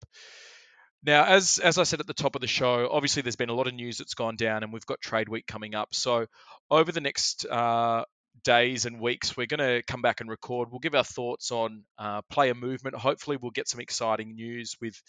Now, 1.03 1.24
as 1.24 1.59
as 1.59 1.78
I 1.78 1.84
said 1.84 2.01
at 2.01 2.07
the 2.07 2.14
top 2.14 2.34
of 2.34 2.41
the 2.41 2.47
show, 2.47 2.89
obviously 2.91 3.22
there's 3.22 3.37
been 3.37 3.49
a 3.49 3.55
lot 3.55 3.66
of 3.66 3.74
news 3.74 3.99
that's 3.99 4.14
gone 4.14 4.37
down, 4.37 4.62
and 4.62 4.72
we've 4.72 4.87
got 4.87 5.01
trade 5.01 5.28
week 5.28 5.47
coming 5.47 5.74
up. 5.74 5.95
So 5.95 6.26
over 6.70 6.93
the 6.93 7.01
next 7.01 7.47
uh, 7.47 8.05
days 8.45 8.87
and 8.87 9.01
weeks, 9.01 9.37
we're 9.37 9.47
going 9.47 9.61
to 9.61 9.82
come 9.87 10.03
back 10.03 10.20
and 10.20 10.30
record. 10.30 10.70
We'll 10.70 10.80
give 10.80 10.95
our 10.95 11.05
thoughts 11.05 11.51
on 11.51 11.84
uh, 11.99 12.22
player 12.30 12.55
movement. 12.55 12.97
Hopefully, 12.97 13.37
we'll 13.37 13.51
get 13.51 13.68
some 13.68 13.80
exciting 13.80 14.34
news 14.34 14.76
with, 14.80 15.01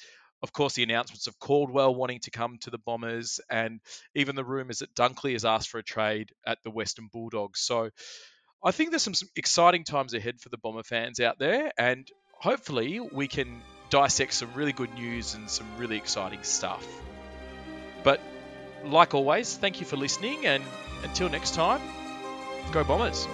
of 0.42 0.54
course, 0.54 0.74
the 0.74 0.84
announcements 0.84 1.28
of 1.28 1.40
Caldwell 1.40 1.96
wanting 1.96 2.20
to 2.22 2.32
come 2.32 2.58
to 2.62 2.70
the 2.70 2.78
Bombers, 2.78 3.40
and 3.50 3.80
even 4.16 4.36
the 4.36 4.44
rumours 4.46 4.80
that 4.80 4.96
Dunkley 4.96 5.34
has 5.34 5.46
asked 5.46 5.70
for 5.70 5.80
a 5.80 5.84
trade 5.84 6.32
at 6.46 6.58
the 6.64 6.72
Western 6.72 7.10
Bulldogs. 7.12 7.62
So, 7.62 7.90
I 8.64 8.72
think 8.72 8.90
there's 8.90 9.04
some, 9.04 9.14
some 9.14 9.30
exciting 9.36 9.84
times 9.84 10.14
ahead 10.14 10.42
for 10.42 10.50
the 10.50 10.58
Bomber 10.58 10.84
fans 10.84 11.20
out 11.20 11.38
there, 11.40 11.72
and 11.78 12.08
hopefully, 12.40 13.00
we 13.00 13.28
can 13.28 13.62
dissect 13.90 14.34
some 14.34 14.54
really 14.54 14.74
good 14.74 14.94
news 14.94 15.34
and 15.36 15.50
some 15.50 15.68
really 15.78 15.98
exciting 15.98 16.44
stuff. 16.44 16.86
But 18.04 18.20
like 18.84 19.14
always, 19.14 19.56
thank 19.56 19.80
you 19.80 19.86
for 19.86 19.98
listening, 19.98 20.46
and 20.46 20.64
until 21.04 21.30
next 21.30 21.54
time, 21.54 21.82
go 22.72 22.84
Bombers. 22.84 23.28